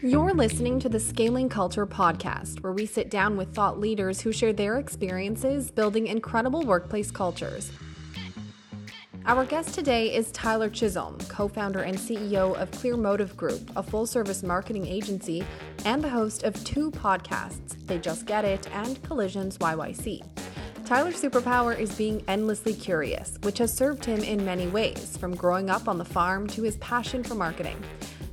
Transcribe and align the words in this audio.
You're 0.00 0.32
listening 0.32 0.78
to 0.80 0.88
the 0.88 1.00
Scaling 1.00 1.48
Culture 1.48 1.84
podcast, 1.84 2.62
where 2.62 2.72
we 2.72 2.86
sit 2.86 3.10
down 3.10 3.36
with 3.36 3.52
thought 3.52 3.80
leaders 3.80 4.20
who 4.20 4.30
share 4.30 4.52
their 4.52 4.78
experiences 4.78 5.72
building 5.72 6.06
incredible 6.06 6.62
workplace 6.62 7.10
cultures. 7.10 7.72
Our 9.26 9.44
guest 9.44 9.74
today 9.74 10.14
is 10.14 10.30
Tyler 10.30 10.70
Chisholm, 10.70 11.18
co 11.28 11.48
founder 11.48 11.80
and 11.80 11.98
CEO 11.98 12.56
of 12.56 12.70
Clearmotive 12.70 13.36
Group, 13.36 13.72
a 13.74 13.82
full 13.82 14.06
service 14.06 14.44
marketing 14.44 14.86
agency, 14.86 15.42
and 15.84 16.00
the 16.02 16.08
host 16.08 16.44
of 16.44 16.62
two 16.62 16.92
podcasts, 16.92 17.84
They 17.88 17.98
Just 17.98 18.24
Get 18.24 18.44
It 18.44 18.70
and 18.72 19.02
Collisions 19.02 19.58
YYC. 19.58 20.22
Tyler's 20.86 21.20
superpower 21.20 21.76
is 21.76 21.92
being 21.96 22.22
endlessly 22.28 22.72
curious, 22.72 23.36
which 23.42 23.58
has 23.58 23.74
served 23.74 24.04
him 24.04 24.22
in 24.22 24.44
many 24.44 24.68
ways, 24.68 25.16
from 25.16 25.34
growing 25.34 25.68
up 25.68 25.88
on 25.88 25.98
the 25.98 26.04
farm 26.04 26.46
to 26.46 26.62
his 26.62 26.76
passion 26.76 27.24
for 27.24 27.34
marketing. 27.34 27.82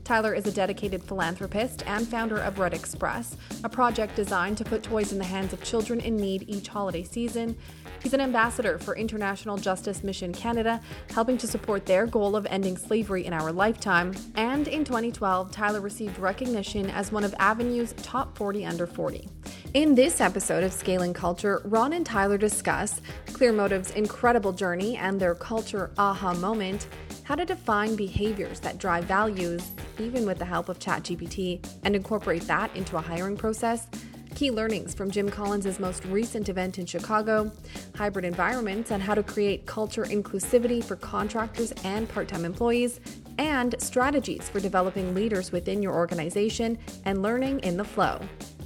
Tyler 0.06 0.36
is 0.36 0.46
a 0.46 0.52
dedicated 0.52 1.04
philanthropist 1.04 1.82
and 1.88 2.08
founder 2.08 2.38
of 2.38 2.60
Red 2.60 2.76
Express, 2.76 3.36
a 3.64 3.70
project 3.70 4.16
designed 4.16 4.56
to 4.60 4.64
put 4.64 4.84
toys 4.84 5.12
in 5.12 5.18
the 5.18 5.24
hands 5.24 5.52
of 5.52 5.64
children 5.64 6.00
in 6.00 6.16
need 6.16 6.46
each 6.48 6.68
holiday 6.68 7.02
season. 7.02 7.58
He's 8.04 8.14
an 8.14 8.22
ambassador 8.22 8.78
for 8.78 8.96
International 8.96 9.58
Justice 9.58 10.04
Mission 10.04 10.32
Canada, 10.32 10.80
helping 11.10 11.40
to 11.40 11.48
support 11.48 11.88
their 11.88 12.06
goal 12.06 12.36
of 12.36 12.46
ending 12.52 12.78
slavery 12.78 13.26
in 13.26 13.34
our 13.34 13.52
lifetime. 13.52 14.14
And 14.36 14.68
in 14.68 14.84
2012, 14.84 15.50
Tyler 15.50 15.82
received 15.82 16.20
recognition 16.20 16.92
as 16.92 17.12
one 17.12 17.24
of 17.24 17.34
Avenue's 17.40 17.94
top 17.94 18.38
40 18.38 18.64
under 18.64 18.86
40. 18.86 19.28
In 19.74 19.96
this 19.96 20.22
episode 20.22 20.64
of 20.64 20.72
Scaling 20.72 21.14
Culture, 21.14 21.64
Ron 21.66 21.94
and 21.94 22.06
Tyler 22.06 22.38
discuss 22.38 23.02
Clearmotive's 23.26 23.90
incredible 23.92 24.54
journey 24.54 24.98
and 24.98 25.20
their 25.20 25.34
culture 25.34 25.90
aha 25.98 26.36
moment, 26.36 26.88
how 27.24 27.34
to 27.34 27.44
define 27.44 27.96
behaviors 27.96 28.60
that 28.60 28.78
drive 28.78 29.06
values, 29.06 29.72
even 30.00 30.26
with 30.26 30.40
the 30.40 30.46
help 30.46 30.70
of 30.70 30.80
ChatGPT, 30.80 31.66
and 31.84 31.96
incorporate 31.96 32.44
that 32.48 32.76
into 32.76 32.98
a 32.98 33.02
hiring 33.02 33.38
process, 33.38 33.88
key 34.36 34.52
learnings 34.52 34.94
from 34.94 35.10
Jim 35.10 35.30
Collins' 35.30 35.80
most 35.80 36.04
recent 36.06 36.50
event 36.50 36.78
in 36.78 36.86
Chicago, 36.86 37.52
hybrid 37.96 38.26
environments 38.26 38.92
and 38.92 39.02
how 39.02 39.16
to 39.16 39.24
create 39.24 39.66
culture 39.66 40.04
inclusivity 40.04 40.84
for 40.84 40.98
contractors 40.98 41.72
and 41.84 42.10
part 42.10 42.28
time 42.28 42.44
employees, 42.44 43.00
and 43.38 43.76
strategies 43.80 44.50
for 44.50 44.60
developing 44.60 45.14
leaders 45.16 45.52
within 45.52 45.82
your 45.82 45.94
organization 45.94 46.78
and 47.06 47.22
learning 47.22 47.60
in 47.60 47.78
the 47.78 47.86
flow. 47.86 48.20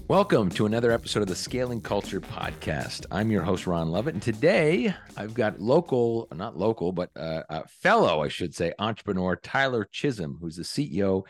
Welcome 0.10 0.50
to 0.54 0.66
another 0.66 0.92
episode 0.92 1.22
of 1.22 1.28
the 1.28 1.36
Scaling 1.36 1.82
Culture 1.82 2.20
Podcast. 2.20 3.06
I'm 3.12 3.30
your 3.30 3.44
host, 3.44 3.68
Ron 3.68 3.90
Lovett, 3.90 4.16
and 4.16 4.24
today 4.24 4.92
I've 5.16 5.36
got 5.36 5.62
local, 5.62 6.28
not 6.34 6.58
local, 6.58 6.92
but 6.92 7.12
uh, 7.16 7.44
a 7.48 7.68
fellow, 7.68 8.24
I 8.24 8.28
should 8.28 8.56
say, 8.56 8.74
entrepreneur 8.80 9.36
Tyler 9.36 9.88
Chisholm, 9.92 10.40
who's 10.42 10.56
the 10.56 10.64
CEO 10.64 11.26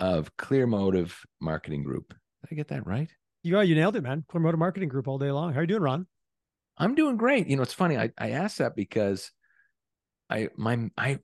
of 0.00 0.34
Clearmotive 0.38 1.20
Marketing 1.38 1.82
Group. 1.82 2.14
Did 2.40 2.52
I 2.52 2.54
get 2.54 2.68
that 2.68 2.86
right? 2.86 3.10
You 3.42 3.60
you 3.60 3.74
nailed 3.74 3.94
it, 3.96 4.02
man. 4.02 4.24
Clearmotive 4.26 4.58
Marketing 4.58 4.88
Group 4.88 5.06
all 5.06 5.18
day 5.18 5.30
long. 5.30 5.52
How 5.52 5.58
are 5.58 5.64
you 5.64 5.66
doing, 5.66 5.82
Ron? 5.82 6.06
I'm 6.78 6.94
doing 6.94 7.18
great. 7.18 7.46
You 7.46 7.56
know, 7.56 7.62
it's 7.62 7.74
funny. 7.74 7.98
I, 7.98 8.10
I 8.16 8.30
asked 8.30 8.56
that 8.56 8.74
because 8.74 9.32
I 10.30 10.48
my 10.56 10.88
I 10.96 11.18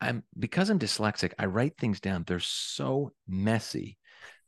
I'm 0.00 0.22
because 0.38 0.70
I'm 0.70 0.78
dyslexic. 0.78 1.32
I 1.40 1.46
write 1.46 1.76
things 1.76 1.98
down. 1.98 2.22
They're 2.24 2.38
so 2.38 3.10
messy 3.26 3.98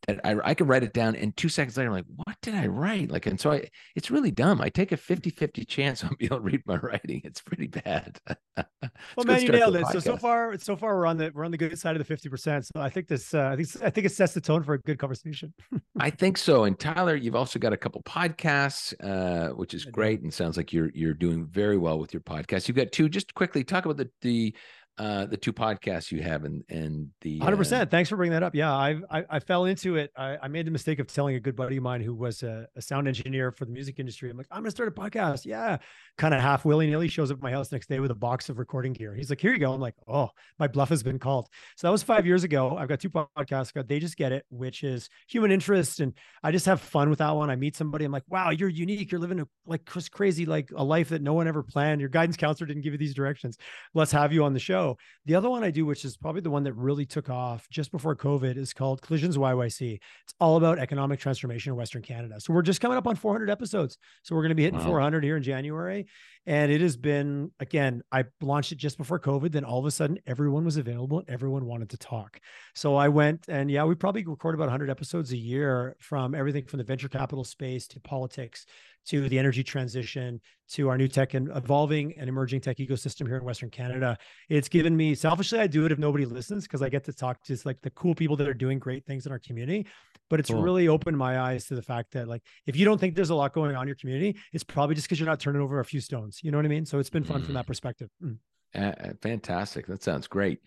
that 0.07 0.21
I, 0.25 0.37
I 0.45 0.55
could 0.55 0.69
write 0.69 0.83
it 0.83 0.93
down 0.93 1.17
and 1.17 1.37
two 1.37 1.49
seconds 1.49 1.77
later, 1.77 1.89
I'm 1.89 1.97
like, 1.97 2.05
what 2.25 2.37
did 2.43 2.55
I 2.55 2.67
write? 2.67 3.11
Like, 3.11 3.27
and 3.27 3.39
so 3.39 3.53
I, 3.53 3.69
it's 3.97 4.11
really 4.11 4.31
dumb. 4.31 4.61
I 4.61 4.69
take 4.69 4.93
a 4.93 4.97
50, 4.97 5.31
50 5.31 5.65
chance 5.65 6.05
on 6.05 6.15
being 6.19 6.33
able 6.33 6.39
to 6.39 6.43
read 6.43 6.63
my 6.67 6.77
writing. 6.77 7.21
It's 7.25 7.41
pretty 7.41 7.67
bad. 7.67 8.19
well, 8.57 9.27
man, 9.27 9.43
you 9.43 9.49
nailed 9.49 9.77
it. 9.77 9.87
So, 9.89 10.01
so 10.01 10.17
far, 10.17 10.57
so 10.59 10.77
far 10.77 10.97
we're 10.97 11.07
on 11.07 11.17
the, 11.17 11.31
we're 11.35 11.45
on 11.45 11.51
the 11.51 11.59
good 11.59 11.79
side 11.79 11.97
of 11.97 12.07
the 12.07 12.17
50%. 12.17 12.65
So 12.65 12.81
I 12.81 12.89
think 12.89 13.09
this, 13.09 13.35
uh, 13.35 13.49
I 13.53 13.57
think, 13.57 13.69
I 13.83 13.91
think 13.91 14.07
it 14.07 14.13
sets 14.13 14.35
the 14.35 14.41
tone 14.41 14.63
for 14.63 14.75
a 14.75 14.81
good 14.81 14.99
conversation. 14.99 15.53
I 16.01 16.11
think 16.11 16.39
so. 16.39 16.65
And 16.65 16.79
Tyler, 16.79 17.17
you've 17.17 17.37
also 17.37 17.59
got 17.59 17.73
a 17.73 17.77
couple 17.77 18.03
podcasts, 18.03 18.95
uh, 19.03 19.55
which 19.55 19.75
is 19.75 19.85
great. 19.85 20.23
And 20.23 20.33
sounds 20.33 20.57
like 20.57 20.73
you're, 20.73 20.91
you're 20.95 21.15
doing 21.15 21.47
very 21.47 21.77
well 21.77 21.99
with 21.99 22.13
your 22.13 22.23
podcast. 22.23 22.69
You've 22.69 22.77
got 22.77 22.93
two, 22.93 23.09
just 23.09 23.35
quickly 23.35 23.65
talk 23.65 23.85
about 23.85 23.97
the, 23.97 24.09
the, 24.23 24.55
uh, 24.99 25.27
the 25.27 25.37
two 25.37 25.53
podcasts 25.53 26.11
you 26.11 26.21
have 26.23 26.45
and 26.45 26.65
and 26.69 27.09
the 27.21 27.39
hundred 27.39 27.55
uh, 27.55 27.59
percent. 27.59 27.91
Thanks 27.91 28.11
for 28.11 28.17
bringing 28.17 28.33
that 28.33 28.43
up. 28.43 28.55
Yeah, 28.55 28.73
I, 28.73 28.97
I 29.11 29.25
I, 29.31 29.39
fell 29.39 29.67
into 29.67 29.95
it. 29.95 30.11
I, 30.17 30.37
I, 30.43 30.49
made 30.49 30.67
the 30.67 30.73
mistake 30.73 30.99
of 30.99 31.07
telling 31.07 31.37
a 31.37 31.41
good 31.41 31.55
buddy 31.55 31.77
of 31.77 31.85
mine 31.85 32.01
who 32.01 32.15
was 32.15 32.43
a, 32.43 32.67
a, 32.75 32.83
sound 32.83 33.07
engineer 33.07 33.53
for 33.53 33.65
the 33.65 33.71
music 33.71 34.01
industry. 34.01 34.29
I'm 34.29 34.37
like, 34.37 34.49
I'm 34.51 34.63
gonna 34.63 34.73
start 34.73 34.89
a 34.89 34.93
podcast. 34.93 35.45
Yeah, 35.45 35.79
kind 36.17 36.35
of 36.35 36.41
half 36.41 36.65
willy 36.65 36.91
nilly. 36.91 37.07
Shows 37.07 37.31
up 37.31 37.37
at 37.37 37.43
my 37.43 37.53
house 37.53 37.71
next 37.71 37.89
day 37.89 38.01
with 38.01 38.11
a 38.11 38.17
box 38.17 38.49
of 38.49 38.59
recording 38.59 38.93
gear. 38.93 39.15
He's 39.15 39.31
like, 39.31 39.41
here 39.41 39.53
you 39.53 39.61
go. 39.61 39.73
I'm 39.73 39.81
like, 39.81 39.95
oh, 40.09 40.31
my 40.59 40.67
bluff 40.67 40.89
has 40.89 41.05
been 41.05 41.21
called. 41.21 41.49
So 41.77 41.87
that 41.87 41.93
was 41.93 42.03
five 42.03 42.27
years 42.27 42.43
ago. 42.43 42.77
I've 42.77 42.89
got 42.89 42.99
two 42.99 43.11
podcasts. 43.11 43.73
Got 43.73 43.87
they 43.87 44.01
just 44.01 44.17
get 44.17 44.33
it, 44.33 44.47
which 44.51 44.83
is 44.83 45.09
human 45.29 45.53
interest, 45.53 46.01
and 46.01 46.13
I 46.43 46.51
just 46.51 46.67
have 46.67 46.81
fun 46.81 47.09
with 47.09 47.21
that 47.21 47.37
one. 47.37 47.51
I 47.51 47.57
meet 47.57 47.77
somebody. 47.77 48.05
I'm 48.05 48.13
like, 48.13 48.25
wow, 48.29 48.51
you're 48.51 48.69
unique. 48.69 49.13
You're 49.13 49.21
living 49.21 49.41
a, 49.41 49.47
like 49.65 49.89
crazy, 50.11 50.45
like 50.45 50.71
a 50.75 50.83
life 50.83 51.11
that 51.11 51.23
no 51.23 51.35
one 51.35 51.47
ever 51.47 51.63
planned. 51.63 52.01
Your 52.01 52.11
guidance 52.11 52.37
counselor 52.37 52.67
didn't 52.67 52.83
give 52.83 52.95
you 52.95 52.99
these 52.99 53.15
directions. 53.15 53.59
Let's 53.95 54.11
have 54.11 54.33
you 54.33 54.43
on 54.43 54.55
the 54.55 54.59
show. 54.59 54.88
The 55.27 55.35
other 55.35 55.51
one 55.51 55.65
I 55.65 55.71
do, 55.71 55.85
which 55.85 56.05
is 56.05 56.17
probably 56.17 56.41
the 56.41 56.51
one 56.51 56.65
that 56.65 56.73
really 56.75 57.07
took 57.07 57.29
off 57.29 57.69
just 57.71 57.91
before 57.91 58.17
COVID, 58.17 58.57
is 58.57 58.73
called 58.73 59.03
Collisions 59.03 59.37
YYC. 59.37 59.95
It's 60.25 60.35
all 60.41 60.57
about 60.57 60.79
economic 60.79 61.21
transformation 61.21 61.73
in 61.73 61.77
Western 61.77 62.03
Canada. 62.03 62.41
So 62.41 62.53
we're 62.53 62.63
just 62.63 62.81
coming 62.81 62.97
up 62.97 63.07
on 63.07 63.17
400 63.17 63.51
episodes. 63.51 63.99
So 64.23 64.35
we're 64.35 64.43
going 64.43 64.51
to 64.51 64.55
be 64.55 64.65
hitting 64.65 64.81
wow. 64.81 64.87
400 64.87 65.25
here 65.25 65.37
in 65.37 65.43
January. 65.43 66.07
And 66.47 66.73
it 66.73 66.81
has 66.81 66.97
been, 66.97 67.51
again, 67.61 68.03
I 68.11 68.25
launched 68.41 68.73
it 68.73 68.79
just 68.79 68.97
before 68.97 69.21
COVID. 69.21 69.53
Then 69.53 69.65
all 69.65 69.79
of 69.79 69.85
a 69.85 69.91
sudden, 69.91 70.19
everyone 70.27 70.65
was 70.65 70.79
available 70.79 71.19
and 71.19 71.29
everyone 71.29 71.67
wanted 71.67 71.91
to 71.91 71.99
talk. 71.99 72.41
So 72.75 72.97
I 72.97 73.09
went 73.09 73.49
and 73.49 73.71
yeah, 73.71 73.85
we 73.85 73.95
probably 73.95 74.25
record 74.25 74.55
about 74.55 74.65
100 74.65 74.89
episodes 74.89 75.33
a 75.33 75.37
year 75.37 75.97
from 76.01 76.35
everything 76.35 76.65
from 76.65 76.79
the 76.79 76.85
venture 76.85 77.09
capital 77.09 77.45
space 77.45 77.87
to 77.89 78.01
politics 78.01 78.65
to 79.09 79.29
the 79.29 79.39
energy 79.39 79.63
transition 79.63 80.41
to 80.71 80.89
our 80.89 80.99
new 80.99 81.09
tech 81.09 81.35
and 81.35 81.49
evolving 81.57 82.15
and 82.19 82.29
emerging 82.29 82.61
tech 82.61 82.77
ecosystem 82.77 83.27
here 83.27 83.37
in 83.37 83.45
Western 83.45 83.71
Canada. 83.71 84.19
It's 84.49 84.69
given 84.69 84.97
me 84.97 85.15
selfishly, 85.15 85.59
I 85.59 85.67
do 85.67 85.87
it 85.87 85.93
if 85.93 85.99
nobody 85.99 86.27
listens 86.27 86.65
because 86.65 86.83
I 86.83 86.89
get 86.89 87.05
to 87.05 87.13
talk 87.13 87.43
to 87.45 87.57
like 87.65 87.81
the 87.81 87.91
cool 87.91 88.15
people 88.15 88.37
that 88.37 88.49
are 88.49 88.55
doing 88.55 88.79
great 88.79 89.07
things 89.07 89.25
in 89.27 89.33
our 89.33 89.39
community. 89.39 89.87
But 90.29 90.41
it's 90.41 90.51
cool. 90.51 90.61
really 90.61 90.89
opened 90.89 91.17
my 91.17 91.41
eyes 91.41 91.67
to 91.67 91.75
the 91.75 91.83
fact 91.83 92.13
that 92.13 92.29
like 92.29 92.43
if 92.67 92.77
you 92.77 92.85
don't 92.85 92.99
think 92.99 93.15
there's 93.15 93.31
a 93.31 93.35
lot 93.35 93.55
going 93.55 93.75
on 93.75 93.83
in 93.83 93.89
your 93.89 93.97
community, 93.97 94.37
it's 94.53 94.65
probably 94.65 94.95
just 94.95 95.07
because 95.07 95.19
you're 95.19 95.29
not 95.29 95.41
turning 95.41 95.63
over 95.63 95.81
a 95.81 95.85
few 95.85 96.01
stones. 96.01 96.41
You 96.43 96.51
know 96.51 96.59
what 96.59 96.67
I 96.67 96.69
mean? 96.69 96.85
So 96.85 96.99
it's 96.99 97.09
been 97.09 97.25
fun 97.25 97.41
mm. 97.41 97.47
from 97.47 97.55
that 97.55 97.67
perspective. 97.67 98.11
Mm. 98.23 98.37
Uh, 98.75 98.93
fantastic. 99.23 99.87
That 99.87 100.03
sounds 100.03 100.27
great. 100.27 100.61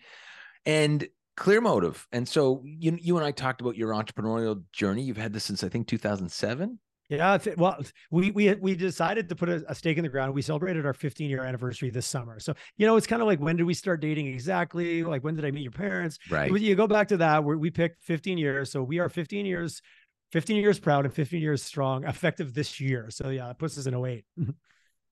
And 0.66 1.06
clearmotive. 1.36 2.06
And 2.10 2.28
so 2.28 2.62
you 2.64 2.98
you 3.00 3.16
and 3.16 3.24
I 3.24 3.30
talked 3.30 3.60
about 3.60 3.76
your 3.76 3.90
entrepreneurial 3.90 4.62
journey. 4.72 5.02
You've 5.02 5.16
had 5.16 5.32
this 5.32 5.44
since 5.44 5.62
I 5.62 5.68
think 5.68 5.86
2007. 5.86 6.80
Yeah, 7.16 7.38
well, 7.56 7.82
we 8.10 8.30
we 8.30 8.54
we 8.54 8.74
decided 8.74 9.28
to 9.28 9.36
put 9.36 9.48
a, 9.48 9.64
a, 9.68 9.74
stake 9.74 9.98
in 9.98 10.02
the 10.02 10.08
ground. 10.08 10.34
We 10.34 10.42
celebrated 10.42 10.86
our 10.86 10.94
15 10.94 11.28
year 11.28 11.44
anniversary 11.44 11.90
this 11.90 12.06
summer. 12.06 12.40
So 12.40 12.54
you 12.76 12.86
know, 12.86 12.96
it's 12.96 13.06
kind 13.06 13.20
of 13.20 13.28
like 13.28 13.38
when 13.38 13.56
did 13.56 13.64
we 13.64 13.74
start 13.74 14.00
dating 14.00 14.28
exactly? 14.28 15.04
Like 15.04 15.22
when 15.22 15.34
did 15.34 15.44
I 15.44 15.50
meet 15.50 15.62
your 15.62 15.72
parents? 15.72 16.18
Right. 16.30 16.50
You 16.50 16.74
go 16.74 16.86
back 16.86 17.08
to 17.08 17.18
that 17.18 17.44
where 17.44 17.58
we 17.58 17.70
picked 17.70 18.02
15 18.04 18.38
years. 18.38 18.70
So 18.70 18.82
we 18.82 18.98
are 18.98 19.08
15 19.08 19.44
years, 19.44 19.82
15 20.32 20.56
years 20.56 20.78
proud 20.78 21.04
and 21.04 21.12
15 21.12 21.40
years 21.40 21.62
strong, 21.62 22.04
effective 22.04 22.54
this 22.54 22.80
year. 22.80 23.10
So 23.10 23.28
yeah, 23.28 23.50
it 23.50 23.58
puts 23.58 23.76
us 23.78 23.86
in 23.86 23.94
08. 23.94 24.24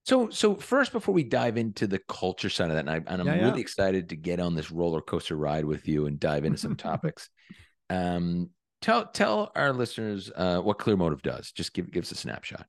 So, 0.05 0.31
so 0.31 0.55
first, 0.55 0.93
before 0.93 1.15
we 1.15 1.25
dive 1.25 1.59
into 1.59 1.87
the 1.87 2.01
culture 2.09 2.49
side 2.49 2.71
of 2.71 2.77
that, 2.77 2.89
and, 2.89 2.91
I, 2.91 2.97
and 3.13 3.21
I'm 3.21 3.27
yeah, 3.27 3.45
really 3.45 3.59
yeah. 3.59 3.61
excited 3.61 4.09
to 4.09 4.17
get 4.17 4.41
on 4.41 4.55
this 4.55 4.71
roller 4.71 5.03
coaster 5.03 5.37
ride 5.37 5.67
with 5.67 5.87
you 5.87 6.07
and 6.07 6.19
dive 6.19 6.45
into 6.47 6.59
some 6.59 6.75
topics. 6.77 7.29
Um, 7.91 8.49
tell 8.81 9.07
tell 9.07 9.53
our 9.55 9.73
listeners 9.73 10.31
uh, 10.35 10.59
what 10.61 10.79
Clearmotive 10.79 11.23
does. 11.23 11.53
Just 11.53 11.75
give 11.75 11.91
give 11.91 12.05
us 12.05 12.13
a 12.13 12.17
snapshot. 12.17 12.67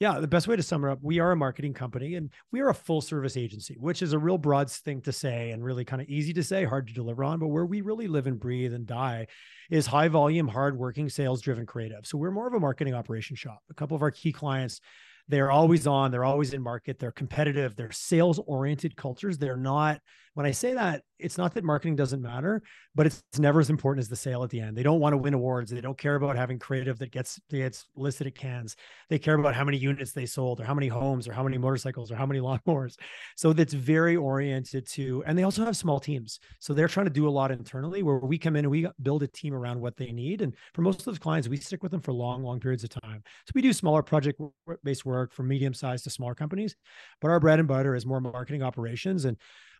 Yeah, 0.00 0.18
the 0.18 0.26
best 0.26 0.48
way 0.48 0.56
to 0.56 0.62
sum 0.62 0.84
it 0.84 0.90
up, 0.90 0.98
we 1.02 1.20
are 1.20 1.30
a 1.30 1.36
marketing 1.36 1.72
company 1.72 2.16
and 2.16 2.30
we 2.50 2.60
are 2.60 2.68
a 2.68 2.74
full 2.74 3.00
service 3.00 3.36
agency, 3.36 3.76
which 3.78 4.02
is 4.02 4.12
a 4.12 4.18
real 4.18 4.36
broad 4.36 4.68
thing 4.68 5.00
to 5.02 5.12
say 5.12 5.52
and 5.52 5.64
really 5.64 5.84
kind 5.84 6.02
of 6.02 6.08
easy 6.08 6.32
to 6.32 6.42
say, 6.42 6.64
hard 6.64 6.88
to 6.88 6.92
deliver 6.92 7.22
on. 7.22 7.38
But 7.38 7.48
where 7.48 7.64
we 7.64 7.80
really 7.80 8.08
live 8.08 8.26
and 8.26 8.38
breathe 8.38 8.74
and 8.74 8.86
die 8.86 9.28
is 9.70 9.86
high 9.86 10.08
volume, 10.08 10.48
hard 10.48 10.76
working, 10.76 11.08
sales 11.08 11.40
driven 11.40 11.64
creative. 11.64 12.06
So 12.06 12.18
we're 12.18 12.32
more 12.32 12.48
of 12.48 12.54
a 12.54 12.60
marketing 12.60 12.92
operation 12.94 13.36
shop. 13.36 13.60
A 13.70 13.74
couple 13.74 13.94
of 13.94 14.02
our 14.02 14.10
key 14.10 14.32
clients 14.32 14.80
they're 15.28 15.50
always 15.50 15.86
on, 15.86 16.10
they're 16.10 16.24
always 16.24 16.52
in 16.52 16.62
market, 16.62 16.98
they're 16.98 17.12
competitive, 17.12 17.76
they're 17.76 17.92
sales 17.92 18.38
oriented 18.46 18.96
cultures. 18.96 19.38
They're 19.38 19.56
not, 19.56 20.00
when 20.34 20.46
I 20.46 20.50
say 20.50 20.74
that, 20.74 21.02
it's 21.18 21.38
not 21.38 21.54
that 21.54 21.64
marketing 21.64 21.94
doesn't 21.94 22.20
matter, 22.20 22.60
but 22.94 23.06
it's, 23.06 23.22
never 23.38 23.58
as 23.60 23.70
important 23.70 24.00
as 24.00 24.08
the 24.08 24.16
sale 24.16 24.44
at 24.44 24.50
the 24.50 24.60
end. 24.60 24.76
They 24.76 24.82
don't 24.82 25.00
want 25.00 25.12
to 25.12 25.16
win 25.16 25.34
awards. 25.34 25.70
They 25.70 25.80
don't 25.80 25.98
care 25.98 26.14
about 26.14 26.36
having 26.36 26.58
creative 26.58 26.98
that 26.98 27.10
gets 27.10 27.40
gets 27.50 27.86
listed 27.96 28.26
at 28.26 28.34
Cannes. 28.34 28.76
They 29.08 29.18
care 29.18 29.34
about 29.34 29.54
how 29.54 29.64
many 29.64 29.76
units 29.76 30.12
they 30.12 30.26
sold, 30.26 30.60
or 30.60 30.64
how 30.64 30.74
many 30.74 30.88
homes, 30.88 31.26
or 31.26 31.32
how 31.32 31.42
many 31.42 31.58
motorcycles, 31.58 32.12
or 32.12 32.16
how 32.16 32.26
many 32.26 32.40
lawnmowers. 32.40 32.96
So 33.36 33.52
that's 33.52 33.72
very 33.72 34.16
oriented 34.16 34.88
to, 34.90 35.24
and 35.26 35.36
they 35.36 35.42
also 35.42 35.64
have 35.64 35.76
small 35.76 35.98
teams. 35.98 36.38
So 36.60 36.74
they're 36.74 36.88
trying 36.88 37.06
to 37.06 37.12
do 37.12 37.28
a 37.28 37.30
lot 37.30 37.50
internally 37.50 38.02
where 38.02 38.18
we 38.18 38.38
come 38.38 38.56
in 38.56 38.64
and 38.64 38.70
we 38.70 38.86
build 39.02 39.22
a 39.22 39.28
team 39.28 39.54
around 39.54 39.80
what 39.80 39.96
they 39.96 40.12
need. 40.12 40.42
And 40.42 40.54
for 40.74 40.82
most 40.82 41.00
of 41.00 41.04
those 41.06 41.18
clients, 41.18 41.48
we 41.48 41.56
stick 41.56 41.82
with 41.82 41.92
them 41.92 42.00
for 42.00 42.12
long, 42.12 42.42
long 42.42 42.60
periods 42.60 42.84
of 42.84 42.90
time. 42.90 43.22
So 43.46 43.52
we 43.54 43.62
do 43.62 43.72
smaller 43.72 44.02
project 44.02 44.40
based 44.82 45.04
work 45.04 45.32
from 45.32 45.48
medium 45.48 45.74
sized 45.74 46.04
to 46.04 46.10
smaller 46.10 46.34
companies, 46.34 46.76
but 47.20 47.30
our 47.30 47.40
bread 47.40 47.58
and 47.58 47.68
butter 47.68 47.94
is 47.94 48.06
more 48.06 48.20
marketing 48.20 48.62
operations 48.62 49.24
and 49.24 49.36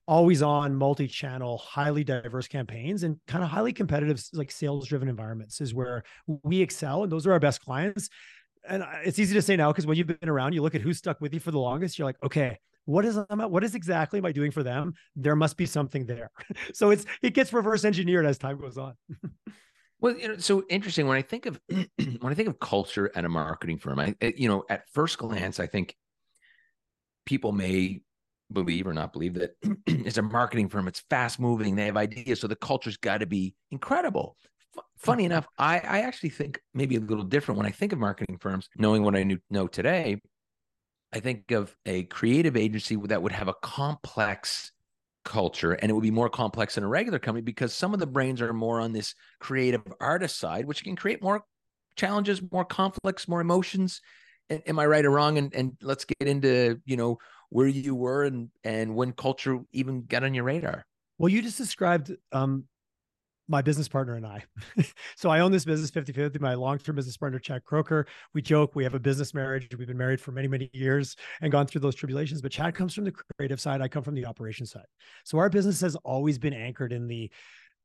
always 0.07 0.43
on 0.43 0.75
multi-channel 0.75 1.59
highly 1.59 2.05
diverse 2.05 2.47
campaigns 2.47 3.03
and 3.03 3.19
kind 3.27 3.43
of 3.43 3.51
highly 3.51 3.73
competitive 3.73 4.23
like 4.33 4.51
sales 4.51 4.87
driven 4.89 5.09
environments 5.09 5.61
is 5.61 5.73
where 5.73 6.03
we 6.43 6.61
excel 6.61 7.03
and 7.03 7.13
those 7.13 7.27
are 7.27 7.33
our 7.33 7.41
best 7.41 7.63
clients. 7.63 8.09
And 8.69 8.85
it's 9.05 9.19
easy 9.19 9.35
to 9.35 9.43
say 9.43 9.57
now 9.57 9.73
because 9.73 9.87
when 9.87 9.97
you've 9.97 10.07
been 10.07 10.29
around 10.29 10.53
you 10.53 10.63
look 10.63 10.75
at 10.75 10.81
who's 10.81 10.99
stuck 10.99 11.21
with 11.21 11.35
you 11.35 11.41
for 11.41 11.51
the 11.51 11.59
longest 11.59 11.99
you're 11.99 12.07
like 12.07 12.23
okay 12.23 12.59
what 12.87 13.05
is 13.05 13.19
what 13.29 13.65
is 13.65 13.75
exactly 13.75 14.19
am 14.19 14.27
i 14.27 14.33
doing 14.33 14.51
for 14.51 14.63
them? 14.63 14.95
There 15.17 15.37
must 15.37 15.57
be 15.57 15.67
something 15.67 16.07
there. 16.07 16.31
So 16.75 16.91
it's 16.91 17.07
it 17.23 17.35
gets 17.35 17.53
reverse 17.53 17.85
engineered 17.85 18.27
as 18.27 18.39
time 18.39 18.61
goes 18.61 18.79
on. 18.79 18.95
Well 20.01 20.19
you 20.19 20.29
know 20.29 20.37
so 20.37 20.65
interesting 20.69 21.07
when 21.07 21.17
i 21.17 21.23
think 21.23 21.47
of 21.47 21.59
when 21.69 21.89
i 22.25 22.35
think 22.35 22.49
of 22.49 22.59
culture 22.59 23.11
at 23.15 23.25
a 23.25 23.29
marketing 23.29 23.79
firm 23.79 23.99
i 23.99 24.15
eh, 24.21 24.33
you 24.37 24.49
know 24.49 24.65
at 24.69 24.87
first 24.93 25.17
glance 25.17 25.59
i 25.59 25.67
think 25.67 25.97
people 27.25 27.53
may 27.53 28.03
believe 28.53 28.87
or 28.87 28.93
not 28.93 29.13
believe 29.13 29.35
that 29.35 29.57
it's 29.87 30.19
a 30.19 30.23
marketing 30.23 30.69
firm. 30.69 30.89
It's 30.89 31.03
fast 31.11 31.41
moving. 31.41 31.77
They 31.77 31.87
have 31.87 31.97
ideas. 31.97 32.41
So 32.41 32.47
the 32.47 32.57
culture's 32.57 32.97
got 32.97 33.19
to 33.19 33.27
be 33.27 33.55
incredible. 33.71 34.37
F- 34.77 34.85
funny 34.99 35.25
mm-hmm. 35.25 35.33
enough, 35.33 35.47
I, 35.59 35.79
I 35.79 36.01
actually 36.01 36.31
think 36.31 36.61
maybe 36.73 36.97
a 36.97 37.01
little 37.01 37.25
different 37.25 37.59
when 37.59 37.67
I 37.67 37.71
think 37.71 37.93
of 37.93 37.99
marketing 37.99 38.39
firms, 38.39 38.69
knowing 38.77 39.03
what 39.03 39.17
I 39.17 39.23
knew, 39.23 39.39
know 39.51 39.67
today. 39.67 40.21
I 41.13 41.21
think 41.21 41.53
of 41.53 41.75
a 41.87 42.05
creative 42.05 42.57
agency 42.57 42.97
that 42.97 43.23
would 43.23 43.33
have 43.33 43.49
a 43.49 43.55
complex 43.63 44.73
culture 45.25 45.73
and 45.73 45.91
it 45.91 45.95
would 45.95 46.03
be 46.03 46.11
more 46.11 46.29
complex 46.29 46.75
than 46.75 46.85
a 46.85 46.89
regular 46.89 47.19
company 47.19 47.43
because 47.43 47.73
some 47.73 47.95
of 47.95 48.01
the 48.01 48.07
brains 48.07 48.43
are 48.43 48.53
more 48.53 48.81
on 48.81 48.93
this 48.93 49.15
creative 49.41 49.83
artist 50.01 50.39
side, 50.39 50.67
which 50.67 50.85
can 50.85 50.97
create 50.97 51.23
more 51.23 51.43
challenges, 51.97 52.43
more 52.53 52.65
conflicts, 52.65 53.27
more 53.27 53.41
emotions. 53.41 54.01
Am 54.51 54.79
I 54.79 54.87
right 54.87 55.05
or 55.05 55.11
wrong? 55.11 55.39
And 55.39 55.55
and 55.55 55.77
let's 55.81 56.05
get 56.05 56.29
into 56.29 56.81
you 56.85 56.97
know 56.97 57.19
where 57.55 57.69
you 57.69 57.95
were 57.95 58.25
and 58.25 58.49
and 58.65 58.97
when 58.97 59.13
culture 59.13 59.61
even 59.71 60.03
got 60.07 60.25
on 60.25 60.35
your 60.35 60.43
radar. 60.43 60.85
Well, 61.19 61.29
you 61.29 61.41
just 61.41 61.57
described 61.57 62.13
um, 62.33 62.65
my 63.47 63.63
business 63.63 63.87
partner 63.87 64.17
and 64.17 64.27
I. 64.27 64.43
so 65.17 65.31
I 65.31 65.39
own 65.39 65.53
this 65.53 65.65
business 65.65 65.89
50 65.91 66.13
50. 66.13 66.41
My 66.41 66.55
long 66.55 66.79
term 66.79 66.97
business 66.97 67.17
partner, 67.17 67.39
Chad 67.39 67.63
Croker. 67.63 68.09
We 68.35 68.43
joke 68.43 68.75
we 68.75 68.83
have 68.83 68.95
a 68.95 68.99
business 68.99 69.35
marriage. 69.35 69.69
We've 69.79 69.87
been 69.87 69.97
married 69.97 70.21
for 70.21 70.33
many, 70.33 70.49
many 70.49 70.69
years 70.73 71.15
and 71.43 71.53
gone 71.53 71.69
through 71.69 71.83
those 71.83 71.95
tribulations. 71.95 72.43
But 72.43 72.51
Chad 72.51 72.75
comes 72.75 72.93
from 72.93 73.05
the 73.05 73.13
creative 73.39 73.61
side. 73.61 73.81
I 73.81 73.87
come 73.87 74.03
from 74.03 74.17
the 74.17 74.27
operation 74.27 74.67
side. 74.67 74.87
So 75.25 75.39
our 75.39 75.49
business 75.49 75.81
has 75.81 75.95
always 75.95 76.39
been 76.39 76.55
anchored 76.55 76.93
in 76.93 77.07
the 77.07 77.31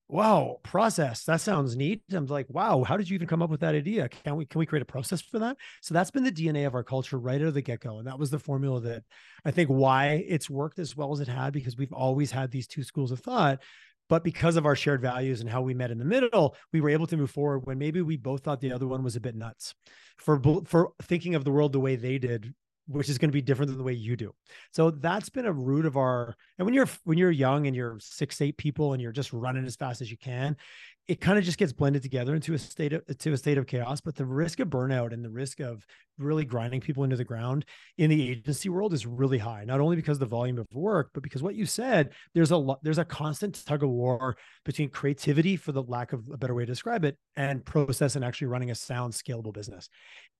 wow 0.09 0.59
process 0.63 1.23
that 1.23 1.39
sounds 1.39 1.75
neat. 1.75 2.01
I'm 2.11 2.25
like 2.25 2.47
wow 2.50 2.83
how 2.83 2.97
did 2.97 3.09
you 3.09 3.15
even 3.15 3.27
come 3.27 3.41
up 3.41 3.50
with 3.50 3.61
that 3.61 3.75
idea? 3.75 4.09
Can 4.09 4.35
we 4.35 4.45
can 4.45 4.59
we 4.59 4.65
create 4.65 4.81
a 4.81 4.85
process 4.85 5.21
for 5.21 5.39
that? 5.39 5.57
So 5.81 5.94
that's 5.94 6.11
been 6.11 6.23
the 6.23 6.31
dna 6.31 6.67
of 6.67 6.75
our 6.75 6.83
culture 6.83 7.17
right 7.17 7.41
out 7.41 7.47
of 7.47 7.53
the 7.53 7.61
get-go 7.61 8.00
and 8.00 8.07
that 8.07 8.19
was 8.19 8.29
the 8.29 8.39
formula 8.39 8.81
that 8.81 9.03
i 9.45 9.51
think 9.51 9.69
why 9.69 10.25
it's 10.27 10.50
worked 10.50 10.79
as 10.79 10.95
well 10.95 11.13
as 11.13 11.19
it 11.19 11.27
had 11.27 11.53
because 11.53 11.77
we've 11.77 11.94
always 11.94 12.31
had 12.31 12.51
these 12.51 12.67
two 12.67 12.83
schools 12.83 13.11
of 13.11 13.19
thought 13.19 13.59
but 14.09 14.23
because 14.23 14.56
of 14.56 14.65
our 14.65 14.75
shared 14.75 15.01
values 15.01 15.39
and 15.39 15.50
how 15.50 15.61
we 15.61 15.73
met 15.73 15.91
in 15.91 16.00
the 16.00 16.06
middle 16.06 16.56
we 16.73 16.81
were 16.81 16.89
able 16.89 17.07
to 17.07 17.15
move 17.15 17.31
forward 17.31 17.65
when 17.65 17.77
maybe 17.77 18.01
we 18.01 18.17
both 18.17 18.44
thought 18.44 18.59
the 18.59 18.73
other 18.73 18.88
one 18.88 19.03
was 19.03 19.15
a 19.15 19.21
bit 19.21 19.35
nuts. 19.35 19.75
For 20.17 20.41
for 20.65 20.91
thinking 21.01 21.35
of 21.35 21.45
the 21.45 21.51
world 21.51 21.71
the 21.71 21.79
way 21.79 21.95
they 21.95 22.17
did 22.17 22.53
which 22.89 23.07
is 23.07 23.18
going 23.18 23.30
to 23.30 23.33
be 23.33 23.41
different 23.41 23.69
than 23.69 23.77
the 23.77 23.83
way 23.83 23.94
you 23.94 24.15
do. 24.15 24.33
So 24.71 24.91
that's 24.91 25.30
been 25.30 25.45
a 25.45 25.53
root 25.53 25.86
of 25.86 25.95
our 25.95 26.36
and 26.57 26.65
when 26.65 26.74
you're 26.74 26.89
when 27.03 27.18
you're 27.18 27.31
young 27.31 27.68
and 27.68 27.75
you're 27.75 27.97
six, 28.00 28.41
eight 28.41 28.57
people 28.57 28.94
and 28.94 29.01
you're 29.01 29.12
just 29.12 29.31
running 29.31 29.65
as 29.65 29.75
fast 29.75 30.01
as 30.01 30.09
you 30.09 30.18
can, 30.18 30.57
it 31.07 31.19
kind 31.19 31.39
of 31.39 31.44
just 31.44 31.57
gets 31.57 31.74
blended 31.74 32.03
together 32.03 32.36
into 32.36 32.53
a 32.53 32.59
state 32.59 32.94
of 32.94 33.06
to 33.18 33.33
a 33.33 33.38
state 33.38 33.57
of 33.57 33.65
chaos. 33.65 34.00
But 34.00 34.15
the 34.15 34.25
risk 34.25 34.59
of 34.59 34.68
burnout 34.68 35.12
and 35.12 35.25
the 35.25 35.30
risk 35.30 35.59
of 35.59 35.86
really 36.19 36.45
grinding 36.45 36.81
people 36.81 37.03
into 37.03 37.15
the 37.15 37.24
ground 37.24 37.65
in 37.97 38.09
the 38.09 38.30
agency 38.30 38.69
world 38.69 38.94
is 38.94 39.07
really 39.07 39.38
high. 39.38 39.63
Not 39.65 39.80
only 39.80 39.95
because 39.95 40.19
the 40.19 40.25
volume 40.25 40.59
of 40.59 40.68
work, 40.71 41.09
but 41.13 41.24
because 41.24 41.42
what 41.42 41.56
you 41.56 41.65
said, 41.65 42.12
there's 42.35 42.51
a 42.51 42.57
lot, 42.57 42.80
there's 42.83 42.97
a 42.97 43.06
constant 43.06 43.65
tug 43.65 43.83
of 43.83 43.89
war 43.89 44.38
between 44.65 44.89
creativity, 44.89 45.56
for 45.56 45.71
the 45.71 45.81
lack 45.81 46.13
of 46.13 46.30
a 46.31 46.38
better 46.38 46.53
way 46.53 46.63
to 46.63 46.71
describe 46.71 47.06
it, 47.06 47.18
and 47.35 47.65
process 47.65 48.15
and 48.15 48.24
actually 48.24 48.47
running 48.47 48.69
a 48.69 48.75
sound, 48.75 49.13
scalable 49.13 49.53
business. 49.53 49.89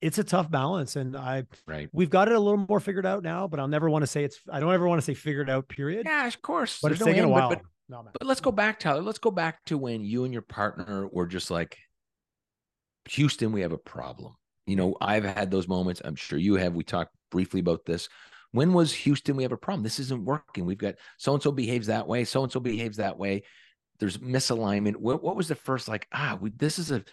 It's 0.02 0.20
a 0.20 0.24
tough 0.24 0.52
balance, 0.52 0.96
and 0.96 1.18
I 1.18 1.46
right. 1.66 1.90
We've 1.92 2.10
got 2.10 2.28
it 2.28 2.36
a 2.40 2.44
little 2.44 2.66
more 2.68 2.80
figured 2.80 3.06
out 3.06 3.24
now, 3.24 3.48
but 3.48 3.60
I'll 3.60 3.68
never 3.68 3.90
want 3.90 4.04
to 4.04 4.08
say 4.08 4.24
it's. 4.24 4.40
I 4.52 4.60
don't 4.60 4.74
ever 4.74 4.88
want 4.88 5.00
to 5.00 5.06
say 5.06 5.14
figured 5.14 5.50
out. 5.50 5.68
Period. 5.68 6.06
Yeah, 6.06 6.28
of 6.28 6.42
course. 6.42 6.80
But 6.82 6.90
There's 6.90 7.02
it's 7.02 7.06
no 7.06 7.12
taking 7.12 7.26
a 7.26 7.30
while. 7.30 7.50
But, 7.50 7.60
but 7.60 7.68
no. 7.90 8.10
But 8.12 8.28
let's 8.28 8.42
go 8.42 8.52
back, 8.52 8.80
Tyler. 8.80 9.02
Let's 9.02 9.20
go 9.20 9.32
back 9.32 9.64
to 9.66 9.78
when 9.78 10.04
you 10.04 10.24
and 10.24 10.34
your 10.34 10.42
partner 10.42 11.08
were 11.08 11.28
just 11.28 11.52
like, 11.52 11.78
Houston, 13.10 13.52
we 13.52 13.62
have 13.62 13.72
a 13.72 13.78
problem. 13.78 14.36
You 14.66 14.76
know, 14.76 14.96
I've 15.02 15.24
had 15.24 15.52
those 15.52 15.68
moments. 15.68 16.02
I'm 16.04 16.16
sure 16.16 16.38
you 16.38 16.56
have. 16.56 16.74
We 16.74 16.84
talked 16.84 17.16
briefly 17.32 17.60
about 17.60 17.86
this. 17.86 18.10
When 18.52 18.74
was 18.74 18.94
Houston? 18.94 19.36
We 19.36 19.44
have 19.44 19.52
a 19.52 19.58
problem. 19.58 19.84
This 19.84 20.00
isn't 20.00 20.26
working. 20.26 20.66
We've 20.66 20.78
got 20.78 20.96
so 21.18 21.34
and 21.34 21.42
so 21.42 21.52
behaves 21.52 21.88
that 21.88 22.08
way. 22.08 22.24
So 22.24 22.44
and 22.44 22.52
so 22.52 22.60
behaves 22.60 22.98
that 22.98 23.18
way. 23.18 23.44
There's 24.00 24.18
misalignment. 24.18 24.96
What, 24.96 25.24
what 25.24 25.36
was 25.36 25.48
the 25.48 25.56
first 25.56 25.88
like? 25.88 26.08
Ah, 26.14 26.38
we, 26.40 26.52
this 26.52 26.80
is 26.80 26.92
a. 26.92 27.04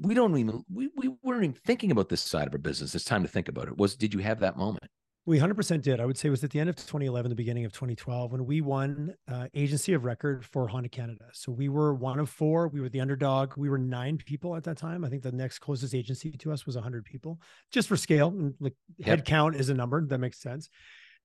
We 0.00 0.14
don't 0.14 0.36
even. 0.36 0.64
We 0.72 0.90
we 0.96 1.08
weren't 1.22 1.44
even 1.44 1.56
thinking 1.64 1.90
about 1.90 2.08
this 2.08 2.20
side 2.20 2.46
of 2.46 2.54
our 2.54 2.58
business. 2.58 2.94
It's 2.94 3.04
time 3.04 3.22
to 3.22 3.28
think 3.28 3.48
about 3.48 3.68
it. 3.68 3.76
Was 3.76 3.96
did 3.96 4.14
you 4.14 4.20
have 4.20 4.40
that 4.40 4.56
moment? 4.56 4.90
We 5.26 5.38
100% 5.38 5.80
did. 5.80 6.00
I 6.00 6.04
would 6.04 6.18
say 6.18 6.28
it 6.28 6.30
was 6.30 6.44
at 6.44 6.50
the 6.50 6.60
end 6.60 6.68
of 6.68 6.76
2011, 6.76 7.30
the 7.30 7.34
beginning 7.34 7.64
of 7.64 7.72
2012, 7.72 8.30
when 8.30 8.44
we 8.44 8.60
won 8.60 9.14
uh, 9.26 9.46
agency 9.54 9.94
of 9.94 10.04
record 10.04 10.44
for 10.44 10.68
Honda 10.68 10.90
Canada. 10.90 11.24
So 11.32 11.50
we 11.50 11.70
were 11.70 11.94
one 11.94 12.18
of 12.18 12.28
four. 12.28 12.68
We 12.68 12.82
were 12.82 12.90
the 12.90 13.00
underdog. 13.00 13.54
We 13.56 13.70
were 13.70 13.78
nine 13.78 14.18
people 14.18 14.54
at 14.54 14.64
that 14.64 14.76
time. 14.76 15.02
I 15.02 15.08
think 15.08 15.22
the 15.22 15.32
next 15.32 15.60
closest 15.60 15.94
agency 15.94 16.30
to 16.32 16.52
us 16.52 16.66
was 16.66 16.74
100 16.74 17.06
people, 17.06 17.40
just 17.72 17.88
for 17.88 17.96
scale. 17.96 18.28
And 18.28 18.52
like 18.60 18.74
yep. 18.98 19.08
head 19.08 19.24
count 19.24 19.56
is 19.56 19.70
a 19.70 19.74
number 19.74 20.04
that 20.04 20.18
makes 20.18 20.42
sense. 20.42 20.68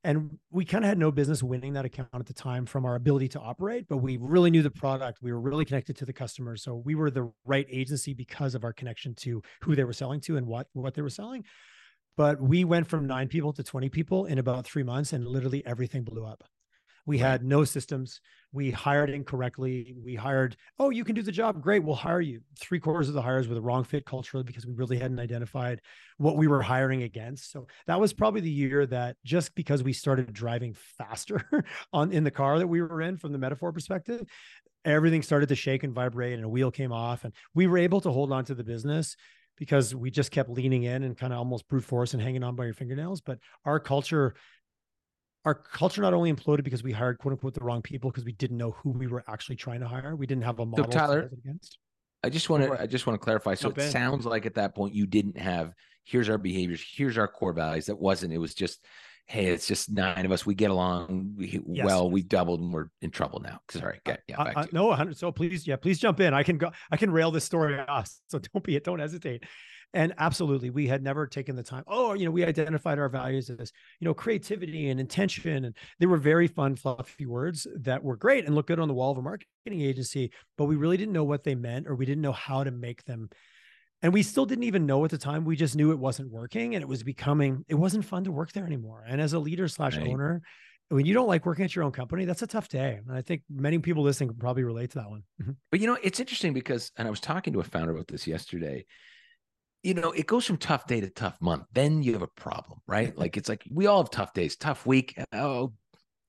And 0.03 0.39
we 0.49 0.63
kind 0.63 0.85
of 0.85 0.87
had 0.87 0.97
no 0.97 1.11
business 1.11 1.43
winning 1.43 1.73
that 1.73 1.83
account 1.83 2.07
at 2.13 2.25
the 2.25 2.33
time 2.33 2.65
from 2.65 2.85
our 2.85 2.95
ability 2.95 3.27
to 3.29 3.39
operate, 3.39 3.85
but 3.89 3.97
we 3.97 4.15
really 4.15 4.49
knew 4.49 4.61
the 4.61 4.71
product. 4.71 5.19
We 5.21 5.33
were 5.33 5.41
really 5.41 5.65
connected 5.65 5.97
to 5.97 6.05
the 6.05 6.13
customer. 6.13 6.55
So 6.55 6.75
we 6.85 6.95
were 6.95 7.11
the 7.11 7.29
right 7.45 7.67
agency 7.69 8.13
because 8.13 8.55
of 8.55 8.63
our 8.63 8.71
connection 8.71 9.13
to 9.15 9.41
who 9.61 9.75
they 9.75 9.83
were 9.83 9.91
selling 9.91 10.21
to 10.21 10.37
and 10.37 10.47
what 10.47 10.67
what 10.71 10.93
they 10.93 11.01
were 11.01 11.09
selling. 11.09 11.43
But 12.15 12.41
we 12.41 12.63
went 12.63 12.87
from 12.87 13.07
nine 13.07 13.27
people 13.27 13.51
to 13.53 13.63
20 13.63 13.89
people 13.89 14.25
in 14.25 14.39
about 14.39 14.65
three 14.65 14.83
months, 14.83 15.11
and 15.13 15.27
literally 15.27 15.65
everything 15.65 16.03
blew 16.03 16.25
up. 16.25 16.43
We 17.09 17.17
had 17.17 17.43
no 17.43 17.63
systems. 17.63 18.21
We 18.51 18.69
hired 18.69 19.09
incorrectly. 19.09 19.95
We 20.05 20.13
hired, 20.13 20.55
oh, 20.77 20.91
you 20.91 21.03
can 21.03 21.15
do 21.15 21.23
the 21.23 21.31
job. 21.31 21.59
Great. 21.59 21.83
We'll 21.83 21.95
hire 21.95 22.21
you. 22.21 22.41
Three 22.59 22.79
quarters 22.79 23.07
of 23.07 23.15
the 23.15 23.21
hires 23.23 23.47
were 23.47 23.55
the 23.55 23.63
wrong 23.63 23.83
fit 23.83 24.05
culturally 24.05 24.43
because 24.43 24.67
we 24.67 24.73
really 24.73 24.99
hadn't 24.99 25.19
identified 25.19 25.81
what 26.19 26.37
we 26.37 26.45
were 26.45 26.61
hiring 26.61 27.01
against. 27.01 27.51
So 27.51 27.65
that 27.87 27.99
was 27.99 28.13
probably 28.13 28.41
the 28.41 28.51
year 28.51 28.85
that 28.85 29.15
just 29.25 29.55
because 29.55 29.81
we 29.81 29.91
started 29.91 30.31
driving 30.33 30.75
faster 30.99 31.43
on 31.93 32.11
in 32.11 32.23
the 32.23 32.29
car 32.29 32.59
that 32.59 32.67
we 32.67 32.79
were 32.79 33.01
in 33.01 33.17
from 33.17 33.31
the 33.31 33.39
metaphor 33.39 33.71
perspective, 33.71 34.21
everything 34.85 35.23
started 35.23 35.49
to 35.49 35.55
shake 35.55 35.83
and 35.83 35.95
vibrate 35.95 36.33
and 36.33 36.45
a 36.45 36.49
wheel 36.49 36.69
came 36.69 36.91
off. 36.91 37.23
And 37.23 37.33
we 37.55 37.65
were 37.65 37.79
able 37.79 38.01
to 38.01 38.11
hold 38.11 38.31
on 38.31 38.45
to 38.45 38.53
the 38.53 38.63
business 38.63 39.15
because 39.57 39.93
we 39.93 40.11
just 40.11 40.31
kept 40.31 40.49
leaning 40.49 40.83
in 40.83 41.03
and 41.03 41.17
kind 41.17 41.33
of 41.33 41.39
almost 41.39 41.67
brute 41.67 41.83
force 41.83 42.13
and 42.13 42.21
hanging 42.21 42.43
on 42.43 42.55
by 42.55 42.65
your 42.65 42.73
fingernails. 42.73 43.19
But 43.19 43.39
our 43.65 43.79
culture, 43.79 44.35
our 45.49 45.55
culture 45.55 46.03
not 46.03 46.13
only 46.13 46.31
imploded 46.31 46.63
because 46.63 46.83
we 46.83 46.91
hired 46.91 47.17
quote 47.17 47.31
unquote 47.31 47.55
the 47.55 47.63
wrong 47.63 47.81
people 47.81 48.11
because 48.11 48.23
we 48.23 48.33
didn't 48.33 48.57
know 48.57 48.71
who 48.71 48.91
we 48.91 49.07
were 49.07 49.23
actually 49.27 49.55
trying 49.55 49.79
to 49.79 49.87
hire. 49.87 50.15
We 50.15 50.27
didn't 50.27 50.43
have 50.43 50.59
a 50.59 50.65
model. 50.65 50.85
So 50.85 50.91
Tyler, 50.91 51.31
against. 51.33 51.79
I 52.23 52.29
just 52.29 52.51
want 52.51 52.65
to 52.65 52.79
I 52.79 52.85
just 52.85 53.07
want 53.07 53.19
to 53.19 53.23
clarify. 53.23 53.55
So 53.55 53.69
it 53.69 53.81
sounds 53.91 54.27
like 54.27 54.45
at 54.45 54.53
that 54.55 54.75
point 54.75 54.93
you 54.93 55.07
didn't 55.07 55.39
have 55.39 55.73
here's 56.03 56.29
our 56.29 56.37
behaviors, 56.37 56.85
here's 56.87 57.17
our 57.17 57.27
core 57.27 57.53
values. 57.53 57.87
That 57.87 57.99
wasn't. 57.99 58.31
It 58.31 58.37
was 58.37 58.53
just 58.53 58.85
hey, 59.25 59.47
it's 59.47 59.67
just 59.67 59.91
nine 59.91 60.25
of 60.25 60.31
us. 60.31 60.45
We 60.45 60.53
get 60.55 60.71
along 60.71 61.33
we, 61.37 61.61
yes. 61.67 61.85
well. 61.85 62.09
We 62.09 62.21
doubled 62.21 62.61
and 62.61 62.71
we're 62.71 62.89
in 63.01 63.09
trouble 63.09 63.39
now. 63.39 63.59
Sorry. 63.69 63.99
Okay. 64.07 64.19
Yeah. 64.27 64.41
Uh, 64.41 64.51
uh, 64.55 64.65
no, 64.71 64.87
100. 64.87 65.17
So 65.17 65.31
please, 65.31 65.67
yeah, 65.67 65.75
please 65.75 65.99
jump 65.99 66.19
in. 66.19 66.33
I 66.33 66.41
can 66.41 66.57
go, 66.57 66.71
I 66.91 66.97
can 66.97 67.11
rail 67.11 67.29
this 67.29 67.43
story 67.43 67.79
off. 67.79 68.09
So 68.27 68.39
don't 68.39 68.63
be 68.63 68.75
it. 68.75 68.83
Don't 68.83 68.99
hesitate. 68.99 69.43
And 69.93 70.13
absolutely, 70.19 70.69
we 70.69 70.87
had 70.87 71.01
never 71.01 71.25
taken 71.25 71.55
the 71.55 71.63
time. 71.63 71.83
Oh, 71.87 72.13
you 72.13 72.25
know, 72.25 72.31
we 72.31 72.45
identified 72.45 72.99
our 72.99 73.09
values 73.09 73.49
as, 73.49 73.71
you 73.99 74.05
know, 74.05 74.13
creativity 74.13 74.89
and 74.89 74.99
intention. 74.99 75.65
And 75.65 75.75
they 75.99 76.05
were 76.05 76.17
very 76.17 76.47
fun, 76.47 76.75
fluffy 76.75 77.25
words 77.25 77.65
that 77.75 78.03
were 78.03 78.15
great 78.15 78.45
and 78.45 78.53
look 78.53 78.67
good 78.67 78.79
on 78.79 78.87
the 78.87 78.93
wall 78.93 79.11
of 79.11 79.17
a 79.17 79.21
marketing 79.21 79.81
agency, 79.81 80.31
but 80.57 80.65
we 80.65 80.75
really 80.75 80.97
didn't 80.97 81.13
know 81.13 81.23
what 81.23 81.43
they 81.43 81.55
meant 81.55 81.87
or 81.87 81.95
we 81.95 82.05
didn't 82.05 82.21
know 82.21 82.31
how 82.31 82.63
to 82.63 82.71
make 82.71 83.03
them 83.05 83.29
and 84.01 84.13
we 84.13 84.23
still 84.23 84.45
didn't 84.45 84.63
even 84.63 84.85
know 84.85 85.03
at 85.03 85.11
the 85.11 85.17
time 85.17 85.45
we 85.45 85.55
just 85.55 85.75
knew 85.75 85.91
it 85.91 85.99
wasn't 85.99 86.29
working 86.31 86.75
and 86.75 86.81
it 86.81 86.87
was 86.87 87.03
becoming 87.03 87.65
it 87.67 87.75
wasn't 87.75 88.03
fun 88.03 88.23
to 88.23 88.31
work 88.31 88.51
there 88.51 88.65
anymore 88.65 89.03
and 89.07 89.19
as 89.19 89.33
a 89.33 89.39
leader 89.39 89.67
slash 89.67 89.97
right. 89.97 90.07
owner 90.07 90.41
when 90.89 91.05
you 91.05 91.13
don't 91.13 91.27
like 91.27 91.45
working 91.45 91.65
at 91.65 91.75
your 91.75 91.83
own 91.83 91.91
company 91.91 92.25
that's 92.25 92.41
a 92.41 92.47
tough 92.47 92.67
day 92.67 92.99
and 93.05 93.15
i 93.15 93.21
think 93.21 93.41
many 93.49 93.77
people 93.79 94.03
listening 94.03 94.29
can 94.29 94.37
probably 94.37 94.63
relate 94.63 94.91
to 94.91 94.99
that 94.99 95.09
one 95.09 95.23
but 95.71 95.79
you 95.79 95.87
know 95.87 95.97
it's 96.01 96.19
interesting 96.19 96.53
because 96.53 96.91
and 96.97 97.07
i 97.07 97.11
was 97.11 97.19
talking 97.19 97.53
to 97.53 97.59
a 97.59 97.63
founder 97.63 97.91
about 97.91 98.07
this 98.07 98.27
yesterday 98.27 98.85
you 99.83 99.93
know 99.93 100.11
it 100.11 100.27
goes 100.27 100.45
from 100.45 100.57
tough 100.57 100.87
day 100.87 100.99
to 100.99 101.09
tough 101.09 101.37
month 101.41 101.63
then 101.73 102.03
you 102.03 102.13
have 102.13 102.21
a 102.21 102.27
problem 102.27 102.79
right 102.87 103.17
like 103.17 103.37
it's 103.37 103.49
like 103.49 103.63
we 103.71 103.87
all 103.87 104.01
have 104.03 104.11
tough 104.11 104.33
days 104.33 104.55
tough 104.55 104.85
week 104.85 105.17
oh 105.33 105.71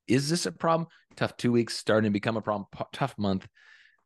is 0.06 0.28
this 0.28 0.46
a 0.46 0.52
problem 0.52 0.88
tough 1.16 1.36
two 1.36 1.52
weeks 1.52 1.76
starting 1.76 2.08
to 2.08 2.12
become 2.12 2.36
a 2.36 2.42
problem 2.42 2.66
tough 2.92 3.14
month 3.18 3.46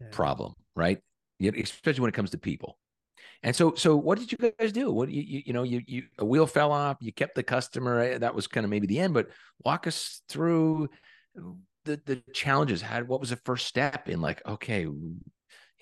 yeah. 0.00 0.08
problem 0.10 0.54
right 0.74 0.98
especially 1.40 2.00
when 2.00 2.08
it 2.08 2.14
comes 2.14 2.30
to 2.30 2.38
people 2.38 2.78
and 3.44 3.54
so, 3.54 3.74
so 3.74 3.94
what 3.94 4.18
did 4.18 4.32
you 4.32 4.38
guys 4.38 4.72
do? 4.72 4.90
What 4.90 5.10
you, 5.10 5.20
you, 5.20 5.42
you 5.46 5.52
know, 5.52 5.64
you, 5.64 5.82
you, 5.86 6.04
a 6.18 6.24
wheel 6.24 6.46
fell 6.46 6.72
off, 6.72 6.96
you 7.00 7.12
kept 7.12 7.34
the 7.34 7.42
customer. 7.42 8.00
Eh, 8.00 8.18
that 8.18 8.34
was 8.34 8.46
kind 8.46 8.64
of 8.64 8.70
maybe 8.70 8.86
the 8.86 8.98
end, 8.98 9.12
but 9.12 9.28
walk 9.62 9.86
us 9.86 10.22
through 10.30 10.88
the 11.84 12.00
the 12.06 12.22
challenges? 12.32 12.80
Had 12.80 13.06
what 13.06 13.20
was 13.20 13.30
the 13.30 13.36
first 13.44 13.66
step 13.66 14.08
in 14.08 14.22
like, 14.22 14.40
okay, 14.46 14.80
you 14.82 15.20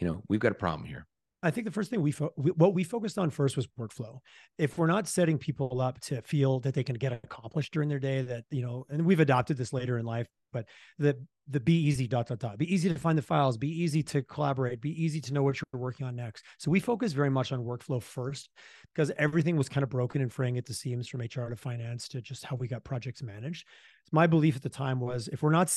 know, 0.00 0.24
we've 0.28 0.40
got 0.40 0.50
a 0.50 0.56
problem 0.56 0.88
here. 0.88 1.06
I 1.42 1.50
think 1.50 1.64
the 1.64 1.72
first 1.72 1.90
thing 1.90 2.00
we, 2.02 2.12
fo- 2.12 2.32
we, 2.36 2.52
what 2.52 2.72
we 2.72 2.84
focused 2.84 3.18
on 3.18 3.30
first 3.30 3.56
was 3.56 3.66
workflow. 3.78 4.18
If 4.58 4.78
we're 4.78 4.86
not 4.86 5.08
setting 5.08 5.38
people 5.38 5.80
up 5.80 6.00
to 6.02 6.22
feel 6.22 6.60
that 6.60 6.74
they 6.74 6.84
can 6.84 6.96
get 6.96 7.12
accomplished 7.12 7.72
during 7.72 7.88
their 7.88 7.98
day, 7.98 8.22
that 8.22 8.44
you 8.50 8.62
know, 8.62 8.86
and 8.88 9.04
we've 9.04 9.20
adopted 9.20 9.56
this 9.56 9.72
later 9.72 9.98
in 9.98 10.06
life, 10.06 10.28
but 10.52 10.66
the 10.98 11.18
the 11.48 11.58
be 11.58 11.74
easy 11.74 12.06
dot 12.06 12.28
dot 12.28 12.38
dot 12.38 12.56
be 12.56 12.72
easy 12.72 12.88
to 12.88 12.98
find 12.98 13.18
the 13.18 13.22
files, 13.22 13.56
be 13.56 13.82
easy 13.82 14.02
to 14.04 14.22
collaborate, 14.22 14.80
be 14.80 15.04
easy 15.04 15.20
to 15.20 15.34
know 15.34 15.42
what 15.42 15.56
you're 15.56 15.80
working 15.80 16.06
on 16.06 16.14
next. 16.14 16.44
So 16.58 16.70
we 16.70 16.78
focus 16.78 17.12
very 17.12 17.30
much 17.30 17.50
on 17.50 17.64
workflow 17.64 18.00
first 18.00 18.48
because 18.94 19.10
everything 19.18 19.56
was 19.56 19.68
kind 19.68 19.82
of 19.82 19.90
broken 19.90 20.22
and 20.22 20.32
fraying 20.32 20.58
at 20.58 20.66
the 20.66 20.74
seams 20.74 21.08
from 21.08 21.20
HR 21.20 21.48
to 21.48 21.56
finance 21.56 22.06
to 22.08 22.20
just 22.20 22.44
how 22.44 22.54
we 22.54 22.68
got 22.68 22.84
projects 22.84 23.22
managed. 23.22 23.66
My 24.12 24.28
belief 24.28 24.54
at 24.54 24.62
the 24.62 24.68
time 24.68 25.00
was 25.00 25.28
if 25.28 25.42
we're 25.42 25.50
not 25.50 25.68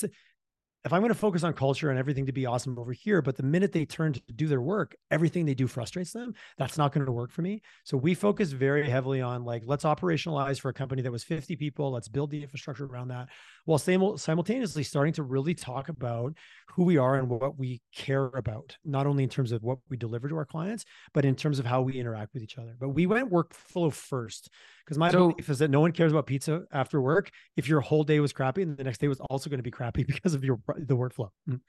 if 0.86 0.94
I'm 0.94 1.02
going 1.02 1.10
to 1.10 1.16
focus 1.16 1.44
on 1.44 1.54
culture 1.54 1.90
and 1.90 1.98
everything 1.98 2.28
to 2.28 2.32
be 2.32 2.46
awesome 2.46 2.78
over 2.78 2.94
here, 2.94 3.24
but 3.24 3.36
the 3.36 3.44
minute 3.44 3.72
they 3.72 3.86
turn 3.86 4.14
to 4.14 4.22
do 4.36 4.48
their 4.48 4.62
work, 4.62 4.96
everything 5.10 5.44
they 5.46 5.56
do 5.56 5.66
frustrates 5.66 6.14
them, 6.14 6.36
that's 6.60 6.78
not 6.78 6.94
going 6.94 7.06
to 7.08 7.12
work 7.12 7.32
for 7.32 7.42
me. 7.42 7.64
So 7.84 7.98
we 7.98 8.14
focus 8.14 8.52
very 8.52 8.88
heavily 8.88 9.20
on 9.20 9.44
like, 9.44 9.64
let's 9.66 9.84
operationalize 9.84 10.60
for 10.60 10.70
a 10.70 10.74
company 10.74 11.02
that 11.02 11.12
was 11.12 11.24
50 11.24 11.56
people. 11.56 11.92
Let's 11.92 12.08
build 12.08 12.30
the 12.30 12.44
infrastructure 12.44 12.86
around 12.86 13.08
that 13.08 13.30
while 13.66 13.80
simultaneously 13.80 14.84
starting 14.84 15.14
to 15.14 15.24
really 15.24 15.56
talk 15.56 15.90
about 15.90 16.36
who 16.68 16.84
we 16.84 16.98
are 16.98 17.16
and 17.16 17.28
what 17.30 17.58
we 17.58 17.82
care 17.92 18.26
about, 18.26 18.78
not 18.86 19.08
only 19.08 19.24
in 19.24 19.30
terms 19.30 19.52
of 19.52 19.64
what 19.64 19.80
we 19.90 19.98
deliver 19.98 20.30
to 20.30 20.38
our 20.38 20.46
clients, 20.46 20.86
but 21.16 21.26
in 21.26 21.36
terms 21.36 21.58
of 21.58 21.66
how 21.66 21.82
we 21.82 22.00
interact 22.00 22.36
with 22.36 22.44
each 22.44 22.60
other. 22.60 22.76
But 22.80 22.90
we 22.90 23.08
went 23.08 23.32
workflow 23.32 23.92
first 23.92 24.52
because 24.86 24.98
my 24.98 25.10
so, 25.10 25.30
belief 25.30 25.50
is 25.50 25.60
that 25.60 25.70
no 25.70 25.80
one 25.80 25.92
cares 25.92 26.12
about 26.12 26.28
pizza 26.28 26.64
after 26.72 27.02
work 27.02 27.32
if 27.58 27.68
your 27.68 27.82
whole 27.82 28.04
day 28.04 28.20
was 28.20 28.32
crappy 28.32 28.62
and 28.62 28.78
the 28.78 28.84
next 28.84 29.00
day 29.00 29.08
was 29.08 29.20
also 29.20 29.50
going 29.50 29.60
to 29.60 29.64
be 29.64 29.72
crappy 29.72 30.04
because 30.08 30.34
of 30.34 30.44
your 30.44 30.60
the 30.78 30.96
workflow. 30.96 31.30
Mm. 31.50 31.60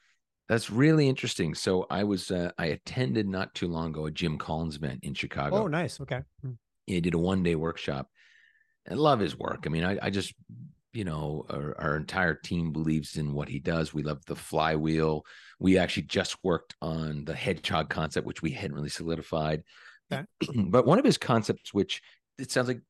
That's 0.48 0.70
really 0.70 1.08
interesting. 1.08 1.54
So 1.54 1.86
I 1.90 2.04
was 2.04 2.30
uh, 2.30 2.52
I 2.58 2.66
attended 2.66 3.26
not 3.28 3.54
too 3.54 3.68
long 3.68 3.90
ago 3.90 4.06
a 4.06 4.10
Jim 4.10 4.38
Collins 4.38 4.76
event 4.76 5.00
in 5.02 5.14
Chicago. 5.14 5.64
Oh, 5.64 5.66
nice. 5.66 6.00
Okay. 6.00 6.20
Mm. 6.44 6.56
He 6.86 7.00
did 7.00 7.14
a 7.14 7.18
one 7.18 7.42
day 7.42 7.56
workshop. 7.56 8.08
I 8.88 8.94
love 8.94 9.18
his 9.18 9.36
work. 9.36 9.64
I 9.66 9.70
mean, 9.70 9.84
I, 9.84 9.98
I 10.00 10.10
just 10.10 10.32
you 10.92 11.04
know 11.04 11.44
our, 11.50 11.74
our, 11.78 11.96
entire 11.96 12.34
team 12.34 12.72
believes 12.72 13.16
in 13.16 13.34
what 13.34 13.50
he 13.50 13.58
does 13.58 13.92
we 13.92 14.02
love 14.02 14.24
the 14.24 14.34
flywheel 14.34 15.26
we 15.58 15.76
actually 15.76 16.04
just 16.04 16.36
worked 16.42 16.74
on 16.80 17.22
the 17.26 17.34
hedgehog 17.34 17.90
concept 17.90 18.26
which 18.26 18.40
we 18.40 18.50
hadn't 18.50 18.74
really 18.74 18.88
solidified 18.88 19.62
okay. 20.10 20.24
but 20.68 20.86
one 20.86 20.98
of 20.98 21.04
his 21.04 21.18
concepts 21.18 21.74
which 21.74 22.00
it 22.38 22.50
sounds 22.50 22.68
like 22.68 22.80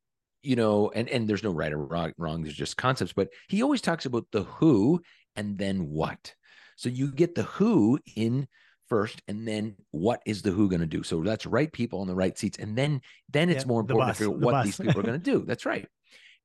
you 0.47 0.57
know 0.57 0.91
and 0.95 1.09
and 1.09 1.29
there's 1.29 1.43
no 1.43 1.53
right 1.53 1.73
or 1.73 1.79
wrong, 1.79 2.13
wrong 2.19 2.43
there's 2.43 2.55
just 2.55 2.77
concepts 2.77 3.13
but 3.13 3.29
he 3.49 3.63
always 3.63 3.81
talks 3.81 4.07
about 4.07 4.27
the 4.33 4.45
who 4.45 5.01
and 5.35 5.59
then 5.59 5.89
what 5.91 6.35
so 6.77 6.89
you 6.89 7.11
get 7.13 7.35
the 7.35 7.43
who 7.43 7.99
in 8.15 8.47
first 8.89 9.21
and 9.27 9.47
then 9.47 9.75
what 9.91 10.23
is 10.27 10.43
the 10.43 10.51
who 10.51 10.69
going 10.69 10.81
to 10.81 10.87
do 10.87 11.03
so 11.03 11.23
that's 11.23 11.47
right 11.47 11.73
people 11.73 12.03
in 12.03 12.09
the 12.09 12.15
right 12.15 12.39
seats 12.39 12.59
and 12.59 12.77
then 12.77 13.01
then 13.31 13.51
it's 13.51 13.65
yeah, 13.65 13.69
more 13.69 13.81
important 13.81 14.09
to 14.09 14.15
figure 14.15 14.35
out 14.35 14.41
what 14.41 14.53
bus. 14.53 14.65
these 14.65 14.77
people 14.77 15.01
are 15.01 15.03
going 15.07 15.21
to 15.21 15.31
do 15.31 15.45
that's 15.45 15.67
right 15.67 15.89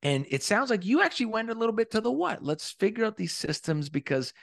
and 0.04 0.26
it 0.30 0.44
sounds 0.44 0.70
like 0.70 0.86
you 0.86 1.02
actually 1.02 1.28
went 1.28 1.50
a 1.50 1.56
little 1.56 1.76
bit 1.76 1.92
to 1.92 2.02
the 2.02 2.12
what. 2.12 2.44
Let's 2.44 2.72
figure 2.72 3.06
out 3.06 3.18
these 3.18 3.34
systems 3.34 3.90
because 3.90 4.34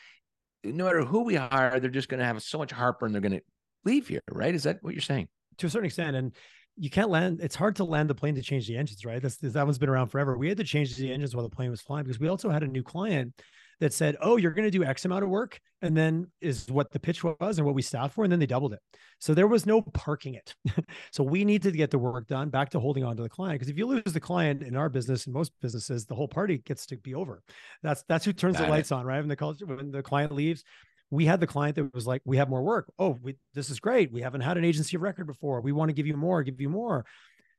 no 0.65 0.85
matter 0.85 1.05
who 1.05 1.25
we 1.25 1.35
hire, 1.35 1.81
they're 1.81 1.91
just 1.91 2.09
going 2.09 2.21
to 2.21 2.27
have 2.27 2.43
so 2.43 2.59
much 2.59 2.71
heartburn. 2.71 3.12
They're 3.12 3.21
going 3.21 3.33
to 3.33 3.43
leave 3.85 4.09
here, 4.09 4.23
right? 4.31 4.55
Is 4.55 4.65
that 4.65 4.79
what 4.83 4.95
you're 4.95 5.00
saying? 5.00 5.29
To 5.59 5.67
a 5.67 5.71
certain 5.71 5.87
extent. 5.87 6.17
And 6.17 6.33
you 6.78 6.90
can't 6.90 7.11
land, 7.11 7.40
it's 7.42 7.56
hard 7.56 7.76
to 7.76 7.85
land 7.85 8.08
the 8.08 8.14
plane 8.14 8.35
to 8.37 8.42
change 8.42 8.66
the 8.66 8.76
engines, 8.76 9.04
right? 9.04 9.20
That's, 9.20 9.37
that 9.37 9.64
one's 9.64 9.78
been 9.78 9.88
around 9.88 10.08
forever. 10.08 10.38
We 10.38 10.49
had 10.49 10.58
to 10.58 10.64
change 10.64 10.97
the 10.97 11.12
engines 11.12 11.35
while 11.35 11.42
the 11.42 11.54
plane 11.54 11.70
was 11.70 11.80
flying 11.80 12.04
because 12.04 12.20
we 12.20 12.28
also 12.28 12.50
had 12.50 12.62
a 12.62 12.68
new 12.68 12.82
client 12.82 13.35
that 13.80 13.92
said, 13.92 14.16
"Oh, 14.20 14.37
you're 14.37 14.52
going 14.52 14.66
to 14.66 14.76
do 14.76 14.85
X 14.85 15.04
amount 15.04 15.25
of 15.25 15.30
work," 15.30 15.61
and 15.82 15.97
then 15.97 16.26
is 16.40 16.70
what 16.70 16.90
the 16.90 16.99
pitch 16.99 17.23
was 17.23 17.58
and 17.58 17.66
what 17.66 17.75
we 17.75 17.82
staffed 17.82 18.14
for, 18.14 18.25
and 18.25 18.32
then 18.32 18.40
they 18.40 18.47
doubled 18.47 18.73
it. 18.73 18.80
So 19.20 19.35
there 19.35 19.47
was 19.47 19.66
no 19.66 19.82
parking 19.82 20.35
it. 20.35 20.54
so 21.12 21.23
we 21.23 21.44
need 21.44 21.62
to 21.62 21.70
get 21.70 21.90
the 21.90 21.99
work 21.99 22.26
done. 22.26 22.50
Back 22.50 22.70
to 22.70 22.80
holding 22.80 23.04
on 23.04 23.16
to 23.16 23.23
the 23.23 23.28
client 23.28 23.58
because 23.58 23.70
if 23.70 23.78
you 23.78 23.87
lose 23.87 24.12
the 24.12 24.20
client 24.20 24.62
in 24.62 24.76
our 24.76 24.88
business 24.88 25.26
and 25.26 25.35
most 25.35 25.52
businesses, 25.61 26.06
the 26.06 26.14
whole 26.14 26.28
party 26.28 26.58
gets 26.58 26.87
to 26.87 26.97
be 26.97 27.14
over. 27.14 27.42
That's 27.82 28.04
that's 28.08 28.25
who 28.25 28.32
turns 28.32 28.56
Got 28.56 28.64
the 28.64 28.70
lights 28.70 28.92
on, 28.92 29.04
right? 29.04 29.20
When 29.20 29.28
the 29.28 29.37
culture 29.37 29.66
when 29.66 29.90
the 29.90 30.02
client 30.02 30.32
leaves, 30.32 30.64
we 31.11 31.25
had 31.25 31.41
the 31.41 31.47
client 31.47 31.77
that 31.77 31.95
was 31.95 32.07
like, 32.07 32.23
"We 32.25 32.37
have 32.37 32.49
more 32.49 32.62
work. 32.62 32.93
Oh, 32.99 33.19
we, 33.23 33.37
this 33.55 33.71
is 33.71 33.81
great. 33.81 34.12
We 34.12 34.23
haven't 34.23 34.43
had 34.43 34.57
an 34.57 34.65
agency 34.65 34.97
of 34.97 35.03
record 35.03 35.27
before. 35.27 35.61
We 35.61 35.73
want 35.73 35.88
to 35.88 35.95
give 35.95 36.07
you 36.07 36.17
more. 36.17 36.43
Give 36.43 36.61
you 36.61 36.69
more." 36.69 37.05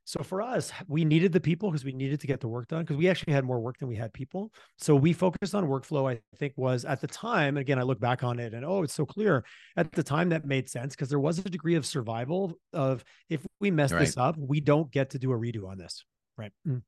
So 0.10 0.24
for 0.24 0.42
us, 0.42 0.72
we 0.88 1.06
needed 1.06 1.34
the 1.34 1.40
people 1.40 1.70
because 1.70 1.86
we 1.86 1.92
needed 1.92 2.20
to 2.22 2.26
get 2.26 2.40
the 2.40 2.48
work 2.48 2.68
done 2.68 2.82
because 2.82 2.98
we 2.98 3.08
actually 3.08 3.34
had 3.34 3.46
more 3.46 3.60
work 3.60 3.78
than 3.78 3.88
we 3.88 3.96
had 3.96 4.12
people. 4.12 4.52
So 4.80 4.96
we 4.96 5.14
focused 5.14 5.54
on 5.54 5.68
workflow, 5.68 6.12
I 6.12 6.20
think 6.38 6.54
was 6.56 6.84
at 6.84 7.00
the 7.00 7.06
time, 7.06 7.58
again, 7.58 7.78
I 7.78 7.84
look 7.84 8.00
back 8.00 8.24
on 8.24 8.40
it 8.40 8.56
and 8.56 8.66
oh, 8.66 8.82
it's 8.82 8.96
so 8.96 9.06
clear. 9.06 9.46
At 9.78 9.92
the 9.92 10.02
time 10.02 10.30
that 10.30 10.46
made 10.46 10.68
sense 10.68 10.96
because 10.96 11.10
there 11.10 11.20
was 11.20 11.38
a 11.38 11.44
degree 11.44 11.76
of 11.76 11.86
survival 11.86 12.54
of 12.74 13.04
if 13.30 13.46
we 13.60 13.70
mess 13.70 13.92
right. 13.92 14.00
this 14.00 14.18
up, 14.18 14.36
we 14.36 14.62
don't 14.62 14.92
get 14.92 15.12
to 15.12 15.20
do 15.20 15.32
a 15.32 15.38
redo 15.38 15.70
on 15.70 15.78
this. 15.78 16.04
Right. 16.36 16.54
Mm. 16.68 16.82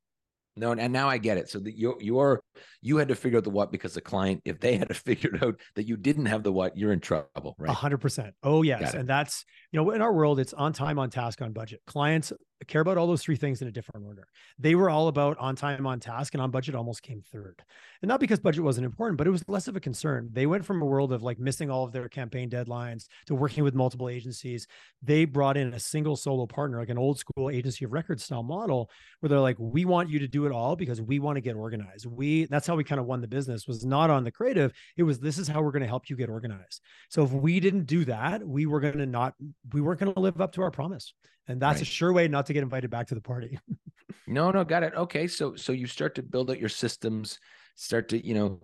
No, 0.54 0.72
and 0.72 0.92
now 0.92 1.08
I 1.08 1.18
get 1.18 1.38
it. 1.38 1.48
So 1.48 1.58
that 1.60 1.76
you 1.76 1.96
you're 2.00 2.42
you 2.82 2.98
had 2.98 3.08
to 3.08 3.14
figure 3.14 3.38
out 3.38 3.44
the 3.44 3.50
what 3.50 3.72
because 3.72 3.94
the 3.94 4.00
client, 4.00 4.42
if 4.44 4.60
they 4.60 4.76
had 4.76 4.88
to 4.88 4.94
figure 5.08 5.38
out 5.42 5.58
that 5.76 5.88
you 5.88 5.96
didn't 5.96 6.26
have 6.26 6.42
the 6.42 6.52
what, 6.52 6.76
you're 6.76 6.92
in 6.92 7.00
trouble, 7.00 7.54
right? 7.58 7.70
A 7.70 7.74
hundred 7.74 7.98
percent. 7.98 8.34
Oh 8.42 8.62
yes, 8.62 8.94
and 8.94 9.08
that's 9.08 9.44
you 9.70 9.80
know 9.80 9.90
in 9.90 10.02
our 10.02 10.12
world, 10.12 10.38
it's 10.38 10.52
on 10.52 10.72
time, 10.72 10.98
on 10.98 11.10
task, 11.10 11.40
on 11.40 11.52
budget. 11.52 11.80
Clients 11.86 12.32
care 12.66 12.80
about 12.80 12.98
all 12.98 13.06
those 13.06 13.22
three 13.22 13.36
things 13.36 13.62
in 13.62 13.68
a 13.68 13.72
different 13.72 14.06
order. 14.06 14.26
They 14.58 14.74
were 14.74 14.90
all 14.90 15.08
about 15.08 15.38
on 15.38 15.56
time, 15.56 15.86
on 15.86 16.00
task, 16.00 16.34
and 16.34 16.42
on 16.42 16.50
budget 16.50 16.74
almost 16.74 17.02
came 17.02 17.22
third. 17.32 17.62
And 18.02 18.08
not 18.08 18.20
because 18.20 18.40
budget 18.40 18.64
wasn't 18.64 18.84
important, 18.84 19.16
but 19.16 19.28
it 19.28 19.30
was 19.30 19.48
less 19.48 19.68
of 19.68 19.76
a 19.76 19.80
concern. 19.80 20.28
They 20.32 20.46
went 20.46 20.64
from 20.64 20.82
a 20.82 20.84
world 20.84 21.12
of 21.12 21.22
like 21.22 21.38
missing 21.38 21.70
all 21.70 21.84
of 21.84 21.92
their 21.92 22.08
campaign 22.08 22.50
deadlines 22.50 23.06
to 23.26 23.34
working 23.34 23.62
with 23.62 23.74
multiple 23.74 24.08
agencies. 24.08 24.66
They 25.02 25.24
brought 25.24 25.56
in 25.56 25.72
a 25.72 25.78
single 25.80 26.16
solo 26.16 26.46
partner, 26.46 26.80
like 26.80 26.88
an 26.88 26.98
old 26.98 27.18
school 27.20 27.48
agency 27.48 27.84
of 27.84 27.92
record 27.92 28.20
style 28.20 28.42
model, 28.42 28.90
where 29.20 29.28
they're 29.28 29.38
like, 29.38 29.56
we 29.58 29.84
want 29.84 30.10
you 30.10 30.18
to 30.18 30.28
do 30.28 30.46
it 30.46 30.52
all 30.52 30.74
because 30.74 31.00
we 31.00 31.20
want 31.20 31.36
to 31.36 31.40
get 31.40 31.54
organized. 31.54 32.06
We 32.06 32.46
that's 32.46 32.66
how 32.66 32.74
we 32.74 32.82
kind 32.82 33.00
of 33.00 33.06
won 33.06 33.20
the 33.20 33.28
business 33.28 33.68
was 33.68 33.84
not 33.84 34.10
on 34.10 34.24
the 34.24 34.32
creative. 34.32 34.72
It 34.96 35.04
was 35.04 35.20
this 35.20 35.38
is 35.38 35.46
how 35.46 35.62
we're 35.62 35.70
going 35.70 35.82
to 35.82 35.88
help 35.88 36.10
you 36.10 36.16
get 36.16 36.28
organized. 36.28 36.80
So 37.08 37.22
if 37.22 37.30
we 37.30 37.60
didn't 37.60 37.86
do 37.86 38.04
that, 38.06 38.46
we 38.46 38.66
were 38.66 38.80
going 38.80 38.98
to 38.98 39.06
not, 39.06 39.34
we 39.72 39.80
weren't 39.80 40.00
going 40.00 40.12
to 40.12 40.20
live 40.20 40.40
up 40.40 40.52
to 40.54 40.62
our 40.62 40.70
promise. 40.70 41.14
And 41.48 41.60
that's 41.60 41.76
right. 41.76 41.82
a 41.82 41.84
sure 41.84 42.12
way 42.12 42.28
not 42.28 42.46
to 42.46 42.52
get 42.52 42.62
invited 42.62 42.90
back 42.90 43.08
to 43.08 43.14
the 43.14 43.20
party. 43.20 43.58
no, 44.26 44.50
no, 44.50 44.64
got 44.64 44.82
it. 44.82 44.94
Okay. 44.94 45.26
So, 45.26 45.54
so 45.56 45.72
you 45.72 45.86
start 45.86 46.14
to 46.16 46.22
build 46.22 46.50
out 46.50 46.58
your 46.58 46.68
systems, 46.68 47.38
start 47.74 48.08
to, 48.10 48.26
you 48.26 48.34
know, 48.34 48.60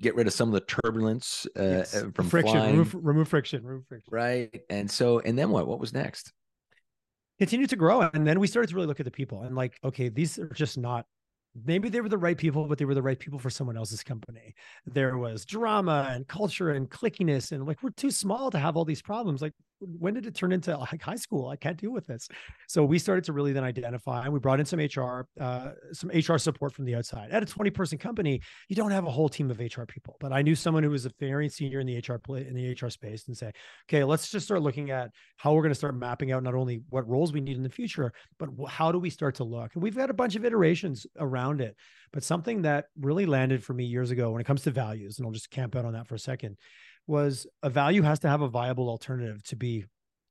get 0.00 0.14
rid 0.14 0.26
of 0.26 0.32
some 0.32 0.48
of 0.48 0.54
the 0.54 0.60
turbulence 0.60 1.46
uh, 1.58 1.62
yes. 1.62 2.04
From 2.14 2.28
friction, 2.28 2.60
remove, 2.62 2.94
remove 2.94 3.28
friction, 3.28 3.64
remove 3.64 3.86
friction. 3.86 4.08
Right. 4.10 4.60
And 4.70 4.90
so, 4.90 5.20
and 5.20 5.38
then 5.38 5.50
what, 5.50 5.66
what 5.66 5.78
was 5.78 5.92
next? 5.92 6.32
Continue 7.38 7.66
to 7.66 7.76
grow. 7.76 8.02
And 8.02 8.26
then 8.26 8.38
we 8.38 8.46
started 8.46 8.68
to 8.68 8.74
really 8.74 8.86
look 8.86 9.00
at 9.00 9.04
the 9.04 9.10
people 9.10 9.42
and 9.42 9.54
like, 9.56 9.78
okay, 9.84 10.08
these 10.08 10.38
are 10.38 10.48
just 10.48 10.76
not 10.76 11.06
maybe 11.64 11.88
they 11.88 12.00
were 12.00 12.08
the 12.08 12.18
right 12.18 12.36
people, 12.36 12.66
but 12.66 12.78
they 12.78 12.84
were 12.84 12.94
the 12.94 13.02
right 13.02 13.18
people 13.18 13.38
for 13.38 13.50
someone 13.50 13.76
else's 13.76 14.02
company. 14.02 14.54
There 14.86 15.18
was 15.18 15.44
drama 15.44 16.10
and 16.12 16.26
culture 16.26 16.70
and 16.70 16.88
clickiness, 16.88 17.52
and 17.52 17.66
like 17.66 17.82
we're 17.82 17.90
too 17.90 18.10
small 18.10 18.50
to 18.50 18.58
have 18.58 18.76
all 18.76 18.84
these 18.84 19.02
problems. 19.02 19.42
Like 19.42 19.54
when 19.80 20.14
did 20.14 20.26
it 20.26 20.34
turn 20.34 20.52
into 20.52 20.76
like 20.76 21.00
high 21.00 21.16
school? 21.16 21.48
I 21.48 21.56
can't 21.56 21.76
deal 21.76 21.90
with 21.90 22.06
this. 22.06 22.28
So 22.68 22.84
we 22.84 22.98
started 22.98 23.24
to 23.24 23.32
really 23.32 23.52
then 23.52 23.64
identify, 23.64 24.24
and 24.24 24.32
we 24.32 24.38
brought 24.38 24.60
in 24.60 24.66
some 24.66 24.78
HR, 24.78 25.26
uh, 25.40 25.70
some 25.92 26.10
HR 26.10 26.38
support 26.38 26.72
from 26.72 26.84
the 26.84 26.94
outside. 26.94 27.30
At 27.30 27.42
a 27.42 27.46
20 27.46 27.70
person 27.70 27.98
company, 27.98 28.40
you 28.68 28.76
don't 28.76 28.90
have 28.90 29.06
a 29.06 29.10
whole 29.10 29.28
team 29.28 29.50
of 29.50 29.58
HR 29.58 29.84
people, 29.84 30.16
but 30.20 30.32
I 30.32 30.42
knew 30.42 30.54
someone 30.54 30.82
who 30.82 30.90
was 30.90 31.06
a 31.06 31.12
very 31.18 31.48
senior 31.48 31.80
in 31.80 31.86
the 31.86 31.98
HR 31.98 32.18
play 32.18 32.46
in 32.46 32.54
the 32.54 32.72
HR 32.72 32.90
space 32.90 33.26
and 33.26 33.36
say, 33.36 33.52
okay, 33.88 34.04
let's 34.04 34.30
just 34.30 34.46
start 34.46 34.62
looking 34.62 34.90
at 34.90 35.10
how 35.36 35.52
we're 35.54 35.62
going 35.62 35.70
to 35.72 35.78
start 35.78 35.96
mapping 35.96 36.32
out 36.32 36.42
not 36.42 36.54
only 36.54 36.82
what 36.90 37.08
roles 37.08 37.32
we 37.32 37.40
need 37.40 37.56
in 37.56 37.62
the 37.62 37.70
future, 37.70 38.12
but 38.38 38.48
how 38.68 38.92
do 38.92 38.98
we 38.98 39.10
start 39.10 39.34
to 39.36 39.44
look? 39.44 39.74
And 39.74 39.82
we've 39.82 39.96
got 39.96 40.10
a 40.10 40.14
bunch 40.14 40.36
of 40.36 40.44
iterations 40.44 41.06
around 41.18 41.60
it, 41.60 41.76
but 42.12 42.22
something 42.22 42.62
that 42.62 42.86
really 42.98 43.26
landed 43.26 43.64
for 43.64 43.72
me 43.72 43.84
years 43.84 44.10
ago 44.10 44.30
when 44.30 44.40
it 44.40 44.46
comes 44.46 44.62
to 44.62 44.70
values, 44.70 45.18
and 45.18 45.26
I'll 45.26 45.32
just 45.32 45.50
camp 45.50 45.76
out 45.76 45.84
on 45.84 45.92
that 45.94 46.06
for 46.06 46.14
a 46.14 46.18
second 46.18 46.56
was 47.10 47.46
a 47.62 47.68
value 47.68 48.02
has 48.02 48.20
to 48.20 48.28
have 48.28 48.40
a 48.40 48.48
viable 48.48 48.88
alternative 48.88 49.42
to 49.44 49.56
be 49.56 49.84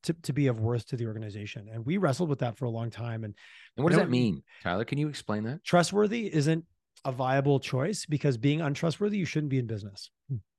to, 0.03 0.13
to 0.13 0.33
be 0.33 0.47
of 0.47 0.61
worth 0.61 0.87
to 0.87 0.95
the 0.95 1.05
organization. 1.05 1.67
And 1.71 1.85
we 1.85 1.97
wrestled 1.97 2.29
with 2.29 2.39
that 2.39 2.57
for 2.57 2.65
a 2.65 2.69
long 2.69 2.89
time. 2.89 3.25
And, 3.25 3.35
and 3.75 3.83
what 3.83 3.89
does 3.89 3.99
that 3.99 4.09
mean, 4.09 4.41
Tyler? 4.63 4.85
Can 4.85 4.97
you 4.97 5.09
explain 5.09 5.43
that? 5.43 5.63
Trustworthy 5.65 6.33
isn't 6.33 6.63
a 7.03 7.11
viable 7.11 7.59
choice 7.59 8.05
because 8.05 8.37
being 8.37 8.61
untrustworthy, 8.61 9.17
you 9.17 9.25
shouldn't 9.25 9.49
be 9.49 9.59
in 9.59 9.67
business. 9.67 10.09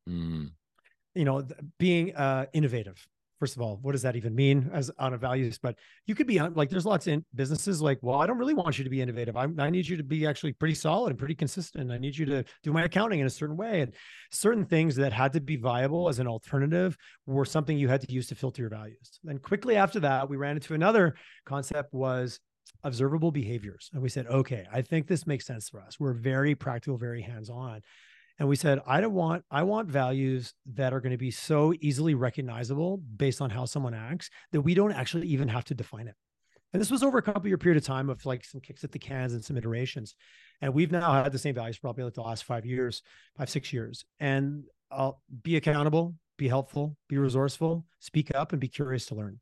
Mm. 0.06 0.50
You 1.14 1.24
know, 1.24 1.46
being 1.78 2.14
uh, 2.14 2.46
innovative 2.52 3.04
first 3.40 3.56
of 3.56 3.62
all, 3.62 3.78
what 3.82 3.92
does 3.92 4.02
that 4.02 4.14
even 4.14 4.35
mean 4.35 4.70
as 4.73 4.90
on 4.99 5.14
a 5.14 5.18
values? 5.18 5.59
But 5.59 5.76
you 6.06 6.14
could 6.14 6.26
be 6.26 6.38
on 6.38 6.54
like 6.54 6.68
there's 6.68 6.87
lots 6.87 7.06
in 7.06 7.25
businesses 7.35 7.80
like, 7.82 7.99
well, 8.02 8.20
I 8.20 8.26
don't 8.26 8.38
really 8.38 8.54
want 8.54 8.78
you 8.78 8.85
to 8.85 8.90
be 8.90 9.00
innovative. 9.00 9.37
I, 9.37 9.49
I 9.59 9.70
need 9.70 9.88
you 9.88 9.97
to 9.97 10.04
be 10.04 10.26
actually 10.26 10.52
pretty 10.52 10.75
solid 10.75 11.11
and 11.11 11.18
pretty 11.18 11.35
consistent. 11.35 11.90
I 11.90 11.99
need 11.99 12.16
you 12.16 12.26
to 12.26 12.44
do 12.62 12.73
my 12.73 12.85
accounting 12.85 13.20
in 13.20 13.26
a 13.26 13.30
certain 13.30 13.56
way. 13.56 13.80
And 13.80 13.94
certain 14.30 14.66
things 14.66 14.94
that 14.97 15.12
had 15.12 15.32
to 15.32 15.40
be 15.40 15.56
viable 15.56 16.09
as 16.09 16.18
an 16.18 16.28
alternative 16.28 16.97
were 17.26 17.47
something 17.47 17.76
you 17.76 17.88
had 17.88 18.02
to 18.02 18.12
use 18.12 18.28
to 18.28 18.35
filter 18.35 18.62
your 18.62 18.70
values. 18.70 19.18
Then 19.25 19.38
quickly 19.38 19.76
after 19.76 19.99
that, 20.00 20.28
we 20.28 20.37
ran 20.37 20.56
into 20.56 20.75
another 20.75 21.14
concept 21.47 21.94
was 21.94 22.38
observable 22.85 23.32
behaviors. 23.32 23.90
And 23.92 24.02
we 24.02 24.11
said, 24.11 24.26
okay, 24.26 24.66
I 24.73 24.82
think 24.82 25.06
this 25.06 25.26
makes 25.26 25.47
sense 25.47 25.68
for 25.68 25.80
us. 25.80 25.99
We're 25.99 26.12
very 26.12 26.54
practical, 26.54 26.99
very 26.99 27.23
hands-on. 27.23 27.80
And 28.40 28.49
we 28.49 28.56
said 28.56 28.80
i 28.87 29.00
don't 29.00 29.12
want 29.12 29.44
i 29.52 29.62
want 29.62 29.88
values 29.88 30.54
that 30.66 30.92
are 30.92 31.00
going 31.00 31.12
to 31.12 31.18
be 31.18 31.30
so 31.30 31.73
easily 31.80 32.14
recognizable 32.14 32.97
based 33.16 33.40
on 33.40 33.50
how 33.50 33.64
someone 33.64 33.94
acts 33.94 34.30
that 34.50 34.62
we 34.62 34.75
don't 34.75 34.92
actually 34.92 35.28
even 35.28 35.47
have 35.47 35.64
to 35.64 35.75
define 35.75 36.09
it. 36.09 36.16
And 36.73 36.80
this 36.80 36.90
was 36.90 37.02
over 37.02 37.18
a 37.18 37.23
couple 37.23 37.49
year 37.49 37.59
period 37.59 37.82
of 37.82 37.85
time 37.85 38.09
of 38.09 38.25
like 38.25 38.44
some 38.44 38.61
kicks 38.61 38.85
at 38.85 38.92
the 38.92 38.99
cans 38.99 39.35
and 39.35 39.44
some 39.44 39.56
iterations 39.56 40.16
and 40.61 40.75
we've 40.75 40.90
now 40.90 41.23
had 41.23 41.32
the 41.32 41.38
same 41.38 41.54
values 41.54 41.78
probably 41.78 42.04
like 42.04 42.14
the 42.14 42.23
last 42.23 42.44
five 42.44 42.64
years 42.64 43.02
five 43.37 43.50
six 43.50 43.73
years 43.73 44.04
and 44.18 44.64
i'll 44.90 45.20
be 45.42 45.56
accountable 45.56 46.14
be 46.38 46.49
helpful 46.49 46.97
be 47.09 47.18
resourceful 47.18 47.85
speak 47.99 48.35
up 48.35 48.52
and 48.52 48.61
be 48.61 48.68
curious 48.68 49.06
to 49.06 49.14
learn. 49.14 49.38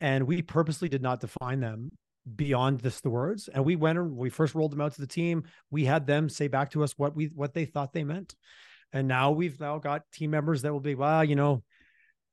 And 0.00 0.26
we 0.26 0.42
purposely 0.42 0.88
did 0.88 1.02
not 1.02 1.20
define 1.20 1.60
them 1.60 1.92
beyond 2.36 2.82
just 2.82 3.02
the 3.02 3.10
words 3.10 3.48
and 3.48 3.64
we 3.64 3.76
went 3.76 3.98
and 3.98 4.16
we 4.16 4.30
first 4.30 4.54
rolled 4.54 4.72
them 4.72 4.80
out 4.80 4.94
to 4.94 5.00
the 5.00 5.06
team. 5.06 5.44
We 5.70 5.84
had 5.84 6.06
them 6.06 6.28
say 6.28 6.48
back 6.48 6.70
to 6.72 6.82
us 6.82 6.96
what 6.96 7.16
we 7.16 7.26
what 7.26 7.54
they 7.54 7.64
thought 7.64 7.92
they 7.92 8.04
meant. 8.04 8.34
And 8.92 9.08
now 9.08 9.30
we've 9.30 9.58
now 9.58 9.78
got 9.78 10.10
team 10.12 10.30
members 10.30 10.62
that 10.62 10.72
will 10.72 10.80
be 10.80 10.94
well 10.94 11.24
you 11.24 11.36
know 11.36 11.62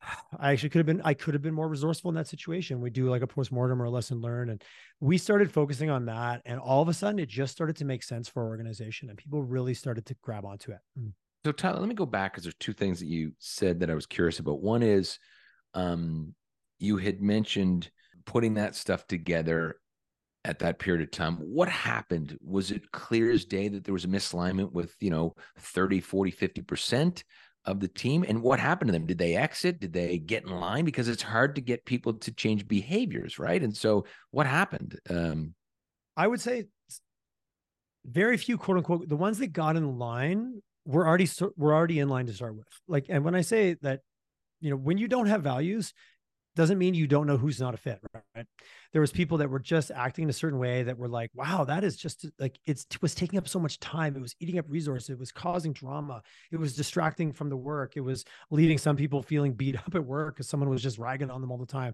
i 0.39 0.51
actually 0.51 0.69
could 0.69 0.79
have 0.79 0.86
been 0.86 1.01
i 1.03 1.13
could 1.13 1.34
have 1.34 1.41
been 1.41 1.53
more 1.53 1.67
resourceful 1.67 2.10
in 2.10 2.15
that 2.15 2.27
situation. 2.27 2.81
We 2.81 2.91
do 2.91 3.10
like 3.10 3.24
a 3.24 3.27
post-mortem 3.27 3.81
or 3.81 3.86
a 3.86 3.89
lesson 3.89 4.22
learned 4.22 4.51
and 4.51 4.63
we 5.00 5.17
started 5.17 5.51
focusing 5.51 5.89
on 5.89 6.05
that 6.05 6.41
and 6.46 6.60
all 6.60 6.81
of 6.81 6.88
a 6.88 6.93
sudden 6.93 7.19
it 7.19 7.29
just 7.29 7.51
started 7.51 7.75
to 7.77 7.86
make 7.86 8.03
sense 8.03 8.29
for 8.29 8.43
our 8.43 8.50
organization 8.50 9.10
and 9.10 9.17
people 9.17 9.41
really 9.41 9.74
started 9.74 10.05
to 10.08 10.15
grab 10.22 10.46
onto 10.46 10.72
it. 10.72 10.79
Mm. 11.00 11.13
so 11.43 11.51
tyler 11.51 11.79
let 11.79 11.89
me 11.89 11.96
go 11.96 12.05
back 12.05 12.34
because 12.34 12.43
there's 12.43 12.55
two 12.60 12.74
things 12.74 13.00
that 13.00 13.08
you 13.08 13.31
said 13.39 13.79
that 13.79 13.89
i 13.89 13.96
was 13.96 14.05
curious 14.05 14.39
about. 14.39 14.62
One 14.62 14.84
is 14.84 15.17
um 15.74 16.36
you 16.77 16.98
had 16.98 17.22
mentioned 17.22 17.89
putting 18.29 18.53
that 18.53 18.75
stuff 18.75 19.07
together 19.07 19.79
at 20.45 20.59
that 20.59 20.77
period 20.77 21.01
of 21.01 21.09
time 21.09 21.36
what 21.38 21.67
happened? 21.67 22.38
Was 22.41 22.69
it 22.69 22.91
clear 22.91 23.31
as 23.31 23.43
day 23.43 23.67
that 23.69 23.83
there 23.83 23.93
was 23.93 24.05
a 24.05 24.07
misalignment 24.07 24.71
with 24.71 24.95
you 25.00 25.09
know 25.09 25.33
30 25.57 26.00
40 26.00 26.31
50% 26.31 27.24
of 27.65 27.79
the 27.79 27.88
team? 27.88 28.24
And 28.27 28.43
what 28.43 28.59
happened 28.59 28.89
to 28.89 28.91
them? 28.91 29.07
Did 29.07 29.17
they 29.17 29.36
exit? 29.36 29.79
Did 29.79 29.93
they 29.93 30.19
get 30.19 30.43
in 30.43 30.51
line? 30.51 30.86
Because 30.86 31.07
it's 31.07 31.24
hard 31.24 31.55
to 31.55 31.62
get 31.62 31.86
people 31.86 32.13
to 32.13 32.31
change 32.31 32.67
behaviors 32.67 33.39
right? 33.39 33.62
And 33.62 33.75
so 33.75 34.05
what 34.29 34.45
happened? 34.45 35.00
Um 35.09 35.55
i 36.15 36.27
would 36.27 36.41
say 36.41 36.65
very 38.05 38.38
few 38.38 38.57
quote 38.59 38.77
unquote 38.77 39.09
the 39.09 39.15
ones 39.15 39.39
that 39.39 39.53
got 39.53 39.75
in 39.75 39.98
line 39.98 40.62
were 40.86 41.07
already 41.07 41.29
were 41.57 41.74
already 41.74 42.00
in 42.00 42.09
line 42.09 42.27
to 42.27 42.33
start 42.33 42.55
with. 42.55 42.67
Like 42.88 43.07
and 43.09 43.25
when 43.25 43.33
i 43.33 43.41
say 43.41 43.75
that 43.81 44.01
you 44.62 44.69
know 44.69 44.77
when 44.77 45.00
you 45.00 45.07
don't 45.07 45.25
have 45.25 45.41
values 45.41 45.93
doesn't 46.60 46.78
mean 46.78 46.94
you 46.94 47.08
don't 47.08 47.25
know 47.25 47.38
who's 47.38 47.60
not 47.60 47.74
a 47.74 47.78
fit 47.78 48.00
right? 48.36 48.46
There 48.92 49.00
was 49.00 49.12
people 49.12 49.38
that 49.38 49.50
were 49.50 49.60
just 49.60 49.92
acting 49.92 50.24
in 50.24 50.30
a 50.30 50.34
certain 50.34 50.60
way 50.60 50.84
that 50.84 50.98
were 50.98 51.08
like 51.08 51.32
wow 51.34 51.63
that 51.63 51.86
is 51.86 51.96
just 51.96 52.25
like 52.38 52.60
it 52.66 52.86
was 53.01 53.16
taking 53.16 53.39
up 53.39 53.48
so 53.48 53.60
much 53.60 53.80
time. 53.80 54.18
It 54.18 54.22
was 54.22 54.36
eating 54.42 54.60
up 54.60 54.66
resources. 54.68 55.10
It 55.10 55.20
was 55.20 55.32
causing 55.32 55.72
drama. 55.72 56.22
It 56.51 56.58
was 56.58 56.75
distracting 56.75 57.32
from 57.32 57.50
the 57.50 57.56
work. 57.56 57.94
It 57.96 58.01
was 58.01 58.25
leaving 58.51 58.78
some 58.78 58.98
people 58.98 59.24
feeling 59.24 59.54
beat 59.54 59.78
up 59.78 59.96
at 59.96 60.04
work 60.04 60.36
because 60.36 60.50
someone 60.50 60.70
was 60.70 60.84
just 60.84 60.98
ragging 60.98 61.32
on 61.32 61.39
them 61.39 61.50
all 61.51 61.58
the 61.58 61.66
time. 61.66 61.94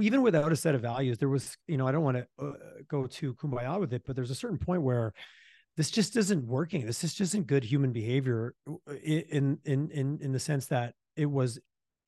Even 0.00 0.22
without 0.22 0.52
a 0.52 0.56
set 0.56 0.76
of 0.76 0.80
values 0.80 1.18
there 1.18 1.28
was 1.28 1.56
you 1.66 1.76
know 1.76 1.86
i 1.88 1.92
don't 1.92 2.04
want 2.04 2.16
to 2.16 2.26
uh, 2.38 2.52
go 2.88 3.06
to 3.06 3.34
kumbaya 3.34 3.80
with 3.80 3.92
it 3.92 4.02
but 4.06 4.14
there's 4.14 4.30
a 4.30 4.34
certain 4.34 4.58
point 4.58 4.82
where 4.82 5.12
this 5.76 5.90
just 5.90 6.16
isn't 6.16 6.46
working. 6.46 6.86
This 6.86 7.02
is 7.02 7.14
just 7.14 7.32
isn't 7.32 7.46
good 7.46 7.64
human 7.64 7.92
behavior 7.92 8.54
uh, 8.68 8.94
in 8.94 9.58
in 9.64 9.90
in 9.90 10.18
in 10.20 10.32
the 10.32 10.38
sense 10.38 10.66
that 10.66 10.94
it 11.16 11.26
was 11.26 11.58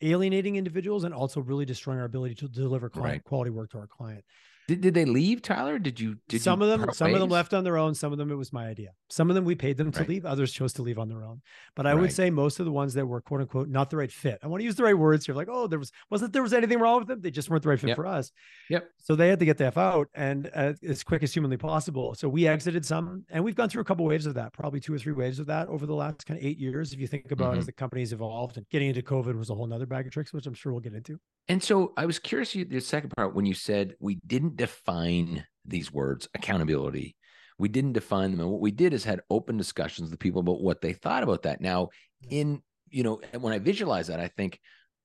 alienating 0.02 0.56
individuals 0.56 1.04
and 1.04 1.14
also 1.14 1.40
really 1.40 1.64
destroying 1.64 1.98
our 1.98 2.04
ability 2.04 2.34
to 2.34 2.48
deliver 2.48 2.88
client 2.88 3.12
right. 3.12 3.24
quality 3.24 3.50
work 3.50 3.70
to 3.70 3.78
our 3.78 3.86
client. 3.86 4.24
Did, 4.68 4.80
did 4.80 4.94
they 4.94 5.04
leave, 5.04 5.42
Tyler? 5.42 5.78
Did 5.78 6.00
you? 6.00 6.16
Did 6.28 6.42
some 6.42 6.60
you 6.60 6.68
of 6.68 6.80
them? 6.80 6.92
Some 6.92 7.08
ways? 7.08 7.14
of 7.14 7.20
them 7.20 7.30
left 7.30 7.54
on 7.54 7.62
their 7.62 7.76
own. 7.76 7.94
Some 7.94 8.12
of 8.12 8.18
them 8.18 8.30
it 8.30 8.34
was 8.34 8.52
my 8.52 8.66
idea. 8.66 8.90
Some 9.08 9.30
of 9.30 9.36
them 9.36 9.44
we 9.44 9.54
paid 9.54 9.76
them 9.76 9.92
to 9.92 10.00
right. 10.00 10.08
leave. 10.08 10.26
Others 10.26 10.52
chose 10.52 10.72
to 10.74 10.82
leave 10.82 10.98
on 10.98 11.08
their 11.08 11.22
own. 11.22 11.40
But 11.76 11.86
I 11.86 11.92
right. 11.92 12.00
would 12.00 12.12
say 12.12 12.30
most 12.30 12.58
of 12.58 12.66
the 12.66 12.72
ones 12.72 12.94
that 12.94 13.06
were 13.06 13.20
quote 13.20 13.42
unquote 13.42 13.68
not 13.68 13.90
the 13.90 13.96
right 13.96 14.10
fit. 14.10 14.40
I 14.42 14.48
want 14.48 14.60
to 14.60 14.64
use 14.64 14.74
the 14.74 14.82
right 14.82 14.98
words 14.98 15.24
here. 15.24 15.34
Like, 15.34 15.48
oh, 15.50 15.68
there 15.68 15.78
was 15.78 15.92
wasn't 16.10 16.32
there 16.32 16.42
was 16.42 16.52
anything 16.52 16.80
wrong 16.80 16.98
with 16.98 17.08
them. 17.08 17.20
They 17.20 17.30
just 17.30 17.48
weren't 17.48 17.62
the 17.62 17.68
right 17.68 17.78
fit 17.78 17.88
yep. 17.88 17.96
for 17.96 18.06
us. 18.06 18.32
Yep. 18.68 18.88
So 18.98 19.14
they 19.14 19.28
had 19.28 19.38
to 19.38 19.44
get 19.44 19.58
the 19.58 19.66
f 19.66 19.78
out 19.78 20.08
and 20.14 20.50
uh, 20.54 20.72
as 20.82 21.04
quick 21.04 21.22
as 21.22 21.32
humanly 21.32 21.56
possible. 21.56 22.14
So 22.14 22.28
we 22.28 22.48
exited 22.48 22.84
some, 22.84 23.24
and 23.30 23.44
we've 23.44 23.54
gone 23.54 23.68
through 23.68 23.82
a 23.82 23.84
couple 23.84 24.04
waves 24.04 24.26
of 24.26 24.34
that. 24.34 24.52
Probably 24.52 24.80
two 24.80 24.94
or 24.94 24.98
three 24.98 25.12
waves 25.12 25.38
of 25.38 25.46
that 25.46 25.68
over 25.68 25.86
the 25.86 25.94
last 25.94 26.26
kind 26.26 26.40
of 26.40 26.44
eight 26.44 26.58
years. 26.58 26.92
If 26.92 26.98
you 26.98 27.06
think 27.06 27.30
about 27.30 27.50
mm-hmm. 27.50 27.60
as 27.60 27.66
the 27.66 27.72
company's 27.72 28.12
evolved 28.12 28.56
and 28.56 28.66
getting 28.70 28.88
into 28.88 29.02
COVID 29.02 29.38
was 29.38 29.50
a 29.50 29.54
whole 29.54 29.66
nother 29.66 29.86
bag 29.86 30.06
of 30.06 30.12
tricks, 30.12 30.32
which 30.32 30.46
I'm 30.46 30.54
sure 30.54 30.72
we'll 30.72 30.80
get 30.80 30.94
into. 30.94 31.20
And 31.48 31.62
so 31.62 31.92
I 31.96 32.06
was 32.06 32.18
curious, 32.18 32.52
the 32.52 32.80
second 32.80 33.10
part 33.16 33.34
when 33.34 33.46
you 33.46 33.54
said 33.54 33.94
we 34.00 34.16
didn't 34.26 34.55
define 34.56 35.44
these 35.64 35.92
words 35.92 36.28
accountability. 36.34 37.16
We 37.58 37.68
didn't 37.68 37.92
define 37.92 38.30
them. 38.30 38.40
And 38.40 38.50
what 38.50 38.60
we 38.60 38.70
did 38.70 38.92
is 38.92 39.04
had 39.04 39.20
open 39.30 39.56
discussions 39.56 40.10
with 40.10 40.20
people 40.20 40.40
about 40.40 40.60
what 40.60 40.80
they 40.80 40.92
thought 40.92 41.22
about 41.22 41.42
that. 41.42 41.60
Now, 41.60 41.88
in, 42.28 42.62
you 42.90 43.02
know, 43.02 43.20
when 43.38 43.52
I 43.52 43.58
visualize 43.58 44.08
that, 44.08 44.20
I 44.20 44.28
think 44.28 44.60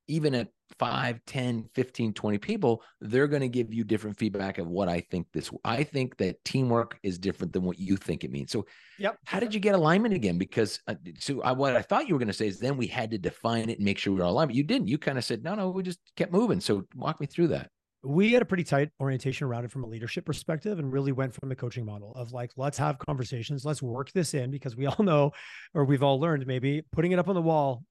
even 0.07 0.35
at 0.35 0.49
5 0.79 1.19
10 1.25 1.69
15 1.73 2.13
20 2.13 2.37
people 2.37 2.83
they're 3.01 3.27
going 3.27 3.41
to 3.41 3.49
give 3.49 3.73
you 3.73 3.83
different 3.83 4.17
feedback 4.17 4.57
of 4.57 4.67
what 4.67 4.87
i 4.87 4.99
think 4.99 5.27
this 5.33 5.51
i 5.63 5.83
think 5.83 6.17
that 6.17 6.43
teamwork 6.43 6.97
is 7.03 7.17
different 7.17 7.53
than 7.53 7.63
what 7.63 7.79
you 7.79 7.97
think 7.97 8.23
it 8.23 8.31
means 8.31 8.51
so 8.51 8.65
yep 8.97 9.17
how 9.25 9.39
did 9.39 9.53
you 9.53 9.59
get 9.59 9.75
alignment 9.75 10.13
again 10.13 10.37
because 10.37 10.79
uh, 10.87 10.95
so 11.19 11.41
I, 11.41 11.51
what 11.51 11.75
i 11.75 11.81
thought 11.81 12.07
you 12.07 12.15
were 12.15 12.19
going 12.19 12.27
to 12.27 12.33
say 12.33 12.47
is 12.47 12.59
then 12.59 12.77
we 12.77 12.87
had 12.87 13.11
to 13.11 13.17
define 13.17 13.69
it 13.69 13.77
and 13.77 13.85
make 13.85 13.97
sure 13.97 14.13
we 14.13 14.19
were 14.19 14.25
aligned 14.25 14.49
but 14.49 14.55
you 14.55 14.63
didn't 14.63 14.87
you 14.87 14.97
kind 14.97 15.17
of 15.17 15.23
said 15.23 15.43
no 15.43 15.55
no 15.55 15.69
we 15.69 15.83
just 15.83 15.99
kept 16.15 16.31
moving 16.31 16.61
so 16.61 16.83
walk 16.95 17.19
me 17.19 17.27
through 17.27 17.49
that 17.49 17.69
we 18.03 18.31
had 18.31 18.41
a 18.41 18.45
pretty 18.45 18.63
tight 18.63 18.89
orientation 18.99 19.47
around 19.47 19.63
it 19.63 19.71
from 19.71 19.83
a 19.83 19.87
leadership 19.87 20.25
perspective 20.25 20.79
and 20.79 20.91
really 20.91 21.11
went 21.11 21.33
from 21.33 21.49
the 21.49 21.55
coaching 21.55 21.85
model 21.85 22.13
of 22.15 22.31
like 22.31 22.51
let's 22.57 22.77
have 22.77 22.97
conversations 22.97 23.63
let's 23.63 23.81
work 23.81 24.11
this 24.11 24.33
in 24.33 24.49
because 24.49 24.75
we 24.75 24.85
all 24.87 25.03
know 25.03 25.31
or 25.73 25.85
we've 25.85 26.03
all 26.03 26.19
learned 26.19 26.45
maybe 26.47 26.81
putting 26.91 27.11
it 27.11 27.19
up 27.19 27.27
on 27.27 27.35
the 27.35 27.41
wall 27.41 27.83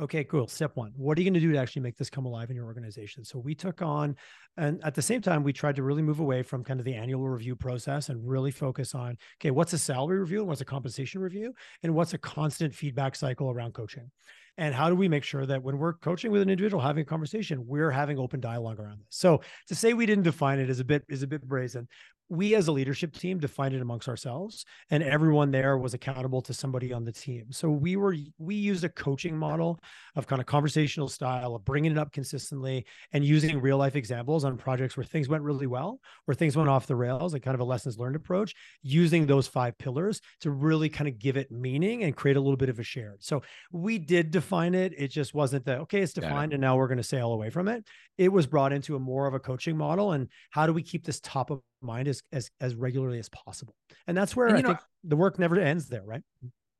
okay, 0.00 0.22
cool. 0.24 0.46
Step 0.46 0.76
one, 0.76 0.92
what 0.96 1.18
are 1.18 1.20
you 1.20 1.24
going 1.24 1.34
to 1.34 1.40
do 1.40 1.52
to 1.52 1.58
actually 1.58 1.82
make 1.82 1.96
this 1.96 2.10
come 2.10 2.24
alive 2.24 2.50
in 2.50 2.56
your 2.56 2.66
organization? 2.66 3.24
So 3.24 3.38
we 3.38 3.54
took 3.54 3.82
on, 3.82 4.16
and 4.56 4.82
at 4.84 4.94
the 4.94 5.02
same 5.02 5.20
time, 5.20 5.42
we 5.42 5.52
tried 5.52 5.76
to 5.76 5.82
really 5.82 6.02
move 6.02 6.20
away 6.20 6.42
from 6.42 6.62
kind 6.62 6.78
of 6.78 6.86
the 6.86 6.94
annual 6.94 7.28
review 7.28 7.56
process 7.56 8.08
and 8.08 8.28
really 8.28 8.50
focus 8.50 8.94
on, 8.94 9.16
okay, 9.40 9.50
what's 9.50 9.72
a 9.72 9.78
salary 9.78 10.18
review 10.18 10.40
and 10.40 10.48
what's 10.48 10.60
a 10.60 10.66
compensation 10.66 11.20
review 11.20 11.52
and 11.82 11.94
what's 11.94 12.14
a 12.14 12.18
constant 12.18 12.74
feedback 12.74 13.16
cycle 13.16 13.50
around 13.50 13.74
coaching? 13.74 14.10
And 14.58 14.74
how 14.74 14.88
do 14.88 14.96
we 14.96 15.08
make 15.08 15.22
sure 15.22 15.46
that 15.46 15.62
when 15.62 15.78
we're 15.78 15.94
coaching 15.94 16.32
with 16.32 16.42
an 16.42 16.50
individual, 16.50 16.82
having 16.82 17.02
a 17.02 17.04
conversation, 17.04 17.64
we're 17.64 17.92
having 17.92 18.18
open 18.18 18.40
dialogue 18.40 18.80
around 18.80 18.98
this? 18.98 19.06
So 19.10 19.40
to 19.68 19.74
say 19.76 19.94
we 19.94 20.04
didn't 20.04 20.24
define 20.24 20.58
it 20.58 20.68
is 20.68 20.80
a 20.80 20.84
bit 20.84 21.04
is 21.08 21.22
a 21.22 21.28
bit 21.28 21.42
brazen, 21.42 21.86
we 22.28 22.54
as 22.54 22.68
a 22.68 22.72
leadership 22.72 23.14
team 23.14 23.38
defined 23.38 23.74
it 23.74 23.80
amongst 23.80 24.08
ourselves 24.08 24.64
and 24.90 25.02
everyone 25.02 25.50
there 25.50 25.78
was 25.78 25.94
accountable 25.94 26.42
to 26.42 26.52
somebody 26.52 26.92
on 26.92 27.04
the 27.04 27.12
team. 27.12 27.46
So 27.50 27.70
we 27.70 27.96
were 27.96 28.14
we 28.38 28.54
used 28.54 28.84
a 28.84 28.88
coaching 28.88 29.36
model 29.36 29.80
of 30.14 30.26
kind 30.26 30.40
of 30.40 30.46
conversational 30.46 31.08
style 31.08 31.54
of 31.54 31.64
bringing 31.64 31.92
it 31.92 31.98
up 31.98 32.12
consistently 32.12 32.84
and 33.12 33.24
using 33.24 33.60
real 33.60 33.78
life 33.78 33.96
examples 33.96 34.44
on 34.44 34.56
projects 34.56 34.96
where 34.96 35.04
things 35.04 35.28
went 35.28 35.42
really 35.42 35.66
well 35.66 36.00
where 36.26 36.34
things 36.34 36.56
went 36.56 36.68
off 36.68 36.86
the 36.86 36.96
rails 36.96 37.32
like 37.32 37.42
kind 37.42 37.54
of 37.54 37.60
a 37.60 37.64
lessons 37.64 37.98
learned 37.98 38.16
approach 38.16 38.54
using 38.82 39.26
those 39.26 39.46
five 39.46 39.76
pillars 39.78 40.20
to 40.40 40.50
really 40.50 40.88
kind 40.88 41.08
of 41.08 41.18
give 41.18 41.36
it 41.36 41.50
meaning 41.50 42.02
and 42.02 42.16
create 42.16 42.36
a 42.36 42.40
little 42.40 42.56
bit 42.56 42.68
of 42.68 42.78
a 42.78 42.82
shared. 42.82 43.22
So 43.22 43.42
we 43.72 43.98
did 43.98 44.30
define 44.30 44.74
it. 44.74 44.92
It 44.96 45.08
just 45.08 45.34
wasn't 45.34 45.64
that 45.64 45.78
okay 45.80 46.00
it's 46.00 46.12
defined 46.12 46.52
and 46.52 46.60
now 46.60 46.76
we're 46.76 46.88
going 46.88 46.98
to 46.98 47.04
sail 47.04 47.32
away 47.32 47.50
from 47.50 47.68
it. 47.68 47.84
It 48.18 48.32
was 48.32 48.46
brought 48.46 48.72
into 48.72 48.96
a 48.96 49.00
more 49.00 49.26
of 49.26 49.34
a 49.34 49.40
coaching 49.40 49.76
model 49.76 50.12
and 50.12 50.28
how 50.50 50.66
do 50.66 50.72
we 50.72 50.82
keep 50.82 51.04
this 51.04 51.20
top 51.20 51.50
of 51.50 51.60
mind 51.80 52.08
as 52.08 52.22
as, 52.32 52.50
as 52.60 52.74
regularly 52.74 53.18
as 53.18 53.28
possible. 53.28 53.74
And 54.06 54.16
that's 54.16 54.34
where 54.34 54.48
and, 54.48 54.58
i 54.58 54.60
know, 54.60 54.68
think 54.68 54.80
the 55.04 55.16
work 55.16 55.38
never 55.38 55.58
ends 55.58 55.88
there 55.88 56.04
right? 56.04 56.22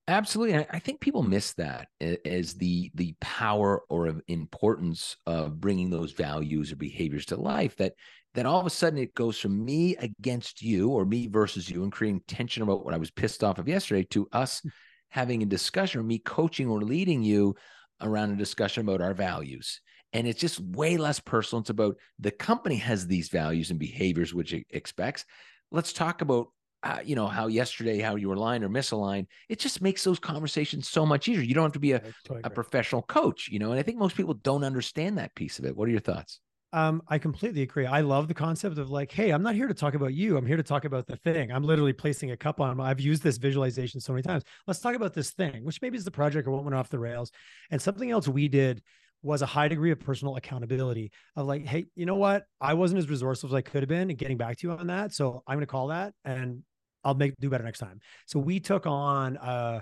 Absolutely 0.07 0.67
i 0.71 0.79
think 0.79 1.01
people 1.01 1.23
miss 1.23 1.53
that 1.55 1.89
as 2.25 2.55
the 2.55 2.91
the 2.95 3.15
power 3.21 3.83
or 3.91 4.23
importance 4.29 5.17
of 5.27 5.61
bringing 5.61 5.91
those 5.91 6.13
values 6.13 6.73
or 6.73 6.77
behaviors 6.77 7.27
to 7.27 7.37
life 7.37 7.77
that 7.77 7.93
that 8.35 8.47
all 8.47 8.59
of 8.59 8.65
a 8.65 8.71
sudden 8.71 8.99
it 8.99 9.15
goes 9.15 9.39
from 9.39 9.63
me 9.63 9.97
against 9.97 10.63
you 10.63 10.89
or 10.91 11.05
me 11.05 11.27
versus 11.27 11.69
you 11.69 11.83
and 11.83 11.93
creating 11.93 12.23
tension 12.27 12.63
about 12.63 12.87
what 12.87 12.95
i 12.95 12.99
was 12.99 13.11
pissed 13.11 13.45
off 13.45 13.59
of 13.59 13.69
yesterday 13.69 14.03
to 14.05 14.27
us 14.33 14.61
hmm. 14.61 14.69
having 15.11 15.43
a 15.43 15.47
discussion 15.47 16.01
or 16.01 16.05
me 16.05 16.19
coaching 16.19 16.69
or 16.69 16.81
leading 16.81 17.23
you 17.23 17.55
around 18.01 18.31
a 18.31 18.37
discussion 18.37 18.81
about 18.81 19.03
our 19.03 19.13
values 19.13 19.83
and 20.13 20.27
it's 20.27 20.41
just 20.41 20.61
way 20.61 20.97
less 20.97 21.21
personal. 21.21 21.61
It's 21.61 21.71
about 21.71 21.97
the 22.19 22.31
company 22.31 22.77
has 22.77 23.07
these 23.07 23.29
values 23.29 23.71
and 23.71 23.79
behaviors 23.79 24.35
which 24.35 24.53
it 24.53 24.67
expects. 24.71 25.25
Let's 25.71 25.93
talk 25.93 26.23
about 26.23 26.49
uh, 26.85 27.01
you 27.05 27.17
know 27.17 27.27
how 27.27 27.49
yesterday 27.49 27.99
how 27.99 28.15
you 28.15 28.29
were 28.29 28.37
aligned 28.37 28.65
or 28.65 28.69
misaligned. 28.69 29.27
It 29.49 29.59
just 29.59 29.83
makes 29.83 30.05
those 30.05 30.19
conversations 30.19 30.89
so 30.89 31.05
much 31.05 31.29
easier. 31.29 31.43
You 31.43 31.55
don't 31.55 31.65
have 31.65 31.73
to 31.73 31.81
be 31.81 31.93
a, 31.93 32.03
totally 32.25 32.43
a 32.45 32.51
professional 32.51 33.03
coach, 33.03 33.49
you 33.51 33.59
know. 33.59 33.71
And 33.71 33.81
I 33.81 33.83
think 33.83 33.99
most 33.99 34.17
people 34.17 34.35
don't 34.35 34.65
understand 34.65 35.19
that 35.19 35.35
piece 35.35 35.59
of 35.59 35.65
it. 35.65 35.77
What 35.77 35.89
are 35.89 35.91
your 35.91 36.01
thoughts? 36.01 36.41
Um, 36.73 37.01
I 37.09 37.19
completely 37.19 37.63
agree. 37.63 37.87
I 37.87 38.03
love 38.03 38.29
the 38.29 38.35
concept 38.35 38.77
of 38.77 38.91
like, 38.91 39.11
hey, 39.11 39.31
I'm 39.31 39.43
not 39.43 39.55
here 39.55 39.69
to 39.69 39.75
talk 39.75 39.95
about 39.95 40.13
you. 40.13 40.37
I'm 40.37 40.47
here 40.47 40.59
to 40.59 40.63
talk 40.63 40.85
about 40.85 41.07
the 41.07 41.17
thing. 41.17 41.51
I'm 41.51 41.65
literally 41.65 41.95
placing 41.95 42.31
a 42.31 42.37
cup 42.37 42.61
on. 42.61 42.79
I've 42.79 43.01
used 43.01 43.23
this 43.23 43.39
visualization 43.39 44.01
so 44.01 44.13
many 44.13 44.23
times. 44.23 44.45
Let's 44.67 44.81
talk 44.81 44.95
about 44.95 45.15
this 45.15 45.31
thing, 45.31 45.65
which 45.65 45.81
maybe 45.81 45.97
is 45.97 46.05
the 46.05 46.11
project 46.11 46.47
or 46.47 46.51
what 46.51 46.65
went 46.65 46.75
off 46.75 46.91
the 46.91 46.99
rails. 46.99 47.33
And 47.71 47.81
something 47.81 48.11
else 48.11 48.29
we 48.29 48.49
did 48.49 48.83
was 49.23 49.43
a 49.43 49.47
high 49.47 49.69
degree 49.69 49.91
of 49.91 50.01
personal 50.01 50.37
accountability 50.37 51.11
of 51.37 51.47
like, 51.47 51.67
hey, 51.67 51.87
you 51.97 52.07
know 52.07 52.17
what? 52.17 52.45
I 52.61 52.75
wasn't 52.75 52.99
as 52.99 53.09
resourceful 53.09 53.51
as 53.51 53.55
I 53.55 53.63
could 53.63 53.83
have 53.83 53.89
been 53.89 54.11
and 54.11 54.19
getting 54.19 54.37
back 54.37 54.57
to 54.59 54.67
you 54.67 54.73
on 54.73 54.87
that. 54.89 55.13
So 55.13 55.43
I'm 55.47 55.57
going 55.57 55.67
to 55.67 55.67
call 55.67 55.89
that 55.89 56.13
and 56.25 56.63
I'll 57.05 57.15
make 57.15 57.35
do 57.41 57.51
better 57.51 57.65
next 57.65 57.81
time. 57.81 58.01
So 58.27 58.39
we 58.39 58.61
took 58.61 58.87
on 58.87 59.37
uh 59.37 59.81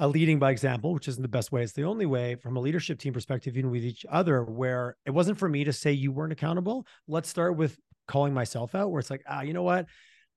a 0.00 0.06
leading 0.06 0.38
by 0.38 0.52
example, 0.52 0.94
which 0.94 1.08
isn't 1.08 1.22
the 1.22 1.28
best 1.28 1.50
way. 1.50 1.62
It's 1.62 1.72
the 1.72 1.82
only 1.82 2.06
way 2.06 2.36
from 2.36 2.56
a 2.56 2.60
leadership 2.60 3.00
team 3.00 3.12
perspective, 3.12 3.56
even 3.56 3.70
with 3.70 3.84
each 3.84 4.06
other, 4.08 4.44
where 4.44 4.96
it 5.04 5.10
wasn't 5.10 5.38
for 5.38 5.48
me 5.48 5.64
to 5.64 5.72
say 5.72 5.90
you 5.90 6.12
weren't 6.12 6.32
accountable. 6.32 6.86
Let's 7.08 7.28
start 7.28 7.56
with 7.56 7.76
calling 8.06 8.32
myself 8.32 8.76
out, 8.76 8.92
where 8.92 9.00
it's 9.00 9.10
like, 9.10 9.24
ah, 9.28 9.42
you 9.42 9.52
know 9.52 9.64
what? 9.64 9.86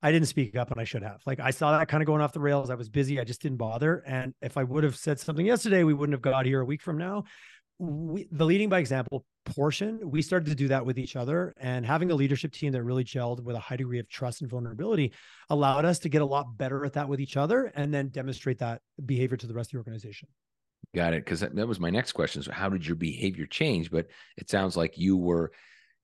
I 0.02 0.12
didn't 0.12 0.30
speak 0.30 0.56
up 0.56 0.72
and 0.72 0.82
I 0.82 0.84
should 0.84 1.04
have. 1.04 1.22
Like 1.28 1.40
I 1.40 1.52
saw 1.52 1.78
that 1.78 1.88
kind 1.88 2.02
of 2.02 2.08
going 2.08 2.22
off 2.22 2.34
the 2.34 2.40
rails. 2.40 2.72
I 2.72 2.76
was 2.76 2.90
busy. 2.90 3.20
I 3.20 3.24
just 3.24 3.42
didn't 3.42 3.60
bother. 3.60 4.04
And 4.08 4.34
if 4.42 4.58
I 4.58 4.64
would 4.64 4.84
have 4.84 4.96
said 4.96 5.20
something 5.20 5.46
yesterday, 5.46 5.84
we 5.84 5.94
wouldn't 5.94 6.16
have 6.16 6.24
got 6.24 6.48
here 6.48 6.62
a 6.62 6.66
week 6.66 6.82
from 6.82 6.98
now. 6.98 7.26
We, 7.82 8.28
the 8.32 8.46
leading 8.46 8.70
by 8.70 8.78
example 8.78 9.26
portion, 9.44 10.12
we 10.12 10.22
started 10.22 10.50
to 10.50 10.56
do 10.56 10.68
that 10.68 10.86
with 10.86 11.00
each 11.00 11.16
other. 11.16 11.52
And 11.60 11.84
having 11.84 12.12
a 12.12 12.16
leadership 12.16 12.54
team 12.54 12.74
that 12.74 12.84
really 12.84 13.04
gelled 13.04 13.44
with 13.44 13.56
a 13.56 13.60
high 13.60 13.76
degree 13.76 13.98
of 13.98 14.08
trust 14.08 14.42
and 14.42 14.50
vulnerability 14.50 15.14
allowed 15.50 15.84
us 15.84 15.98
to 16.00 16.10
get 16.10 16.22
a 16.22 16.26
lot 16.26 16.58
better 16.58 16.86
at 16.86 16.94
that 16.94 17.10
with 17.10 17.20
each 17.20 17.38
other 17.38 17.72
and 17.76 17.92
then 17.92 18.10
demonstrate 18.10 18.60
that 18.60 18.82
behavior 19.04 19.36
to 19.36 19.48
the 19.48 19.54
rest 19.56 19.70
of 19.70 19.72
the 19.72 19.78
organization. 19.80 20.28
Got 20.94 21.14
it. 21.14 21.26
Because 21.26 21.40
that, 21.40 21.56
that 21.56 21.68
was 21.68 21.80
my 21.80 21.90
next 21.90 22.12
question. 22.12 22.44
So, 22.44 22.52
how 22.52 22.70
did 22.70 22.86
your 22.86 22.98
behavior 22.98 23.48
change? 23.48 23.90
But 23.90 24.08
it 24.38 24.50
sounds 24.50 24.78
like 24.78 24.98
you 24.98 25.18
were 25.18 25.52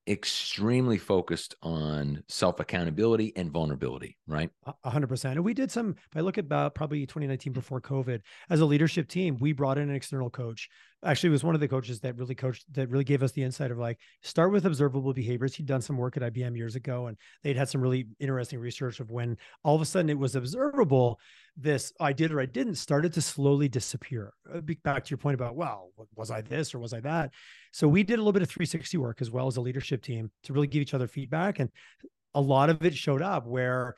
extremely 0.07 0.97
focused 0.97 1.55
on 1.61 2.23
self 2.29 2.59
accountability 2.59 3.33
and 3.35 3.51
vulnerability, 3.51 4.17
right? 4.25 4.49
A 4.83 4.89
hundred 4.89 5.07
percent. 5.07 5.35
And 5.35 5.43
we 5.43 5.53
did 5.53 5.69
some, 5.69 5.95
if 6.09 6.17
I 6.17 6.21
look 6.21 6.37
at 6.37 6.45
about 6.45 6.75
probably 6.75 7.05
2019 7.05 7.53
before 7.53 7.81
COVID, 7.81 8.21
as 8.49 8.61
a 8.61 8.65
leadership 8.65 9.09
team, 9.09 9.37
we 9.39 9.51
brought 9.51 9.77
in 9.77 9.89
an 9.89 9.95
external 9.95 10.29
coach. 10.29 10.69
Actually, 11.05 11.29
was 11.29 11.43
one 11.43 11.53
of 11.53 11.61
the 11.61 11.67
coaches 11.67 11.99
that 11.99 12.17
really 12.17 12.33
coached, 12.33 12.65
that 12.73 12.89
really 12.89 13.03
gave 13.03 13.21
us 13.21 13.31
the 13.31 13.43
insight 13.43 13.69
of 13.69 13.77
like, 13.77 13.99
start 14.23 14.51
with 14.51 14.65
observable 14.65 15.13
behaviors. 15.13 15.53
He'd 15.53 15.67
done 15.67 15.81
some 15.81 15.95
work 15.95 16.17
at 16.17 16.23
IBM 16.23 16.57
years 16.57 16.75
ago 16.75 17.05
and 17.07 17.17
they'd 17.43 17.55
had 17.55 17.69
some 17.69 17.81
really 17.81 18.07
interesting 18.19 18.59
research 18.59 18.99
of 18.99 19.11
when 19.11 19.37
all 19.63 19.75
of 19.75 19.81
a 19.81 19.85
sudden 19.85 20.09
it 20.09 20.17
was 20.17 20.35
observable, 20.35 21.19
this 21.55 21.93
I 21.99 22.13
did 22.13 22.31
or 22.31 22.41
I 22.41 22.47
didn't 22.47 22.75
started 22.75 23.13
to 23.13 23.21
slowly 23.21 23.69
disappear. 23.69 24.33
Uh, 24.51 24.61
back 24.83 25.03
to 25.05 25.09
your 25.11 25.19
point 25.19 25.35
about, 25.35 25.55
well, 25.55 25.91
was 26.15 26.31
I 26.31 26.41
this 26.41 26.73
or 26.73 26.79
was 26.79 26.93
I 26.93 26.99
that? 27.01 27.31
So 27.71 27.87
we 27.87 28.01
did 28.01 28.15
a 28.15 28.21
little 28.21 28.33
bit 28.33 28.41
of 28.41 28.49
360 28.49 28.97
work 28.97 29.21
as 29.21 29.29
well 29.29 29.45
as 29.45 29.57
a 29.57 29.61
leadership 29.61 30.01
team 30.01 30.31
to 30.43 30.53
really 30.53 30.67
give 30.67 30.81
each 30.81 30.95
other 30.95 31.07
feedback. 31.07 31.59
And 31.59 31.69
a 32.33 32.41
lot 32.41 32.71
of 32.71 32.83
it 32.83 32.95
showed 32.95 33.21
up 33.21 33.45
where 33.45 33.95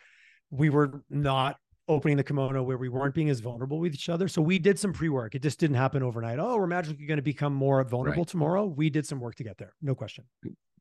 we 0.52 0.70
were 0.70 1.04
not 1.10 1.58
opening 1.90 2.16
the 2.16 2.24
kimono 2.24 2.64
where 2.64 2.78
we 2.78 2.88
weren't 2.88 3.14
being 3.14 3.30
as 3.30 3.40
vulnerable 3.42 3.80
with 3.80 3.94
each 3.94 4.08
other. 4.08 4.28
So 4.28 4.42
we 4.42 4.60
did 4.60 4.80
some 4.80 4.94
pre-work. 4.94 5.36
It 5.36 5.42
just 5.42 5.60
didn't 5.60 5.76
happen 5.76 6.04
overnight. 6.04 6.40
Oh, 6.40 6.56
we're 6.56 6.68
magically 6.68 7.06
going 7.06 7.18
to 7.18 7.24
become 7.24 7.54
more 7.54 7.84
vulnerable 7.84 8.22
right. 8.22 8.28
tomorrow. 8.28 8.66
We 8.66 8.90
did 8.90 9.06
some 9.06 9.20
work 9.20 9.36
to 9.36 9.44
get 9.44 9.58
there. 9.58 9.74
No 9.82 9.96
question. 9.96 10.24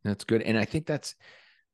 That's 0.05 0.25
good. 0.25 0.43
And 0.43 0.57
I 0.57 0.65
think 0.65 0.87
that's 0.87 1.17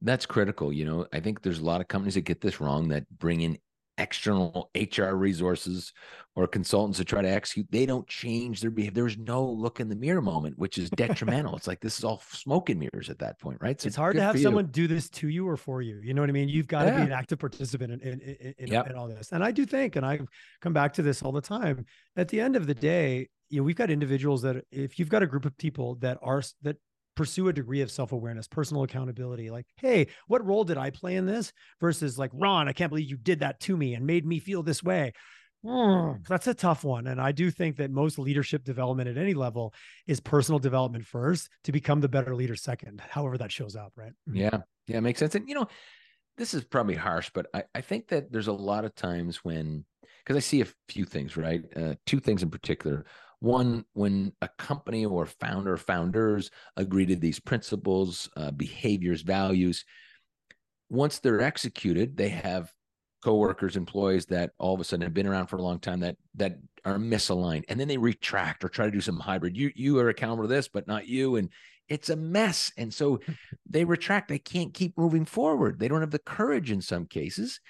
that's 0.00 0.24
critical. 0.24 0.72
You 0.72 0.84
know, 0.84 1.06
I 1.12 1.20
think 1.20 1.42
there's 1.42 1.58
a 1.58 1.64
lot 1.64 1.80
of 1.80 1.88
companies 1.88 2.14
that 2.14 2.22
get 2.22 2.40
this 2.40 2.60
wrong 2.60 2.88
that 2.88 3.04
bring 3.18 3.40
in 3.40 3.58
external 3.98 4.70
HR 4.74 5.14
resources 5.14 5.92
or 6.36 6.48
consultants 6.48 6.98
to 6.98 7.04
try 7.04 7.22
to 7.22 7.28
execute, 7.28 7.66
they 7.70 7.86
don't 7.86 8.06
change 8.08 8.60
their 8.60 8.70
behavior. 8.70 9.02
There's 9.02 9.16
no 9.16 9.44
look 9.44 9.78
in 9.78 9.88
the 9.88 9.94
mirror 9.94 10.20
moment, 10.20 10.58
which 10.58 10.78
is 10.78 10.90
detrimental. 10.90 11.56
it's 11.56 11.68
like 11.68 11.80
this 11.80 11.98
is 11.98 12.04
all 12.04 12.20
smoke 12.28 12.70
and 12.70 12.80
mirrors 12.80 13.08
at 13.08 13.18
that 13.20 13.38
point, 13.38 13.58
right? 13.60 13.80
So 13.80 13.86
it's 13.86 13.96
hard 13.96 14.16
to 14.16 14.22
have 14.22 14.40
someone 14.40 14.66
do 14.66 14.88
this 14.88 15.08
to 15.10 15.28
you 15.28 15.48
or 15.48 15.56
for 15.56 15.80
you. 15.80 16.00
You 16.02 16.12
know 16.12 16.22
what 16.22 16.30
I 16.30 16.32
mean? 16.32 16.48
You've 16.48 16.66
got 16.66 16.86
yeah. 16.86 16.92
to 16.92 16.96
be 16.98 17.02
an 17.02 17.12
active 17.12 17.38
participant 17.38 17.92
in, 17.92 18.00
in, 18.00 18.20
in, 18.20 18.54
in, 18.58 18.66
yep. 18.68 18.90
in 18.90 18.96
all 18.96 19.06
this. 19.06 19.30
And 19.32 19.44
I 19.44 19.52
do 19.52 19.64
think, 19.64 19.96
and 19.96 20.04
I 20.04 20.18
come 20.60 20.72
back 20.72 20.92
to 20.94 21.02
this 21.02 21.22
all 21.22 21.32
the 21.32 21.40
time, 21.40 21.86
at 22.16 22.28
the 22.28 22.40
end 22.40 22.56
of 22.56 22.66
the 22.66 22.74
day, 22.74 23.28
you 23.48 23.58
know, 23.58 23.64
we've 23.64 23.76
got 23.76 23.90
individuals 23.90 24.42
that 24.42 24.64
if 24.72 24.98
you've 24.98 25.08
got 25.08 25.22
a 25.22 25.26
group 25.26 25.44
of 25.44 25.56
people 25.56 25.94
that 25.96 26.18
are 26.22 26.42
that 26.62 26.76
pursue 27.14 27.48
a 27.48 27.52
degree 27.52 27.80
of 27.80 27.90
self-awareness 27.90 28.48
personal 28.48 28.82
accountability 28.82 29.50
like 29.50 29.66
hey 29.76 30.06
what 30.26 30.44
role 30.44 30.64
did 30.64 30.78
i 30.78 30.90
play 30.90 31.16
in 31.16 31.26
this? 31.26 31.52
versus 31.80 32.18
like 32.18 32.30
ron 32.34 32.68
i 32.68 32.72
can't 32.72 32.90
believe 32.90 33.08
you 33.08 33.16
did 33.16 33.40
that 33.40 33.60
to 33.60 33.76
me 33.76 33.94
and 33.94 34.06
made 34.06 34.26
me 34.26 34.38
feel 34.38 34.62
this 34.62 34.82
way. 34.82 35.12
Mm, 35.64 36.26
that's 36.28 36.46
a 36.46 36.52
tough 36.52 36.84
one 36.84 37.06
and 37.06 37.18
i 37.18 37.32
do 37.32 37.50
think 37.50 37.76
that 37.76 37.90
most 37.90 38.18
leadership 38.18 38.64
development 38.64 39.08
at 39.08 39.16
any 39.16 39.32
level 39.32 39.72
is 40.06 40.20
personal 40.20 40.58
development 40.58 41.06
first 41.06 41.48
to 41.64 41.72
become 41.72 42.02
the 42.02 42.08
better 42.08 42.34
leader 42.34 42.54
second 42.54 43.00
however 43.08 43.38
that 43.38 43.50
shows 43.50 43.74
up 43.74 43.92
right? 43.96 44.12
Mm-hmm. 44.28 44.36
yeah. 44.36 44.58
Yeah 44.86 45.00
makes 45.00 45.20
sense 45.20 45.34
and 45.34 45.48
you 45.48 45.54
know 45.54 45.66
this 46.36 46.52
is 46.52 46.64
probably 46.64 46.96
harsh 46.96 47.30
but 47.32 47.46
i, 47.54 47.62
I 47.74 47.80
think 47.80 48.08
that 48.08 48.30
there's 48.30 48.48
a 48.48 48.52
lot 48.52 48.84
of 48.84 48.94
times 48.94 49.38
when 49.42 49.86
because 50.18 50.36
i 50.36 50.40
see 50.40 50.60
a 50.60 50.66
few 50.88 51.06
things 51.06 51.34
right 51.34 51.62
uh, 51.76 51.94
two 52.04 52.20
things 52.20 52.42
in 52.42 52.50
particular 52.50 53.06
one, 53.44 53.84
when 53.92 54.32
a 54.40 54.48
company 54.58 55.04
or 55.04 55.26
founder 55.26 55.76
founders 55.76 56.50
agree 56.78 57.04
to 57.04 57.14
these 57.14 57.38
principles, 57.38 58.28
uh, 58.38 58.50
behaviors, 58.50 59.20
values, 59.20 59.84
once 60.88 61.18
they're 61.18 61.42
executed, 61.42 62.16
they 62.16 62.30
have 62.30 62.72
coworkers, 63.22 63.76
employees 63.76 64.24
that 64.26 64.52
all 64.58 64.74
of 64.74 64.80
a 64.80 64.84
sudden 64.84 65.02
have 65.02 65.12
been 65.12 65.26
around 65.26 65.48
for 65.48 65.56
a 65.56 65.62
long 65.62 65.78
time 65.78 66.00
that 66.00 66.16
that 66.36 66.56
are 66.86 66.96
misaligned, 66.96 67.64
and 67.68 67.78
then 67.78 67.88
they 67.88 67.98
retract 67.98 68.64
or 68.64 68.70
try 68.70 68.86
to 68.86 68.90
do 68.90 69.00
some 69.02 69.20
hybrid. 69.20 69.56
You 69.56 69.70
you 69.74 69.98
are 69.98 70.08
accountable 70.08 70.44
to 70.44 70.54
this, 70.54 70.68
but 70.68 70.86
not 70.86 71.06
you, 71.06 71.36
and 71.36 71.50
it's 71.90 72.08
a 72.08 72.16
mess. 72.16 72.72
And 72.78 72.92
so 72.92 73.20
they 73.68 73.84
retract. 73.84 74.28
They 74.28 74.38
can't 74.38 74.72
keep 74.72 74.96
moving 74.96 75.26
forward. 75.26 75.78
They 75.78 75.88
don't 75.88 76.00
have 76.00 76.10
the 76.10 76.18
courage 76.18 76.70
in 76.70 76.80
some 76.80 77.04
cases. 77.04 77.60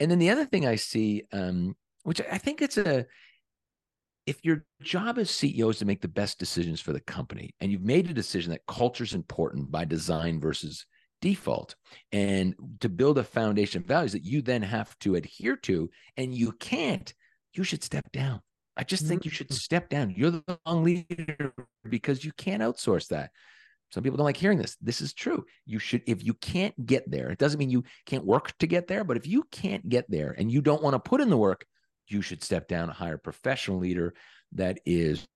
And 0.00 0.10
then 0.10 0.18
the 0.18 0.30
other 0.30 0.46
thing 0.46 0.66
I 0.66 0.74
see, 0.74 1.22
um, 1.32 1.76
which 2.02 2.20
I 2.20 2.38
think 2.38 2.60
it's 2.60 2.76
a 2.76 3.06
if 4.26 4.44
your 4.44 4.64
job 4.82 5.18
as 5.18 5.30
CEO 5.30 5.70
is 5.70 5.78
to 5.78 5.84
make 5.84 6.00
the 6.00 6.08
best 6.08 6.38
decisions 6.38 6.80
for 6.80 6.92
the 6.92 7.00
company, 7.00 7.54
and 7.60 7.72
you've 7.72 7.82
made 7.82 8.08
a 8.08 8.14
decision 8.14 8.52
that 8.52 8.66
culture 8.66 9.04
is 9.04 9.14
important 9.14 9.70
by 9.70 9.84
design 9.84 10.40
versus 10.40 10.86
default, 11.20 11.74
and 12.12 12.54
to 12.80 12.88
build 12.88 13.18
a 13.18 13.24
foundation 13.24 13.82
of 13.82 13.88
values 13.88 14.12
that 14.12 14.24
you 14.24 14.42
then 14.42 14.62
have 14.62 14.96
to 15.00 15.16
adhere 15.16 15.56
to, 15.56 15.90
and 16.16 16.34
you 16.34 16.52
can't, 16.52 17.12
you 17.54 17.64
should 17.64 17.82
step 17.82 18.10
down. 18.12 18.40
I 18.76 18.84
just 18.84 19.06
think 19.06 19.24
you 19.24 19.30
should 19.30 19.48
mm-hmm. 19.48 19.56
step 19.56 19.88
down. 19.88 20.14
You're 20.16 20.30
the 20.30 20.58
wrong 20.66 20.82
leader 20.82 21.52
because 21.88 22.24
you 22.24 22.32
can't 22.32 22.62
outsource 22.62 23.08
that. 23.08 23.30
Some 23.92 24.02
people 24.02 24.16
don't 24.16 24.24
like 24.24 24.38
hearing 24.38 24.56
this. 24.56 24.76
This 24.80 25.02
is 25.02 25.12
true. 25.12 25.44
You 25.66 25.78
should, 25.78 26.02
if 26.06 26.24
you 26.24 26.32
can't 26.32 26.86
get 26.86 27.10
there, 27.10 27.28
it 27.28 27.38
doesn't 27.38 27.58
mean 27.58 27.68
you 27.68 27.84
can't 28.06 28.24
work 28.24 28.56
to 28.58 28.66
get 28.66 28.86
there, 28.86 29.04
but 29.04 29.18
if 29.18 29.26
you 29.26 29.44
can't 29.50 29.86
get 29.86 30.10
there 30.10 30.34
and 30.38 30.50
you 30.50 30.62
don't 30.62 30.82
want 30.82 30.94
to 30.94 30.98
put 30.98 31.20
in 31.20 31.28
the 31.28 31.36
work, 31.36 31.66
you 32.08 32.22
should 32.22 32.42
step 32.42 32.68
down 32.68 32.84
and 32.84 32.92
hire 32.92 33.14
a 33.14 33.18
professional 33.18 33.78
leader 33.78 34.14
that 34.52 34.80
is 34.84 35.26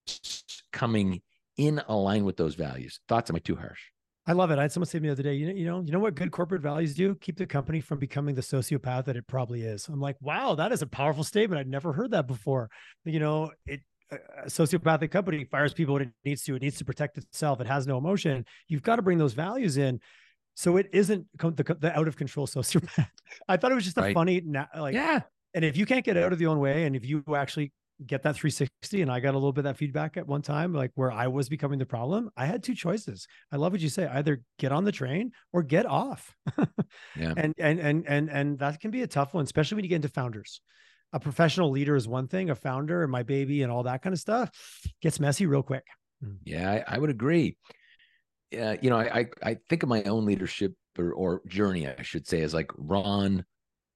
coming 0.72 1.22
in 1.57 1.81
align 1.88 2.24
with 2.24 2.37
those 2.37 2.55
values. 2.55 3.00
Thoughts 3.09 3.31
am 3.31 3.37
I 3.37 3.38
too 3.40 3.57
harsh? 3.57 3.81
I 4.29 4.33
love 4.33 4.50
it. 4.50 4.59
I 4.59 4.62
had 4.62 4.72
someone 4.72 4.87
say 4.87 4.98
to 4.98 5.02
me 5.02 5.09
the 5.09 5.12
other 5.12 5.22
day, 5.22 5.35
you 5.35 5.46
know, 5.46 5.55
you 5.55 5.64
know, 5.64 5.81
you 5.83 5.92
know 5.92 6.00
what 6.00 6.16
good 6.16 6.33
corporate 6.33 6.61
values 6.61 6.94
do? 6.94 7.14
Keep 7.14 7.38
the 7.38 7.46
company 7.46 7.81
from 7.81 7.98
becoming 7.98 8.35
the 8.35 8.42
sociopath 8.42 9.05
that 9.05 9.16
it 9.16 9.26
probably 9.29 9.62
is. 9.62 9.87
I'm 9.87 10.00
like, 10.00 10.16
wow, 10.20 10.57
that 10.57 10.72
is 10.72 10.83
a 10.83 10.87
powerful 10.87 11.22
statement. 11.22 11.61
I'd 11.61 11.68
never 11.68 11.92
heard 11.92 12.11
that 12.11 12.26
before. 12.26 12.68
You 13.05 13.20
know, 13.20 13.52
it 13.66 13.81
a 14.11 14.46
sociopathic 14.46 15.11
company 15.11 15.44
fires 15.44 15.72
people 15.72 15.94
when 15.94 16.02
it 16.02 16.11
needs 16.24 16.42
to. 16.44 16.55
It 16.55 16.62
needs 16.62 16.79
to 16.79 16.85
protect 16.85 17.18
itself. 17.18 17.61
It 17.61 17.66
has 17.66 17.87
no 17.87 17.98
emotion. 17.98 18.44
You've 18.68 18.83
got 18.83 18.96
to 18.96 19.02
bring 19.02 19.18
those 19.18 19.35
values 19.35 19.76
in. 19.76 20.00
So 20.55 20.76
it 20.76 20.88
isn't 20.92 21.26
the, 21.38 21.76
the 21.79 21.96
out 21.96 22.09
of 22.09 22.16
control 22.16 22.46
sociopath. 22.46 23.09
I 23.48 23.57
thought 23.57 23.72
it 23.72 23.74
was 23.74 23.85
just 23.85 23.98
a 23.98 24.02
right. 24.02 24.14
funny, 24.14 24.42
like, 24.76 24.94
yeah, 24.94 25.20
and 25.57 25.64
if 25.64 25.77
you 25.77 25.87
can't 25.87 26.05
get 26.05 26.19
out 26.19 26.35
of 26.35 26.38
the 26.38 26.47
own 26.47 26.61
way, 26.61 26.85
and 26.85 26.95
if 26.95 27.05
you 27.05 27.25
actually 27.35 27.73
get 28.07 28.23
that 28.25 28.37
360, 28.37 29.01
and 29.01 29.11
I 29.11 29.21
got 29.21 29.31
a 29.31 29.38
little 29.38 29.55
bit 29.55 29.61
of 29.61 29.64
that 29.64 29.79
feedback 29.79 30.19
at 30.19 30.27
one 30.27 30.42
time, 30.42 30.75
like 30.75 30.90
where 30.97 31.11
I 31.11 31.29
was 31.29 31.49
becoming 31.49 31.79
the 31.79 31.87
problem, 31.87 32.31
I 32.37 32.45
had 32.45 32.62
two 32.62 32.75
choices. 32.75 33.27
I 33.51 33.57
love 33.57 33.73
what 33.73 33.81
you 33.81 33.88
say: 33.88 34.07
either 34.07 34.42
get 34.59 34.71
on 34.71 34.85
the 34.85 34.92
train 34.92 35.33
or 35.55 35.62
get 35.62 35.87
off. 35.87 36.35
yeah. 37.16 37.33
And 37.38 37.55
and 37.59 37.81
and 37.81 38.05
and 38.07 38.29
and 38.29 38.59
that 38.59 38.81
can 38.81 38.90
be 38.90 39.01
a 39.01 39.07
tough 39.07 39.33
one, 39.33 39.45
especially 39.45 39.77
when 39.77 39.85
you 39.85 39.88
get 39.88 39.97
into 39.97 40.11
founders. 40.11 40.61
A 41.14 41.21
professional 41.21 41.71
leader 41.71 41.97
is 41.97 42.07
one 42.07 42.29
thing. 42.29 42.51
A 42.51 42.55
founder 42.55 43.03
and 43.03 43.11
my 43.11 43.23
baby 43.23 43.62
and 43.62 43.73
all 43.73 43.85
that 43.85 44.03
kind 44.03 44.12
of 44.12 44.21
stuff 44.21 44.51
gets 45.01 45.19
messy 45.19 45.47
real 45.47 45.62
quick. 45.62 45.87
Mm. 46.23 46.37
Yeah, 46.45 46.71
I, 46.71 46.97
I 46.97 46.99
would 46.99 47.11
agree. 47.11 47.57
Yeah, 48.51 48.73
uh, 48.73 48.77
you 48.83 48.90
know, 48.90 48.99
I, 48.99 49.21
I 49.21 49.27
I 49.42 49.57
think 49.71 49.83
of 49.83 49.88
my 49.88 50.03
own 50.03 50.27
leadership 50.27 50.75
or, 50.99 51.12
or 51.12 51.42
journey, 51.49 51.88
I 51.88 52.03
should 52.03 52.27
say, 52.27 52.42
as 52.42 52.53
like 52.53 52.71
Ron 52.77 53.47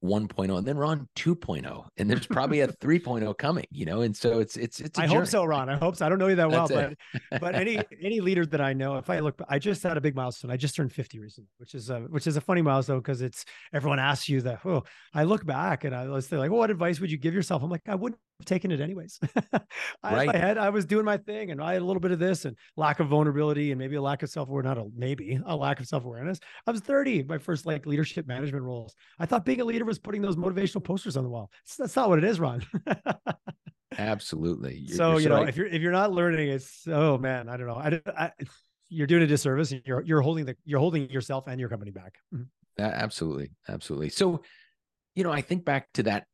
1.0 0.03 0.57
and 0.59 0.67
then 0.67 0.79
Ron 0.79 1.07
2.0 1.17 1.85
and 1.99 2.11
there's 2.11 2.27
probably 2.27 2.61
a 2.61 2.69
3.0 2.83 3.37
coming 3.37 3.67
you 3.71 3.85
know 3.85 4.01
and 4.01 4.17
so 4.17 4.39
it's 4.39 4.57
it's 4.57 4.81
it's 4.81 4.99
I 4.99 5.07
journey. 5.07 5.19
hope 5.19 5.27
so 5.27 5.45
Ron. 5.45 5.69
I 5.69 5.77
hope 5.77 5.97
so. 5.97 6.07
I 6.07 6.09
don't 6.09 6.19
know 6.19 6.29
you 6.29 6.37
that 6.37 6.51
well 6.51 6.67
but 6.69 6.95
but 7.41 7.55
any 7.55 7.79
any 8.03 8.21
leader 8.21 8.47
that 8.47 8.61
I 8.61 8.73
know 8.73 8.97
if 8.97 9.11
I 9.11 9.19
look 9.19 9.41
I 9.49 9.59
just 9.59 9.83
had 9.83 9.97
a 9.97 10.01
big 10.01 10.15
milestone. 10.15 10.51
I 10.51 10.57
just 10.57 10.75
turned 10.75 10.93
50 10.93 11.19
recently 11.19 11.51
which 11.59 11.75
is 11.75 11.91
a 11.91 12.01
which 12.01 12.27
is 12.27 12.37
a 12.37 12.41
funny 12.41 12.63
milestone 12.63 12.99
because 12.99 13.21
it's 13.21 13.45
everyone 13.75 13.99
asks 13.99 14.29
you 14.29 14.41
that 14.43 14.61
oh 14.65 14.85
I 15.13 15.25
look 15.25 15.45
back 15.45 15.85
and 15.85 15.95
I 15.95 16.09
was 16.09 16.33
like 16.33 16.51
well, 16.51 16.61
what 16.61 16.71
advice 16.71 16.99
would 17.01 17.11
you 17.11 17.19
give 17.19 17.35
yourself? 17.35 17.63
I'm 17.63 17.71
like 17.71 17.83
I 17.87 17.95
wouldn't 17.95 18.21
have 18.41 18.47
taken 18.47 18.71
it 18.71 18.81
anyways 18.81 19.19
I, 20.03 20.15
right. 20.15 20.35
I 20.35 20.37
had 20.37 20.59
I 20.59 20.71
was 20.71 20.85
doing 20.85 21.05
my 21.05 21.17
thing 21.17 21.51
and 21.51 21.63
I 21.63 21.75
had 21.75 21.83
a 21.83 21.85
little 21.85 22.01
bit 22.01 22.11
of 22.11 22.19
this 22.19 22.45
and 22.45 22.57
lack 22.77 23.01
of 23.01 23.09
vulnerability 23.09 23.73
and 23.73 23.79
maybe 23.79 23.97
a 23.97 24.03
lack 24.03 24.23
of 24.23 24.31
self-awareness 24.31 24.69
not 24.69 24.79
a 24.79 24.87
maybe 24.97 25.41
a 25.47 25.57
lack 25.57 25.81
of 25.81 25.87
self-awareness 25.87 26.41
I 26.67 26.71
was 26.71 26.81
30 26.81 27.25
my 27.25 27.39
first 27.39 27.67
like 27.67 27.87
leadership 27.87 28.27
management 28.27 28.65
roles 28.65 28.95
I 29.19 29.27
thought 29.27 29.45
being 29.45 29.61
a 29.61 29.65
leader 29.65 29.85
was 29.85 29.99
putting 29.99 30.23
those 30.23 30.37
motivational 30.37 30.83
posters 30.83 31.17
on 31.17 31.25
the 31.25 31.31
wall. 31.31 31.51
That's 31.79 31.97
not 31.97 32.09
what 32.09 32.19
it 32.19 32.25
is, 32.25 32.41
Ron. 32.41 32.63
Absolutely. 33.99 34.79
You're, 34.79 34.97
so 34.97 35.11
you're 35.13 35.21
you 35.21 35.29
know, 35.29 35.35
right. 35.37 35.49
if 35.49 35.57
you're 35.57 35.67
if 35.67 35.83
you're 35.83 35.93
not 35.93 36.13
learning, 36.13 36.49
it's 36.49 36.87
oh 36.87 37.19
man, 37.19 37.49
I 37.49 37.57
don't 37.57 37.67
know. 37.67 37.75
I, 37.75 38.01
I 38.17 38.31
you're 38.89 39.07
doing 39.07 39.23
a 39.23 39.27
disservice. 39.27 39.73
And 39.73 39.83
you're 39.85 40.03
you're 40.03 40.21
holding 40.21 40.45
the 40.45 40.57
you're 40.65 40.81
holding 40.81 41.11
yourself 41.11 41.47
and 41.49 41.59
your 41.59 41.69
company 41.69 41.91
back. 41.91 42.15
Mm-hmm. 42.35 42.83
Absolutely, 42.83 43.51
absolutely. 43.69 44.09
So, 44.09 44.43
you 45.15 45.25
know, 45.25 45.33
I 45.33 45.43
think 45.43 45.65
back 45.65 45.89
to 45.95 46.05
that 46.05 46.27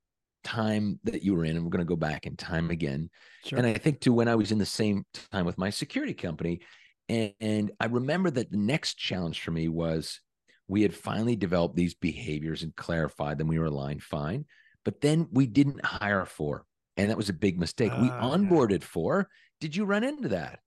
time 0.47 1.01
that 1.05 1.23
you 1.23 1.35
were 1.35 1.45
in, 1.45 1.57
and 1.57 1.65
we're 1.65 1.71
going 1.71 1.85
to 1.85 1.89
go 1.89 1.97
back 1.97 2.25
in 2.25 2.37
time 2.37 2.71
again. 2.71 3.11
Sure. 3.45 3.59
And 3.59 3.67
I 3.67 3.75
think 3.75 4.01
to 4.01 4.13
when 4.13 4.29
I 4.29 4.37
was 4.37 4.53
in 4.53 4.59
the 4.59 4.65
same 4.67 5.05
time 5.33 5.45
with 5.45 5.59
my 5.59 5.71
security 5.71 6.15
company. 6.15 6.61
And, 7.09 7.33
and 7.41 7.73
I 7.81 7.87
remember 7.87 8.31
that 8.31 8.51
the 8.51 8.57
next 8.57 8.95
challenge 8.95 9.41
for 9.41 9.51
me 9.51 9.69
was 9.69 10.21
we 10.69 10.83
had 10.83 10.95
finally 10.95 11.37
developed 11.37 11.77
these 11.77 11.95
behaviors 11.95 12.63
and 12.63 12.75
clarified 12.75 13.39
them. 13.39 13.49
We 13.49 13.59
were 13.59 13.67
aligned 13.67 14.03
fine, 14.03 14.45
but 14.85 15.01
then 15.01 15.29
we 15.33 15.47
didn't 15.47 15.85
hire 15.85 16.25
for, 16.25 16.65
and 16.97 17.11
that 17.11 17.17
was 17.17 17.29
a 17.29 17.33
big 17.47 17.59
mistake. 17.59 17.93
we 18.01 18.09
Ah, 18.11 18.31
onboarded 18.31 18.83
for. 18.83 19.29
Did 19.61 19.75
you 19.77 19.85
run 19.85 20.05
into 20.05 20.29
that? 20.29 20.61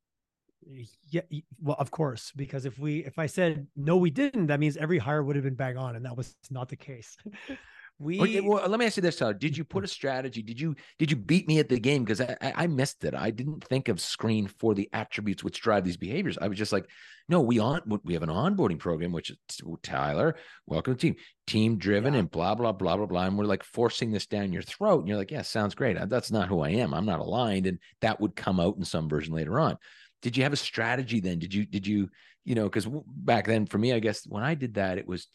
yeah 1.10 1.22
well 1.62 1.78
of 1.80 1.90
course 1.90 2.32
because 2.36 2.66
if 2.66 2.78
we 2.78 3.00
if 3.06 3.18
i 3.18 3.26
said 3.26 3.66
no 3.76 3.98
we 3.98 4.10
didn't 4.12 4.48
that 4.48 4.60
means 4.60 4.78
every 4.78 5.00
hire 5.00 5.24
would 5.24 5.36
have 5.36 5.46
been 5.46 5.56
bang 5.56 5.78
on 5.78 5.96
and 5.96 6.06
that 6.06 6.16
was 6.16 6.36
not 6.52 6.70
the 6.70 6.76
case 6.76 7.18
we 8.00 8.40
well, 8.40 8.68
let 8.70 8.80
me 8.80 8.86
ask 8.86 8.96
you 8.96 9.02
this, 9.02 9.18
Tyler. 9.18 9.34
Did 9.34 9.58
you 9.58 9.66
put 9.66 9.84
a 9.84 9.88
strategy? 9.88 10.42
Did 10.42 10.60
you 10.60 10.76
did 10.98 11.12
you 11.12 11.18
beat 11.18 11.48
me 11.48 11.60
at 11.60 11.68
the 11.68 11.80
game? 11.80 12.06
Because 12.06 12.22
I, 12.22 12.38
I 12.42 12.68
missed 12.68 13.04
it. 13.04 13.14
I 13.14 13.30
didn't 13.30 13.66
think 13.66 13.90
of 13.90 14.00
screen 14.00 14.48
for 14.48 14.74
the 14.74 14.90
attributes 14.94 15.44
which 15.44 15.60
drive 15.62 15.84
these 15.84 15.98
behaviors. 15.98 16.38
I 16.38 16.48
was 16.48 16.58
just 16.58 16.72
like, 16.72 16.90
no, 17.28 17.42
we 17.42 17.60
on 17.60 17.82
we 18.06 18.14
have 18.14 18.24
an 18.24 18.30
onboarding 18.30 18.80
program, 18.80 19.12
which 19.12 19.32
is 19.32 19.38
Tyler, 19.84 20.38
welcome 20.66 20.96
to 20.96 20.98
the 20.98 21.14
team, 21.14 21.16
team 21.46 21.78
driven 21.78 22.14
Yeah. 22.14 22.22
and 22.22 22.32
blah 22.32 22.56
blah 22.56 22.72
blah 22.72 22.96
blah 22.96 23.06
blah. 23.06 23.26
And 23.26 23.38
we're 23.38 23.44
like 23.44 23.64
forcing 23.64 24.12
this 24.12 24.28
down 24.28 24.54
your 24.54 24.62
throat. 24.62 25.00
And 25.00 25.10
you're 25.10 25.18
like, 25.18 25.32
yeah, 25.32 25.42
sounds 25.42 25.76
great. 25.76 25.98
That's 26.10 26.32
not 26.32 26.48
who 26.48 26.62
I 26.62 26.70
am. 26.70 26.94
I'm 26.94 27.06
not 27.06 27.20
aligned. 27.20 27.68
And 27.68 27.80
that 28.00 28.22
would 28.22 28.36
come 28.36 28.62
out 28.62 28.78
in 28.78 28.86
some 28.86 29.10
version 29.10 29.34
later 29.34 29.60
on. 29.60 29.78
Did 30.22 30.38
you 30.38 30.44
have 30.44 30.54
a 30.54 30.58
strategy 30.58 31.20
then? 31.20 31.40
Did 31.40 31.54
you 31.54 31.66
did 31.66 31.86
you 31.86 32.10
you 32.46 32.56
know 32.56 32.64
because 32.64 32.88
back 33.08 33.46
then 33.46 33.66
for 33.66 33.78
me, 33.78 33.92
I 33.92 34.00
guess 34.00 34.26
when 34.26 34.44
I 34.44 34.56
did 34.56 34.76
that, 34.76 34.98
it 34.98 35.08
was 35.08 35.26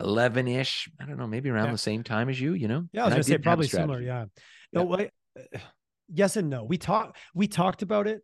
2011 0.00 0.48
ish. 0.48 0.88
I 1.00 1.06
don't 1.06 1.18
know, 1.18 1.26
maybe 1.26 1.50
around 1.50 1.66
Yeah. 1.66 1.72
the 1.72 1.78
same 1.78 2.02
time 2.02 2.28
as 2.28 2.40
you. 2.40 2.52
You 2.54 2.68
know, 2.68 2.84
yeah 2.92 3.02
i 3.02 3.04
was 3.06 3.14
And 3.14 3.14
gonna 3.14 3.22
say 3.24 3.32
didn't 3.32 3.44
have 3.44 3.52
a 3.52 3.56
probably 3.56 3.68
similar 3.68 4.00
yeah. 4.00 4.24
No 4.72 4.84
wait 4.84 5.10
yes 6.12 6.36
and 6.36 6.50
no. 6.50 6.64
We 6.64 6.78
talked 6.78 7.16
we 7.34 7.46
talked 7.48 7.82
about 7.82 8.06
it. 8.06 8.22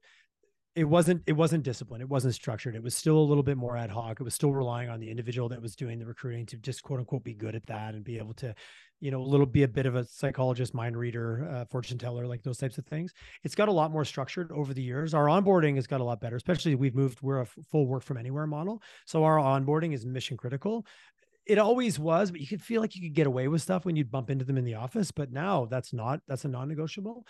It 0.77 0.85
wasn't 0.85 1.23
it 1.27 1.33
wasn't 1.33 1.65
disciplined. 1.65 2.03
It 2.03 2.09
wasn't 2.09 2.35
structured. 2.35 2.77
It 2.77 2.83
was 2.83 2.95
still 2.95 3.19
a 3.19 3.27
little 3.27 3.43
bit 3.43 3.57
more 3.57 3.77
ad 3.77 3.91
hoc. 3.91 4.21
It 4.21 4.23
was 4.23 4.35
still 4.35 4.53
relying 4.53 4.89
on 4.89 5.01
the 5.01 5.11
individual 5.11 5.49
that 5.49 5.61
was 5.61 5.75
doing 5.75 5.99
the 5.99 6.07
recruiting 6.07 6.47
to 6.47 6.57
just 6.59 6.83
quote 6.83 7.01
unquote 7.01 7.25
be 7.25 7.35
good 7.35 7.55
at 7.57 7.67
that 7.67 7.95
and 7.95 8.05
be 8.05 8.19
able 8.19 8.35
to 8.35 8.55
you 9.01 9.11
know 9.11 9.21
a 9.21 9.25
little 9.25 9.47
be 9.47 9.65
a 9.65 9.69
bit 9.69 9.87
of 9.87 9.97
a 9.97 10.05
psychologist 10.05 10.73
mind 10.73 10.97
reader 10.97 11.49
uh, 11.51 11.65
fortune 11.65 11.99
teller 11.99 12.27
like 12.27 12.43
those 12.43 12.59
types 12.59 12.79
of 12.79 12.87
things. 12.87 13.13
It's 13.43 13.55
got 13.57 13.69
a 13.69 13.73
lot 13.73 13.91
more 13.91 14.05
structured 14.05 14.53
over 14.53 14.73
the 14.73 14.83
years. 14.83 15.13
Our 15.13 15.27
onboarding 15.27 15.75
has 15.75 15.87
got 15.89 16.01
a 16.01 16.05
lot 16.05 16.21
better 16.21 16.37
especially 16.37 16.75
we've 16.77 16.95
moved 16.95 17.21
we're 17.21 17.41
a 17.41 17.47
full 17.47 17.87
work 17.87 18.05
from 18.05 18.17
anywhere 18.17 18.47
model. 18.47 18.81
So 19.07 19.25
our 19.25 19.39
onboarding 19.39 19.93
is 19.93 20.07
mission 20.07 20.37
critical 20.37 20.87
it 21.51 21.59
always 21.59 21.99
was 21.99 22.31
but 22.31 22.41
you 22.41 22.47
could 22.47 22.63
feel 22.63 22.81
like 22.81 22.95
you 22.95 23.03
could 23.03 23.15
get 23.15 23.27
away 23.27 23.49
with 23.49 23.61
stuff 23.63 23.85
when 23.85 23.97
you'd 23.97 24.11
bump 24.11 24.31
into 24.31 24.45
them 24.45 24.57
in 24.57 24.65
the 24.65 24.75
office 24.75 25.11
but 25.11 25.33
now 25.33 25.67
that's 25.67 25.93
not 25.93 26.21
that's 26.29 26.45
a 26.45 26.49
non-negotiable 26.49 27.27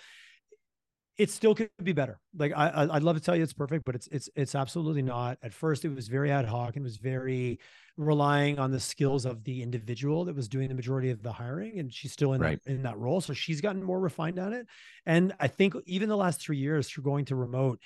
it 1.18 1.28
still 1.30 1.54
could 1.54 1.68
be 1.82 1.92
better. 1.92 2.18
Like 2.34 2.52
I, 2.56 2.68
I, 2.68 2.96
I'd 2.96 3.02
love 3.02 3.16
to 3.16 3.22
tell 3.22 3.36
you 3.36 3.42
it's 3.42 3.52
perfect, 3.52 3.84
but 3.84 3.94
it's 3.94 4.06
it's 4.06 4.30
it's 4.36 4.54
absolutely 4.54 5.02
not. 5.02 5.36
At 5.42 5.52
first, 5.52 5.84
it 5.84 5.94
was 5.94 6.08
very 6.08 6.30
ad 6.30 6.46
hoc 6.46 6.76
and 6.76 6.82
was 6.82 6.96
very 6.96 7.58
relying 7.98 8.58
on 8.58 8.70
the 8.70 8.80
skills 8.80 9.26
of 9.26 9.44
the 9.44 9.62
individual 9.62 10.24
that 10.24 10.34
was 10.34 10.48
doing 10.48 10.68
the 10.68 10.74
majority 10.74 11.10
of 11.10 11.22
the 11.22 11.32
hiring, 11.32 11.78
and 11.78 11.92
she's 11.92 12.12
still 12.12 12.32
in 12.32 12.40
Right. 12.40 12.58
that, 12.64 12.72
in 12.72 12.82
that 12.84 12.96
role. 12.96 13.20
So 13.20 13.34
she's 13.34 13.60
gotten 13.60 13.82
more 13.82 14.00
refined 14.00 14.38
at 14.38 14.54
it. 14.54 14.66
And 15.04 15.34
I 15.38 15.48
think 15.48 15.74
even 15.84 16.08
the 16.08 16.16
last 16.16 16.40
three 16.40 16.56
years 16.56 16.88
through 16.88 17.04
going 17.04 17.26
to 17.26 17.36
remote, 17.36 17.80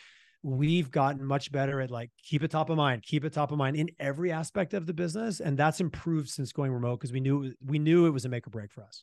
we've 0.44 0.90
gotten 0.90 1.24
much 1.24 1.50
better 1.50 1.80
at 1.80 1.90
like 1.90 2.10
keep 2.22 2.44
it 2.44 2.50
top 2.50 2.68
of 2.68 2.76
mind, 2.76 3.02
keep 3.02 3.24
it 3.24 3.32
top 3.32 3.50
of 3.50 3.56
mind 3.58 3.76
in 3.76 3.88
every 3.98 4.30
aspect 4.30 4.74
of 4.74 4.86
the 4.86 4.92
business, 4.92 5.40
and 5.40 5.58
that's 5.58 5.80
improved 5.80 6.28
since 6.28 6.52
going 6.52 6.70
remote 6.70 7.00
because 7.00 7.12
we 7.12 7.20
knew 7.20 7.52
we 7.64 7.78
knew 7.78 8.06
it 8.06 8.10
was 8.10 8.26
a 8.26 8.28
make 8.28 8.46
or 8.46 8.50
break 8.50 8.70
for 8.70 8.84
us. 8.84 9.02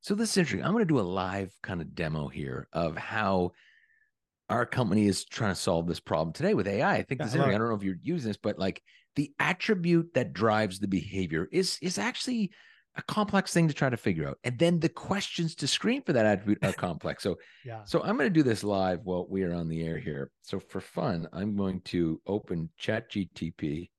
So 0.00 0.14
this 0.14 0.30
is 0.30 0.38
interesting. 0.38 0.64
I'm 0.64 0.72
going 0.72 0.82
to 0.82 0.92
do 0.92 0.98
a 0.98 1.02
live 1.02 1.52
kind 1.62 1.82
of 1.82 1.94
demo 1.94 2.28
here 2.28 2.66
of 2.72 2.96
how 2.96 3.52
our 4.48 4.64
company 4.64 5.06
is 5.06 5.26
trying 5.26 5.52
to 5.52 5.60
solve 5.60 5.86
this 5.86 6.00
problem 6.00 6.32
today 6.32 6.54
with 6.54 6.66
AI. 6.66 6.94
I 6.94 7.02
think 7.02 7.20
Yeah, 7.20 7.26
this 7.26 7.34
is 7.34 7.40
I 7.40 7.50
don't 7.50 7.68
know 7.68 7.74
if 7.74 7.82
you're 7.82 7.96
using 8.02 8.30
this, 8.30 8.38
but 8.38 8.58
like 8.58 8.82
the 9.16 9.32
attribute 9.38 10.14
that 10.14 10.32
drives 10.32 10.78
the 10.78 10.88
behavior 10.88 11.48
is 11.52 11.78
is 11.82 11.98
actually 11.98 12.50
a 12.96 13.02
complex 13.02 13.52
thing 13.52 13.68
to 13.68 13.74
try 13.74 13.88
to 13.88 13.96
figure 13.96 14.28
out. 14.28 14.38
And 14.44 14.58
then 14.58 14.80
the 14.80 14.88
questions 14.88 15.54
to 15.56 15.66
screen 15.66 16.02
for 16.02 16.12
that 16.12 16.26
attribute 16.26 16.58
are 16.64 16.72
complex. 16.88 17.22
So 17.22 17.38
Yeah. 17.64 17.84
so 17.84 18.02
I'm 18.02 18.16
going 18.16 18.28
to 18.28 18.30
do 18.30 18.42
this 18.42 18.64
live 18.64 19.00
while 19.04 19.26
we 19.28 19.42
are 19.44 19.54
on 19.54 19.68
the 19.68 19.82
air 19.86 19.98
here. 19.98 20.30
So 20.42 20.58
for 20.58 20.80
fun, 20.80 21.28
I'm 21.32 21.56
going 21.56 21.80
to 21.82 22.20
open 22.26 22.68
Chat 22.78 23.10
GTP. 23.10 23.90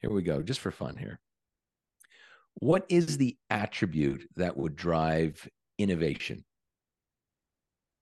Here 0.00 0.10
we 0.10 0.22
go, 0.22 0.42
just 0.42 0.60
for 0.60 0.70
fun 0.70 0.96
here. 0.96 1.18
What 2.54 2.86
is 2.88 3.18
the 3.18 3.36
attribute 3.50 4.28
that 4.36 4.56
would 4.56 4.76
drive 4.76 5.46
innovation? 5.78 6.44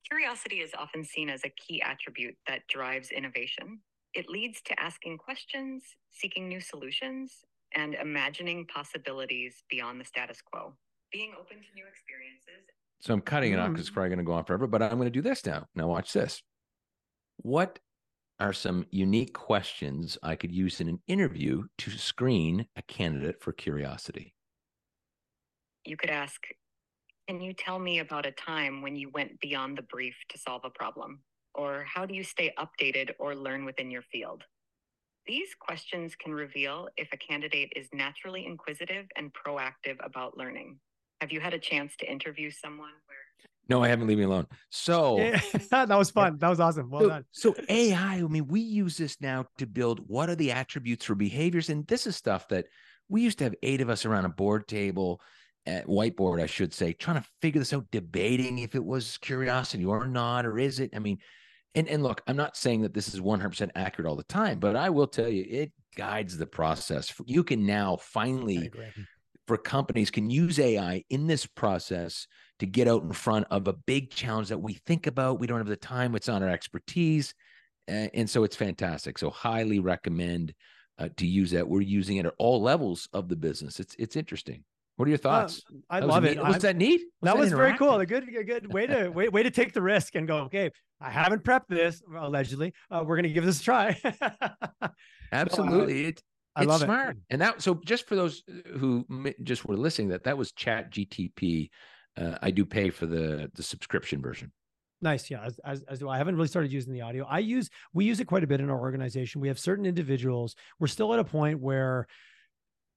Curiosity 0.09 0.57
is 0.61 0.72
often 0.78 1.02
seen 1.04 1.30
as 1.30 1.42
a 1.44 1.48
key 1.48 1.83
attribute 1.83 2.37
that 2.46 2.66
drives 2.68 3.11
innovation. 3.11 3.80
It 4.12 4.28
leads 4.28 4.61
to 4.66 4.78
asking 4.80 5.18
questions, 5.18 5.83
seeking 6.11 6.46
new 6.48 6.61
solutions, 6.61 7.33
and 7.74 7.94
imagining 7.94 8.66
possibilities 8.66 9.62
beyond 9.68 10.00
the 10.00 10.04
status 10.04 10.40
quo. 10.42 10.76
Being 11.12 11.34
open 11.38 11.58
to 11.58 11.74
new 11.74 11.87
experiences 11.87 12.66
So 13.00 13.14
I'm 13.14 13.20
cutting 13.20 13.52
it 13.52 13.58
off 13.58 13.72
because 13.72 13.82
it's 13.87 13.90
Mm. 13.90 13.94
probably 13.94 14.08
going 14.10 14.18
to 14.18 14.24
go 14.24 14.32
on 14.32 14.44
forever, 14.44 14.66
but 14.66 14.82
I'm 14.82 14.96
going 14.96 15.04
to 15.06 15.10
do 15.10 15.22
this 15.22 15.44
now. 15.44 15.68
Now, 15.74 15.88
watch 15.88 16.12
this. 16.12 16.42
What 17.38 17.80
are 18.40 18.52
some 18.54 18.87
unique 18.90 19.34
questions 19.34 20.18
I 20.22 20.37
could 20.37 20.52
use 20.52 20.80
in 20.80 20.88
an 20.88 21.02
interview 21.06 21.68
to 21.78 21.90
screen 21.92 22.68
a 22.76 22.82
candidate 22.82 23.42
for 23.42 23.52
curiosity? 23.52 24.37
you 25.84 25.96
could 25.96 26.10
ask 26.10 26.42
Can 27.28 27.40
you 27.40 27.54
tell 27.54 27.78
me 27.78 27.98
about 28.00 28.26
a 28.26 28.32
time 28.32 28.82
when 28.82 28.96
you 28.96 29.10
went 29.10 29.40
beyond 29.40 29.78
the 29.78 29.82
brief 29.82 30.16
to 30.30 30.38
solve 30.38 30.64
a 30.64 30.70
problem? 30.70 31.24
Or 31.54 31.84
how 31.84 32.06
do 32.06 32.14
you 32.14 32.24
stay 32.24 32.52
updated 32.58 33.12
or 33.20 33.34
learn 33.37 33.64
within 33.66 33.90
your 33.90 34.02
field? 34.02 34.44
These 35.26 35.54
questions 35.58 36.14
can 36.14 36.34
reveal 36.34 36.88
if 36.96 37.08
a 37.12 37.16
candidate 37.16 37.72
is 37.74 37.88
naturally 37.92 38.46
inquisitive 38.46 39.06
and 39.16 39.32
proactive 39.32 39.96
about 40.04 40.37
learning. 40.37 40.78
Have 41.20 41.32
you 41.32 41.40
had 41.40 41.54
a 41.54 41.58
chance 41.58 41.96
to 42.00 42.10
interview 42.10 42.50
someone 42.50 42.90
where 43.06 43.18
No, 43.68 43.82
I 43.82 43.88
haven't. 43.88 44.06
Leave 44.06 44.18
me 44.18 44.24
alone. 44.24 44.46
So, 44.70 45.18
Yeah, 45.20 45.40
that 45.70 45.88
was 45.88 46.10
fun. 46.10 46.37
That 46.38 46.50
was 46.50 46.60
awesome. 46.60 46.90
Well 46.90 47.02
so, 47.02 47.08
done. 47.08 47.24
so 47.30 47.54
AI, 47.68 48.16
I 48.16 48.22
mean, 48.22 48.46
we 48.46 48.60
use 48.60 48.98
this 48.98 49.20
now 49.20 49.46
to 49.58 49.66
build 49.66 50.00
what 50.06 50.28
are 50.28 50.34
the 50.34 50.52
attributes 50.52 51.06
for 51.06 51.14
behaviors. 51.14 51.70
And 51.70 51.87
this 51.87 52.06
is 52.06 52.16
stuff 52.16 52.48
that 52.48 52.66
we 53.08 53.22
used 53.22 53.38
to 53.38 53.44
have 53.44 53.54
eight 53.62 53.80
of 53.80 53.88
us 53.88 54.04
around 54.04 54.26
a 54.26 54.30
board 54.30 54.68
table, 54.68 55.20
at 55.66 55.87
whiteboard, 55.87 56.42
I 56.42 56.46
should 56.46 56.74
say, 56.74 56.92
trying 56.92 57.22
to 57.22 57.28
figure 57.40 57.58
this 57.58 57.72
out, 57.72 57.87
debating 57.90 58.58
if 58.58 58.74
it 58.74 58.84
was 58.84 59.18
curiosity 59.18 59.84
or 59.84 60.06
not, 60.06 60.44
or 60.46 60.58
is 60.58 60.80
it? 60.80 60.90
I 60.94 60.98
mean, 60.98 61.18
and, 61.74 61.88
and 61.88 62.02
look, 62.02 62.22
I'm 62.26 62.37
not 62.37 62.56
saying 62.56 62.82
that 62.82 62.94
this 62.94 63.12
is 63.12 63.20
100% 63.20 63.70
accurate 63.74 64.08
all 64.08 64.16
the 64.16 64.24
time, 64.24 64.58
but 64.58 64.76
I 64.76 64.90
will 64.90 65.06
tell 65.06 65.28
you, 65.28 65.44
it 65.48 65.72
guides 65.96 66.37
the 66.37 66.46
process. 66.46 67.12
You 67.26 67.42
can 67.44 67.66
now 67.66 67.96
finally 67.96 68.70
for 69.46 69.56
companies 69.56 70.10
can 70.10 70.30
use 70.30 70.58
AI 70.58 71.04
in 71.10 71.26
this 71.26 71.46
process 71.46 72.26
to 72.58 72.66
get 72.66 72.88
out 72.88 73.02
in 73.02 73.12
front 73.12 73.46
of 73.50 73.68
a 73.68 73.72
big 73.72 74.10
challenge 74.10 74.48
that 74.48 74.58
we 74.58 74.74
think 74.87 75.06
about. 75.06 75.38
We 75.38 75.46
don't 75.46 75.58
have 75.58 75.66
the 75.66 75.76
time, 75.76 76.14
it's 76.14 76.28
on 76.28 76.42
our 76.42 76.48
expertise. 76.48 77.34
And 77.87 78.28
so 78.30 78.44
it's 78.44 78.56
fantastic. 78.56 79.18
So 79.18 79.28
highly 79.28 79.78
recommend 79.78 80.54
uh, 80.98 81.10
to 81.18 81.26
use 81.26 81.50
that. 81.50 81.68
We're 81.68 81.82
using 81.82 82.16
it 82.16 82.26
at 82.26 82.34
all 82.38 82.62
levels 82.62 83.08
of 83.12 83.28
the 83.28 83.37
business. 83.37 83.78
It's 83.78 83.94
it's 83.98 84.16
interesting. 84.16 84.64
What 84.96 85.07
are 85.07 85.09
your 85.09 85.18
thoughts? 85.18 85.62
Uh, 85.68 85.76
I 85.90 86.00
That 86.00 86.07
was 86.07 86.12
love 86.14 86.22
neat. 86.24 86.33
it. 86.33 86.38
Was 86.38 86.52
I'm- 86.52 86.61
that 86.61 86.76
neat? 86.76 87.00
that 87.22 87.37
was 87.37 87.50
very 87.50 87.76
cool. 87.76 87.94
A 88.00 88.07
good, 88.07 88.28
a 88.37 88.44
good 88.44 88.72
way 88.72 88.87
to 88.87 89.09
way, 89.14 89.28
way 89.28 89.42
to 89.42 89.50
take 89.50 89.72
the 89.72 89.83
risk 89.83 90.14
and 90.14 90.26
go. 90.26 90.38
Okay, 90.42 90.70
I 91.00 91.11
haven't 91.11 91.42
prepped 91.42 91.68
this 91.68 92.00
allegedly. 92.16 92.72
Uh, 92.90 93.02
we're 93.07 93.16
gonna 93.16 93.28
give 93.28 93.44
this 93.44 93.61
a 93.61 93.64
try. 93.64 94.00
Absolutely. 95.33 96.07
It, 96.07 96.22
I 96.57 96.62
it's 96.62 96.68
love 96.68 96.80
smart. 96.83 97.16
it. 97.16 97.22
And 97.30 97.40
that 97.42 97.61
so 97.62 97.80
just 97.85 98.07
for 98.07 98.14
those 98.14 98.42
who 98.78 99.04
just 99.42 99.64
were 99.64 99.76
listening, 99.76 100.09
that 100.09 100.24
that 100.24 100.38
was 100.38 100.52
Chat 100.52 100.92
GTP. 100.92 101.70
Uh, 102.16 102.38
I 102.40 102.50
do 102.52 102.64
pay 102.64 102.90
for 102.90 103.07
the 103.07 103.50
the 103.54 103.62
subscription 103.62 104.22
version. 104.22 104.52
Nice, 105.02 105.28
yeah. 105.30 105.42
As, 105.44 105.59
as 105.64 105.83
as 105.88 105.98
do 105.98 106.09
I. 106.09 106.14
I 106.14 106.18
haven't 106.18 106.37
really 106.37 106.46
started 106.48 106.72
using 106.72 106.92
the 106.92 107.00
audio. 107.00 107.26
I 107.28 107.40
use 107.40 107.68
we 107.92 108.04
use 108.04 108.20
it 108.20 108.26
quite 108.26 108.44
a 108.44 108.46
bit 108.46 108.61
in 108.61 108.70
our 108.70 108.78
organization. 108.80 109.40
We 109.40 109.48
have 109.48 109.59
certain 109.59 109.85
individuals. 109.87 110.54
We're 110.78 110.87
still 110.87 111.12
at 111.12 111.18
a 111.18 111.24
point 111.24 111.61
where 111.61 112.07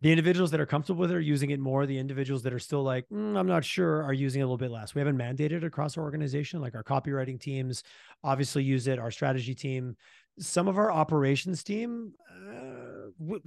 the 0.02 0.12
individuals 0.12 0.52
that 0.52 0.60
are 0.60 0.66
comfortable 0.66 1.02
with 1.02 1.12
it 1.12 1.16
are 1.16 1.20
using 1.20 1.50
it 1.50 1.60
more. 1.60 1.86
The 1.86 1.98
individuals 1.98 2.44
that 2.44 2.54
are 2.54 2.60
still 2.60 2.84
like, 2.84 3.08
"Mm, 3.10 3.38
I'm 3.38 3.48
not 3.48 3.66
sure, 3.66 4.04
are 4.04 4.14
using 4.14 4.42
it 4.42 4.44
a 4.44 4.48
little 4.48 4.58
bit 4.58 4.72
less. 4.72 4.94
We 4.94 5.00
haven't 5.00 5.18
mandated 5.18 5.64
across 5.64 5.98
our 5.98 6.04
organization. 6.04 6.62
Like 6.62 6.76
our 6.76 6.84
copywriting 6.84 7.40
teams 7.40 7.84
obviously 8.24 8.64
use 8.64 8.88
it. 8.88 9.00
Our 9.00 9.12
strategy 9.12 9.56
team, 9.56 9.96
some 10.40 10.68
of 10.68 10.78
our 10.78 10.92
operations 10.92 11.64
team. 11.64 12.14
Uh, 12.30 13.38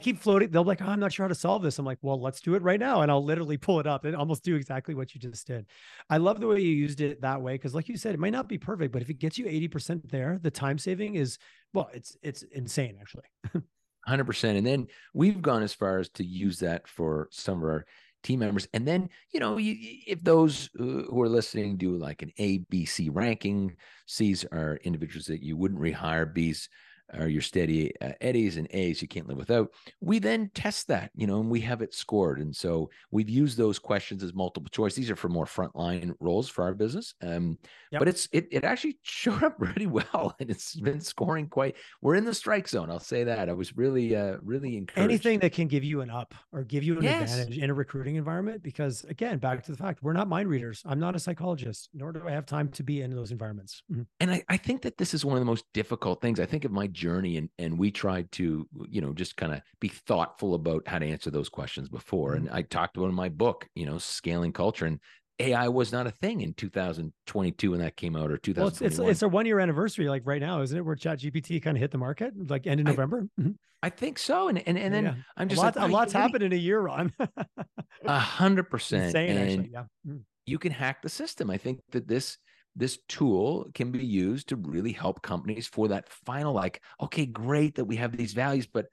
keep 0.00 0.18
floating. 0.18 0.50
They'll 0.50 0.64
be 0.64 0.68
like, 0.68 0.82
oh, 0.82 0.86
I'm 0.86 0.98
not 0.98 1.12
sure 1.12 1.24
how 1.24 1.28
to 1.28 1.34
solve 1.34 1.62
this. 1.62 1.78
I'm 1.78 1.86
like, 1.86 1.98
well, 2.02 2.20
let's 2.20 2.40
do 2.40 2.54
it 2.54 2.62
right 2.62 2.80
now. 2.80 3.02
And 3.02 3.10
I'll 3.10 3.24
literally 3.24 3.56
pull 3.56 3.78
it 3.78 3.86
up 3.86 4.04
and 4.04 4.16
almost 4.16 4.42
do 4.42 4.56
exactly 4.56 4.94
what 4.94 5.14
you 5.14 5.20
just 5.20 5.46
did. 5.46 5.66
I 6.10 6.16
love 6.16 6.40
the 6.40 6.48
way 6.48 6.60
you 6.60 6.70
used 6.72 7.00
it 7.00 7.20
that 7.20 7.40
way. 7.40 7.56
Cause 7.58 7.74
like 7.74 7.88
you 7.88 7.96
said, 7.96 8.14
it 8.14 8.18
might 8.18 8.30
not 8.32 8.48
be 8.48 8.58
perfect, 8.58 8.92
but 8.92 9.02
if 9.02 9.10
it 9.10 9.20
gets 9.20 9.38
you 9.38 9.44
80% 9.46 10.10
there, 10.10 10.38
the 10.42 10.50
time 10.50 10.78
saving 10.78 11.14
is, 11.14 11.38
well, 11.72 11.88
it's, 11.94 12.16
it's 12.22 12.42
insane 12.42 12.98
actually. 13.00 13.24
Hundred 14.06 14.24
percent. 14.24 14.56
And 14.56 14.66
then 14.66 14.86
we've 15.14 15.42
gone 15.42 15.62
as 15.62 15.74
far 15.74 15.98
as 15.98 16.08
to 16.10 16.24
use 16.24 16.60
that 16.60 16.86
for 16.86 17.28
some 17.32 17.58
of 17.58 17.64
our 17.64 17.86
team 18.22 18.40
members. 18.40 18.68
And 18.72 18.86
then, 18.86 19.08
you 19.32 19.40
know, 19.40 19.56
you, 19.56 19.76
if 20.06 20.22
those 20.22 20.70
uh, 20.78 20.82
who 20.82 21.22
are 21.22 21.28
listening 21.28 21.76
do 21.76 21.96
like 21.96 22.22
an 22.22 22.32
A, 22.38 22.58
B, 22.58 22.84
C 22.84 23.08
ranking, 23.08 23.76
C's 24.06 24.44
are 24.52 24.78
individuals 24.84 25.26
that 25.26 25.42
you 25.42 25.56
wouldn't 25.56 25.80
rehire, 25.80 26.32
B's 26.32 26.68
are 27.14 27.28
your 27.28 27.42
steady 27.42 27.92
uh, 28.00 28.12
eddies 28.20 28.56
and 28.56 28.66
A's 28.70 29.00
you 29.00 29.08
can't 29.08 29.28
live 29.28 29.36
without. 29.36 29.70
We 30.00 30.18
then 30.18 30.50
test 30.54 30.88
that, 30.88 31.10
you 31.14 31.26
know, 31.26 31.40
and 31.40 31.50
we 31.50 31.60
have 31.60 31.82
it 31.82 31.94
scored. 31.94 32.40
And 32.40 32.54
so 32.54 32.90
we've 33.10 33.28
used 33.28 33.56
those 33.56 33.78
questions 33.78 34.22
as 34.22 34.34
multiple 34.34 34.68
choice. 34.70 34.94
These 34.94 35.10
are 35.10 35.16
for 35.16 35.28
more 35.28 35.44
frontline 35.44 36.14
roles 36.20 36.48
for 36.48 36.64
our 36.64 36.74
business. 36.74 37.14
Um, 37.22 37.58
yep. 37.92 38.00
but 38.00 38.08
it's 38.08 38.28
it 38.32 38.48
it 38.50 38.64
actually 38.64 38.98
showed 39.02 39.42
up 39.42 39.56
really 39.58 39.86
well, 39.86 40.34
and 40.40 40.50
it's 40.50 40.74
been 40.74 41.00
scoring 41.00 41.48
quite. 41.48 41.76
We're 42.02 42.16
in 42.16 42.24
the 42.24 42.34
strike 42.34 42.68
zone. 42.68 42.90
I'll 42.90 42.98
say 42.98 43.24
that. 43.24 43.48
I 43.48 43.52
was 43.52 43.76
really 43.76 44.16
uh 44.16 44.36
really 44.42 44.76
encouraged. 44.76 45.10
Anything 45.10 45.38
that 45.40 45.52
can 45.52 45.68
give 45.68 45.84
you 45.84 46.00
an 46.00 46.10
up 46.10 46.34
or 46.52 46.64
give 46.64 46.82
you 46.82 46.96
an 46.98 47.04
yes. 47.04 47.32
advantage 47.32 47.58
in 47.58 47.70
a 47.70 47.74
recruiting 47.74 48.16
environment, 48.16 48.62
because 48.62 49.04
again, 49.04 49.38
back 49.38 49.62
to 49.64 49.72
the 49.72 49.78
fact 49.78 50.02
we're 50.02 50.12
not 50.12 50.28
mind 50.28 50.48
readers. 50.48 50.82
I'm 50.84 51.00
not 51.00 51.16
a 51.16 51.18
psychologist, 51.18 51.90
nor 51.94 52.12
do 52.12 52.22
I 52.26 52.32
have 52.32 52.46
time 52.46 52.68
to 52.68 52.82
be 52.82 53.02
in 53.02 53.14
those 53.14 53.30
environments. 53.30 53.82
Mm-hmm. 53.90 54.02
And 54.20 54.30
I, 54.30 54.44
I 54.48 54.56
think 54.56 54.82
that 54.82 54.98
this 54.98 55.14
is 55.14 55.24
one 55.24 55.36
of 55.36 55.40
the 55.40 55.46
most 55.46 55.64
difficult 55.72 56.20
things. 56.20 56.40
I 56.40 56.46
think 56.46 56.64
of 56.64 56.72
my 56.72 56.86
journey 56.96 57.36
and 57.36 57.50
and 57.58 57.78
we 57.78 57.90
tried 57.90 58.30
to 58.32 58.66
you 58.88 59.00
know 59.00 59.12
just 59.12 59.36
kind 59.36 59.52
of 59.52 59.60
be 59.80 59.88
thoughtful 59.88 60.54
about 60.54 60.82
how 60.88 60.98
to 60.98 61.06
answer 61.06 61.30
those 61.30 61.48
questions 61.48 61.88
before 61.88 62.34
mm-hmm. 62.34 62.46
and 62.46 62.56
i 62.56 62.62
talked 62.62 62.96
about 62.96 63.08
in 63.08 63.14
my 63.14 63.28
book 63.28 63.68
you 63.74 63.86
know 63.86 63.98
scaling 63.98 64.52
culture 64.52 64.86
and 64.86 64.98
AI 65.38 65.68
was 65.68 65.92
not 65.92 66.06
a 66.06 66.10
thing 66.10 66.40
in 66.40 66.54
2022 66.54 67.70
when 67.70 67.80
that 67.80 67.94
came 67.94 68.16
out 68.16 68.30
or 68.30 68.38
2021. 68.38 68.62
Well, 68.62 68.68
it's, 68.68 68.80
it's, 68.80 68.98
it's 68.98 69.22
a 69.22 69.28
one 69.28 69.44
year 69.44 69.60
anniversary, 69.60 70.08
like 70.08 70.22
right 70.24 70.40
now, 70.40 70.62
isn't 70.62 70.78
it? 70.78 70.80
Where 70.80 70.96
Chat 70.96 71.18
GPT 71.18 71.62
kind 71.62 71.76
of 71.76 71.80
hit 71.82 71.90
the 71.90 71.98
market, 71.98 72.32
like 72.48 72.66
end 72.66 72.80
of 72.80 72.86
November. 72.86 73.26
I, 73.38 73.40
mm-hmm. 73.42 73.50
I 73.82 73.90
think 73.90 74.18
so, 74.18 74.48
and 74.48 74.66
and 74.66 74.78
and 74.78 74.94
then 74.94 75.04
yeah. 75.04 75.14
I'm 75.36 75.48
just 75.48 75.60
a, 75.60 75.64
lot, 75.64 75.76
like, 75.76 75.90
a 75.90 75.92
lot's 75.92 76.12
happened 76.14 76.42
in 76.42 76.54
a 76.54 76.56
year, 76.56 76.80
Ron. 76.80 77.12
A 78.06 78.18
hundred 78.18 78.70
percent, 78.70 79.14
actually, 79.14 79.70
yeah. 79.72 79.84
Mm. 80.06 80.22
you 80.46 80.58
can 80.58 80.72
hack 80.72 81.02
the 81.02 81.08
system. 81.08 81.50
I 81.50 81.58
think 81.58 81.80
that 81.90 82.08
this 82.08 82.38
this 82.76 82.98
tool 83.08 83.66
can 83.74 83.90
be 83.90 84.04
used 84.04 84.48
to 84.48 84.56
really 84.56 84.92
help 84.92 85.22
companies 85.22 85.66
for 85.66 85.88
that 85.88 86.08
final 86.08 86.52
like 86.52 86.82
okay 87.00 87.26
great 87.26 87.74
that 87.74 87.86
we 87.86 87.96
have 87.96 88.16
these 88.16 88.34
values 88.34 88.66
but 88.66 88.86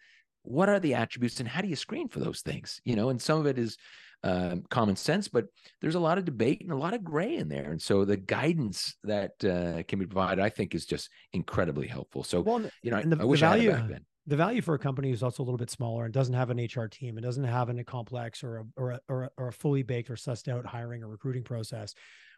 what 0.43 0.69
are 0.69 0.79
the 0.79 0.93
attributes 0.93 1.39
and 1.39 1.49
how 1.49 1.61
do 1.61 1.67
you 1.67 1.75
screen 1.75 2.07
for 2.07 2.19
those 2.19 2.41
things? 2.41 2.81
You 2.85 2.95
know 2.95 3.09
and 3.09 3.21
some 3.21 3.39
of 3.39 3.47
it 3.47 3.57
is 3.57 3.77
uh, 4.23 4.55
common 4.69 4.95
sense 4.95 5.27
but 5.27 5.47
there's 5.81 5.95
a 5.95 5.99
lot 5.99 6.17
of 6.17 6.23
debate 6.23 6.61
and 6.61 6.71
a 6.71 6.77
lot 6.77 6.93
of 6.93 7.03
gray 7.03 7.35
in 7.35 7.49
there. 7.49 7.71
And 7.71 7.81
so 7.81 8.05
the 8.05 8.17
guidance 8.17 8.95
that 9.03 9.31
uh, 9.43 9.83
can 9.83 9.99
be 9.99 10.05
provided 10.05 10.41
i 10.41 10.49
think 10.49 10.75
is 10.75 10.85
just 10.85 11.09
incredibly 11.33 11.87
helpful. 11.87 12.23
So 12.23 12.41
well, 12.41 12.69
you 12.81 12.91
know 12.91 13.01
the, 13.01 13.21
i 13.21 13.25
wish 13.25 13.41
value, 13.41 13.71
i 13.71 13.73
had 13.73 13.79
it 13.79 13.81
back 13.81 13.89
then. 13.91 14.05
the 14.27 14.37
value 14.37 14.61
for 14.61 14.75
a 14.75 14.79
company 14.79 15.09
who's 15.09 15.23
also 15.23 15.43
a 15.43 15.45
little 15.45 15.57
bit 15.57 15.69
smaller 15.69 16.05
and 16.05 16.13
doesn't 16.13 16.33
have 16.33 16.49
an 16.49 16.57
HR 16.57 16.87
team. 16.87 17.17
And 17.17 17.23
doesn't 17.23 17.43
have 17.43 17.69
a 17.69 17.83
complex 17.83 18.43
or 18.43 18.57
a, 18.57 18.63
or 18.77 18.91
a, 18.91 18.99
or 19.09 19.23
a, 19.23 19.29
or 19.37 19.47
a 19.49 19.53
fully 19.53 19.83
baked 19.83 20.09
or 20.09 20.15
sussed 20.15 20.47
out 20.47 20.65
hiring 20.65 21.03
or 21.03 21.09
recruiting 21.09 21.43
process 21.43 21.93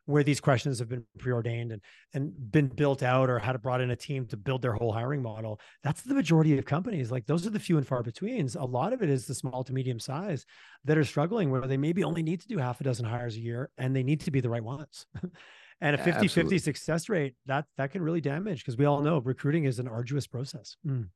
where 0.05 0.23
these 0.23 0.39
questions 0.39 0.79
have 0.79 0.89
been 0.89 1.03
preordained 1.17 1.71
and 1.71 1.81
and 2.13 2.33
been 2.51 2.67
built 2.67 3.03
out 3.03 3.29
or 3.29 3.39
had 3.39 3.59
brought 3.61 3.81
in 3.81 3.91
a 3.91 3.95
team 3.95 4.25
to 4.27 4.37
build 4.37 4.61
their 4.61 4.73
whole 4.73 4.91
hiring 4.91 5.21
model 5.21 5.59
that's 5.83 6.01
the 6.01 6.13
majority 6.13 6.57
of 6.57 6.65
companies 6.65 7.11
like 7.11 7.25
those 7.25 7.45
are 7.45 7.49
the 7.49 7.59
few 7.59 7.77
and 7.77 7.87
far 7.87 8.03
betweens 8.03 8.55
a 8.55 8.63
lot 8.63 8.93
of 8.93 9.01
it 9.01 9.09
is 9.09 9.25
the 9.25 9.35
small 9.35 9.63
to 9.63 9.73
medium 9.73 9.99
size 9.99 10.45
that 10.83 10.97
are 10.97 11.03
struggling 11.03 11.49
where 11.49 11.61
they 11.61 11.77
maybe 11.77 12.03
only 12.03 12.23
need 12.23 12.39
to 12.39 12.47
do 12.47 12.57
half 12.57 12.79
a 12.81 12.83
dozen 12.83 13.05
hires 13.05 13.35
a 13.35 13.41
year 13.41 13.69
and 13.77 13.95
they 13.95 14.03
need 14.03 14.21
to 14.21 14.31
be 14.31 14.39
the 14.41 14.49
right 14.49 14.63
ones 14.63 15.05
and 15.81 15.95
a 15.95 15.97
50 15.97 16.11
Absolutely. 16.11 16.57
50 16.57 16.59
success 16.59 17.09
rate 17.09 17.35
that 17.45 17.65
that 17.77 17.91
can 17.91 18.01
really 18.01 18.21
damage 18.21 18.59
because 18.59 18.77
we 18.77 18.85
all 18.85 19.01
know 19.01 19.19
recruiting 19.19 19.65
is 19.65 19.79
an 19.79 19.87
arduous 19.87 20.27
process 20.27 20.77
mm. 20.87 21.07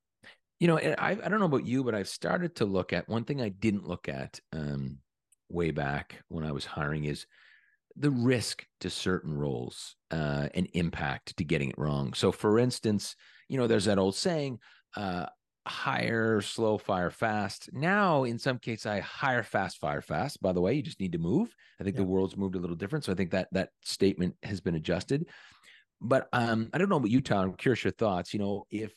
you 0.60 0.68
know 0.68 0.78
I, 0.78 1.12
I 1.12 1.30
don't 1.30 1.40
know 1.40 1.46
about 1.46 1.66
you 1.66 1.84
but 1.84 1.96
i've 1.96 2.10
started 2.10 2.56
to 2.58 2.66
look 2.66 2.92
at 2.92 3.08
one 3.08 3.24
thing 3.24 3.42
i 3.42 3.50
didn't 3.50 3.88
look 3.88 4.10
at 4.10 4.40
um, 4.52 4.98
way 5.50 5.72
back 5.72 6.22
when 6.28 6.44
i 6.44 6.52
was 6.52 6.66
hiring 6.66 7.06
is 7.06 7.26
the 8.00 8.12
risk 8.12 8.66
to 8.80 8.90
certain 8.90 9.38
roles 9.38 9.96
uh, 10.10 10.48
and 10.54 10.68
impact 10.74 11.36
to 11.38 11.44
getting 11.44 11.70
it 11.70 11.78
wrong. 11.78 12.14
So, 12.14 12.32
for 12.32 12.58
instance, 12.58 13.16
you 13.50 13.58
know, 13.58 13.68
there's 13.68 13.86
that 13.86 14.00
old 14.00 14.16
saying, 14.16 14.60
uh, 14.96 15.26
hire 15.68 16.42
slow, 16.42 16.78
fire 16.78 17.12
fast. 17.12 17.70
Now, 17.74 18.24
in 18.24 18.40
some 18.40 18.58
cases, 18.58 18.86
I 18.86 19.02
hire 19.02 19.44
fast, 19.44 19.78
fire 19.80 20.02
fast. 20.02 20.42
By 20.42 20.54
the 20.54 20.62
way, 20.62 20.74
you 20.74 20.82
just 20.82 21.00
need 21.00 21.12
to 21.12 21.18
move. 21.18 21.54
I 21.80 21.84
think 21.84 21.96
yeah. 21.96 22.02
the 22.02 22.08
world's 22.08 22.38
moved 22.38 22.56
a 22.56 22.60
little 22.60 22.76
different. 22.76 23.06
So 23.06 23.12
I 23.12 23.16
think 23.16 23.32
that 23.32 23.50
that 23.52 23.70
statement 23.84 24.36
has 24.44 24.62
been 24.62 24.76
adjusted. 24.76 25.28
But 26.02 26.30
um, 26.32 26.70
I 26.74 26.78
don't 26.78 26.90
know 26.90 26.96
about 26.96 27.12
you, 27.12 27.22
Tom. 27.22 27.50
I'm 27.50 27.54
curious 27.54 27.84
your 27.84 27.92
thoughts. 27.92 28.34
You 28.34 28.40
know, 28.40 28.66
if 28.72 28.94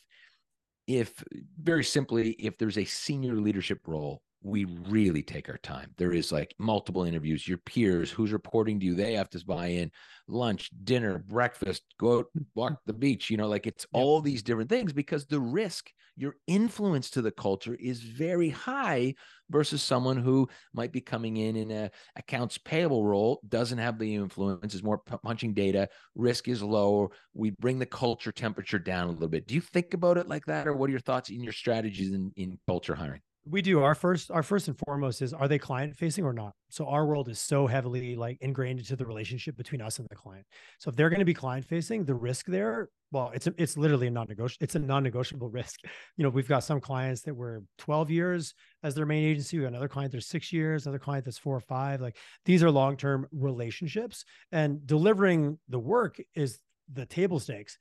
if 0.87 1.23
very 1.61 1.83
simply, 1.83 2.31
if 2.31 2.57
there's 2.57 2.77
a 2.77 2.85
senior 2.85 3.35
leadership 3.35 3.79
role 3.85 4.21
we 4.43 4.65
really 4.65 5.23
take 5.23 5.47
our 5.49 5.57
time. 5.57 5.91
There 5.97 6.11
is 6.11 6.31
like 6.31 6.53
multiple 6.59 7.05
interviews, 7.05 7.47
your 7.47 7.57
peers, 7.59 8.11
who's 8.11 8.33
reporting 8.33 8.79
to 8.79 8.85
you, 8.85 8.93
they 8.93 9.13
have 9.13 9.29
to 9.31 9.45
buy 9.45 9.67
in 9.67 9.89
lunch, 10.27 10.69
dinner, 10.83 11.19
breakfast, 11.19 11.83
go 11.97 12.19
out, 12.19 12.25
mm. 12.37 12.45
walk 12.53 12.79
the 12.85 12.93
beach, 12.93 13.29
you 13.29 13.37
know, 13.37 13.47
like 13.47 13.67
it's 13.67 13.85
yep. 13.93 14.01
all 14.01 14.21
these 14.21 14.43
different 14.43 14.69
things 14.69 14.91
because 14.91 15.25
the 15.25 15.39
risk, 15.39 15.89
your 16.15 16.35
influence 16.45 17.09
to 17.09 17.21
the 17.21 17.31
culture 17.31 17.75
is 17.75 18.01
very 18.01 18.49
high 18.49 19.15
versus 19.49 19.81
someone 19.81 20.17
who 20.17 20.47
might 20.73 20.91
be 20.91 21.01
coming 21.01 21.37
in 21.37 21.55
in 21.55 21.71
a 21.71 21.89
accounts 22.17 22.57
payable 22.57 23.05
role, 23.05 23.39
doesn't 23.47 23.77
have 23.77 23.97
the 23.97 24.15
influence, 24.15 24.75
is 24.75 24.83
more 24.83 24.99
punching 25.23 25.53
data, 25.53 25.87
risk 26.15 26.47
is 26.47 26.61
lower. 26.61 27.09
We 27.33 27.51
bring 27.51 27.79
the 27.79 27.85
culture 27.85 28.31
temperature 28.31 28.79
down 28.79 29.07
a 29.07 29.11
little 29.11 29.29
bit. 29.29 29.47
Do 29.47 29.55
you 29.55 29.61
think 29.61 29.93
about 29.93 30.17
it 30.17 30.27
like 30.27 30.45
that? 30.47 30.67
Or 30.67 30.73
what 30.73 30.89
are 30.89 30.91
your 30.91 30.99
thoughts 30.99 31.29
in 31.29 31.43
your 31.43 31.53
strategies 31.53 32.11
in, 32.13 32.31
in 32.35 32.59
culture 32.67 32.95
hiring? 32.95 33.21
We 33.45 33.61
do. 33.61 33.81
Our 33.81 33.95
first 33.95 34.31
our 34.31 34.43
first 34.43 34.67
and 34.67 34.77
foremost 34.85 35.21
is 35.21 35.33
are 35.33 35.47
they 35.47 35.59
client 35.59 35.97
facing 35.97 36.23
or 36.23 36.33
not? 36.33 36.53
So 36.69 36.87
our 36.87 37.05
world 37.05 37.27
is 37.27 37.39
so 37.39 37.67
heavily 37.67 38.15
like 38.15 38.37
ingrained 38.41 38.79
into 38.79 38.95
the 38.95 39.05
relationship 39.05 39.57
between 39.57 39.81
us 39.81 39.99
and 39.99 40.07
the 40.09 40.15
client. 40.15 40.45
So 40.79 40.89
if 40.89 40.95
they're 40.95 41.09
going 41.09 41.19
to 41.19 41.25
be 41.25 41.33
client 41.33 41.65
facing 41.65 42.05
the 42.05 42.15
risk 42.15 42.45
there 42.45 42.89
well 43.11 43.31
it's 43.33 43.45
a, 43.47 43.53
it's 43.57 43.77
literally 43.77 44.07
a 44.07 44.11
non-negotiable 44.11 44.63
it's 44.63 44.75
a 44.75 44.79
non-negotiable 44.79 45.49
risk. 45.51 45.81
You 46.15 46.23
know 46.23 46.29
we've 46.29 46.47
got 46.47 46.63
some 46.63 46.79
clients 46.79 47.21
that 47.23 47.35
were 47.35 47.63
12 47.79 48.09
years 48.09 48.53
as 48.81 48.95
their 48.95 49.05
main 49.05 49.25
agency. 49.25 49.57
We 49.57 49.63
got 49.63 49.69
another 49.69 49.89
client 49.89 50.13
that's 50.13 50.27
six 50.27 50.53
years 50.53 50.85
another 50.85 50.99
client 50.99 51.25
that's 51.25 51.37
four 51.37 51.55
or 51.55 51.61
five. 51.61 51.99
Like 51.99 52.17
these 52.45 52.63
are 52.63 52.71
long-term 52.71 53.27
relationships. 53.33 54.23
And 54.51 54.85
delivering 54.87 55.59
the 55.67 55.79
work 55.79 56.21
is 56.33 56.59
the 56.91 57.05
table 57.05 57.39
stakes. 57.39 57.77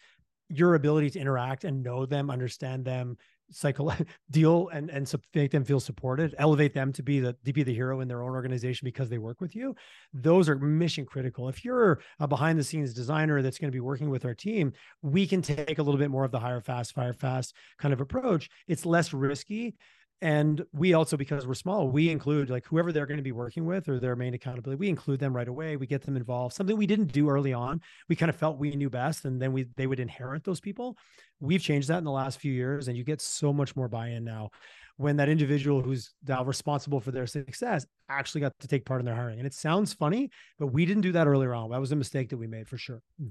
Your 0.49 0.75
ability 0.75 1.11
to 1.11 1.21
interact 1.21 1.65
and 1.65 1.83
know 1.83 2.05
them 2.05 2.31
understand 2.31 2.85
them 2.85 3.17
cycle 3.53 3.93
deal 4.31 4.69
and 4.73 4.91
and 4.91 5.13
make 5.35 5.51
them 5.51 5.65
feel 5.65 5.81
supported 5.81 6.35
elevate 6.39 6.75
them 6.75 6.93
to 6.93 7.03
be 7.03 7.21
the 7.21 7.37
to 7.45 7.53
be 7.53 7.63
the 7.63 7.75
hero 7.75 8.01
in 8.01 8.09
their 8.09 8.23
own 8.23 8.31
organization 8.31 8.85
because 8.85 9.09
they 9.09 9.19
work 9.19 9.41
with 9.41 9.55
you. 9.55 9.75
Those 10.13 10.49
are 10.49 10.57
mission 10.57 11.05
critical. 11.05 11.49
If 11.49 11.65
you're 11.65 12.01
a 12.19 12.27
behind 12.27 12.59
the 12.59 12.65
scenes 12.65 12.95
designer 12.95 13.43
that's 13.43 13.59
going 13.59 13.71
to 13.71 13.77
be 13.77 13.81
working 13.81 14.11
with 14.11 14.25
our 14.25 14.35
team 14.35 14.73
we 15.03 15.27
can 15.27 15.43
take 15.43 15.79
a 15.79 15.83
little 15.83 15.99
bit 15.99 16.11
more 16.11 16.25
of 16.25 16.31
the 16.31 16.41
hire 16.41 16.61
fast 16.61 16.95
fire 16.95 17.13
fast 17.13 17.55
kind 17.79 17.93
of 17.93 18.01
approach. 18.01 18.49
It's 18.67 18.87
less 18.87 19.13
risky 19.13 19.77
and 20.23 20.65
we 20.73 20.95
also 20.95 21.17
because 21.17 21.49
we're 21.49 21.53
small 21.53 21.89
we 21.89 22.09
include 22.09 22.49
like 22.49 22.65
whoever 22.65 22.93
they're 22.93 23.07
going 23.07 23.19
to 23.19 23.25
be 23.25 23.33
working 23.33 23.67
with 23.67 23.89
or 23.89 23.99
their 23.99 24.15
main 24.15 24.35
accountability 24.35 24.79
we 24.79 24.89
include 24.89 25.19
them 25.19 25.35
right 25.35 25.49
away. 25.49 25.77
We 25.77 25.89
get 25.89 26.03
them 26.03 26.17
involved. 26.17 26.55
Something 26.55 26.77
we 26.77 26.87
didn't 26.87 27.13
do 27.13 27.29
early 27.29 27.53
on 27.53 27.81
we 28.09 28.17
kind 28.17 28.31
of 28.31 28.37
felt 28.37 28.57
we 28.57 28.71
knew 28.77 28.89
best 28.89 29.25
and 29.25 29.43
then 29.43 29.53
we 29.53 29.67
they 29.77 29.87
would 29.87 30.01
inherit 30.01 30.45
those 30.45 30.61
people. 30.61 30.97
We've 31.41 31.61
changed 31.61 31.89
that 31.89 31.99
in 31.99 32.05
the 32.05 32.13
last 32.13 32.39
few 32.39 32.53
years 32.53 32.87
and 32.87 32.97
you 32.97 33.03
get 33.03 33.21
so 33.21 33.53
much 33.53 33.75
more 33.75 33.89
buy-in 33.89 34.25
now 34.25 34.51
when 34.97 35.17
that 35.17 35.29
individual 35.29 35.83
who's 35.83 36.13
now 36.27 36.45
responsible 36.45 37.01
for 37.01 37.11
their 37.11 37.27
success 37.27 37.85
actually 38.09 38.43
got 38.43 38.53
to 38.61 38.69
take 38.69 38.85
part 38.85 39.01
in 39.01 39.07
their 39.07 39.17
hiring. 39.17 39.39
And 39.39 39.47
it 39.47 39.55
sounds 39.55 39.93
funny 39.93 40.31
but 40.59 40.69
we 40.69 40.87
didn't 40.87 41.03
do 41.03 41.13
that 41.13 41.27
earlier 41.27 41.53
on. 41.53 41.71
That 41.71 41.81
was 41.81 41.91
a 41.91 41.97
mistake 41.97 42.29
that 42.31 42.37
we 42.37 42.47
made 42.47 42.69
for 42.69 42.79
sure. 42.79 43.03
Hmm. 43.21 43.29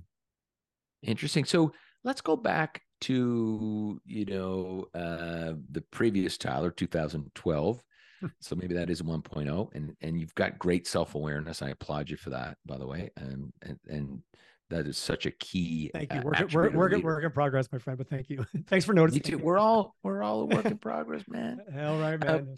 interesting. 1.04 1.46
So 1.46 1.72
let's 2.04 2.22
go 2.22 2.36
back 2.36 2.82
to 3.02 4.00
you 4.06 4.26
know 4.26 4.86
uh, 4.94 5.54
the 5.72 5.84
previous 5.92 6.38
Tyler 6.38 6.72
2012. 6.72 7.84
Hmm. 8.20 8.28
so 8.40 8.56
maybe 8.56 8.76
that 8.76 8.92
is 8.92 9.02
1.0 9.02 9.70
and 9.74 9.96
and 10.02 10.20
you've 10.20 10.36
got 10.36 10.60
great 10.60 10.86
self-awareness. 10.86 11.62
I 11.64 11.70
applaud 11.70 12.10
you 12.10 12.18
for 12.18 12.30
that, 12.30 12.58
by 12.66 12.78
the 12.78 12.86
way. 12.86 13.10
And 13.18 13.52
and, 13.64 13.80
and 13.88 14.22
that 14.72 14.88
is 14.88 14.98
such 14.98 15.26
a 15.26 15.32
key. 15.32 15.92
Thank 15.94 16.14
you. 16.14 16.22
Work, 16.22 16.40
work, 16.54 16.74
work, 16.74 17.04
work 17.04 17.24
in 17.24 17.32
progress, 17.32 17.68
my 17.72 17.78
friend. 17.78 17.98
But 17.98 18.10
thank 18.10 18.30
you. 18.30 18.46
Thanks 18.68 18.86
for 18.86 18.94
noticing. 18.94 19.40
We're 19.40 19.60
all 19.60 19.96
we're 20.02 20.24
all 20.24 20.42
a 20.42 20.46
work 20.46 20.66
in 20.66 20.78
progress, 20.78 21.24
man. 21.28 21.60
Hell 21.74 22.00
right, 22.00 22.22
uh, 22.24 22.26
man. 22.26 22.48
Uh, 22.52 22.56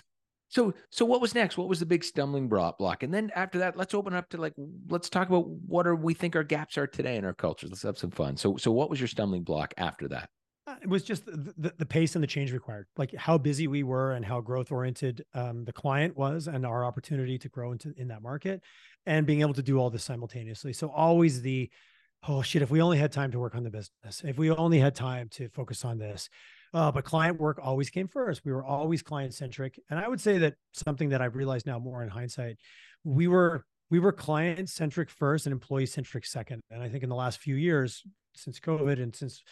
so, 0.54 0.72
so 0.92 1.04
what 1.04 1.20
was 1.20 1.34
next? 1.34 1.58
What 1.58 1.68
was 1.68 1.80
the 1.80 1.86
big 1.88 2.04
stumbling 2.04 2.48
block? 2.48 3.02
And 3.02 3.12
then 3.12 3.32
after 3.36 3.58
that, 3.58 3.76
let's 3.76 3.96
open 3.96 4.14
up 4.14 4.30
to 4.30 4.38
like, 4.38 4.54
let's 4.88 5.10
talk 5.10 5.28
about 5.28 5.48
what 5.48 5.88
are 5.88 5.96
we 5.96 6.14
think 6.14 6.36
our 6.36 6.44
gaps 6.44 6.78
are 6.78 6.86
today 6.86 7.16
in 7.16 7.26
our 7.26 7.34
culture. 7.34 7.68
Let's 7.68 7.82
have 7.82 7.98
some 7.98 8.12
fun. 8.12 8.38
So, 8.38 8.58
so 8.58 8.72
what 8.72 8.88
was 8.88 9.00
your 9.00 9.08
stumbling 9.08 9.42
block 9.42 9.74
after 9.78 10.08
that? 10.10 10.30
Uh, 10.68 10.76
it 10.84 10.88
was 10.88 11.04
just 11.04 11.26
the, 11.26 11.54
the, 11.58 11.74
the, 11.80 11.86
pace 11.88 12.14
and 12.14 12.22
the 12.22 12.28
change 12.28 12.54
required, 12.54 12.86
like 12.98 13.16
how 13.16 13.36
busy 13.36 13.68
we 13.68 13.82
were 13.82 14.12
and 14.12 14.24
how 14.24 14.42
growth 14.42 14.72
oriented 14.72 15.26
um, 15.34 15.66
the 15.66 15.74
client 15.74 16.16
was, 16.16 16.48
and 16.48 16.68
our 16.68 16.86
opportunity 16.86 17.40
to 17.40 17.50
grow 17.50 17.72
into 17.72 17.92
in 17.98 18.08
that 18.08 18.22
market, 18.22 18.62
and 19.08 19.26
being 19.26 19.42
able 19.42 19.56
to 19.56 19.64
do 19.64 19.80
all 19.80 19.90
this 19.90 20.04
simultaneously. 20.04 20.72
So 20.72 20.90
always 20.92 21.42
the, 21.42 21.68
oh 22.28 22.44
shit, 22.44 22.62
if 22.62 22.70
we 22.70 22.80
only 22.80 23.00
had 23.00 23.12
time 23.12 23.32
to 23.32 23.40
work 23.40 23.56
on 23.56 23.64
the 23.64 23.72
business, 23.72 24.22
if 24.24 24.38
we 24.38 24.52
only 24.52 24.78
had 24.78 24.94
time 24.94 25.30
to 25.30 25.50
focus 25.50 25.84
on 25.84 25.98
this, 25.98 26.30
Uh, 26.74 26.92
but 26.92 27.04
client 27.04 27.40
work 27.40 27.60
always 27.62 27.90
came 27.90 28.08
first. 28.08 28.44
We 28.44 28.52
were 28.52 28.64
always 28.64 29.02
client 29.02 29.34
centric. 29.34 29.80
And 29.90 30.00
I 30.00 30.08
would 30.08 30.20
say 30.20 30.40
that 30.40 30.56
something 30.74 31.10
that 31.10 31.22
I've 31.22 31.36
realized 31.36 31.68
now 31.68 31.78
more 31.78 32.02
in 32.02 32.10
hindsight, 32.10 32.58
we 33.04 33.28
were 33.28 33.66
we 33.92 34.00
were 34.00 34.12
client 34.12 34.70
centric 34.70 35.10
first 35.10 35.46
and 35.46 35.54
employee 35.54 35.86
centric 35.86 36.26
second. 36.26 36.62
And 36.72 36.82
I 36.82 36.90
think 36.90 37.04
in 37.04 37.10
the 37.10 37.16
last 37.16 37.40
few 37.40 37.56
years, 37.56 38.04
since 38.34 38.60
COVID 38.60 39.02
and 39.02 39.16
since 39.16 39.44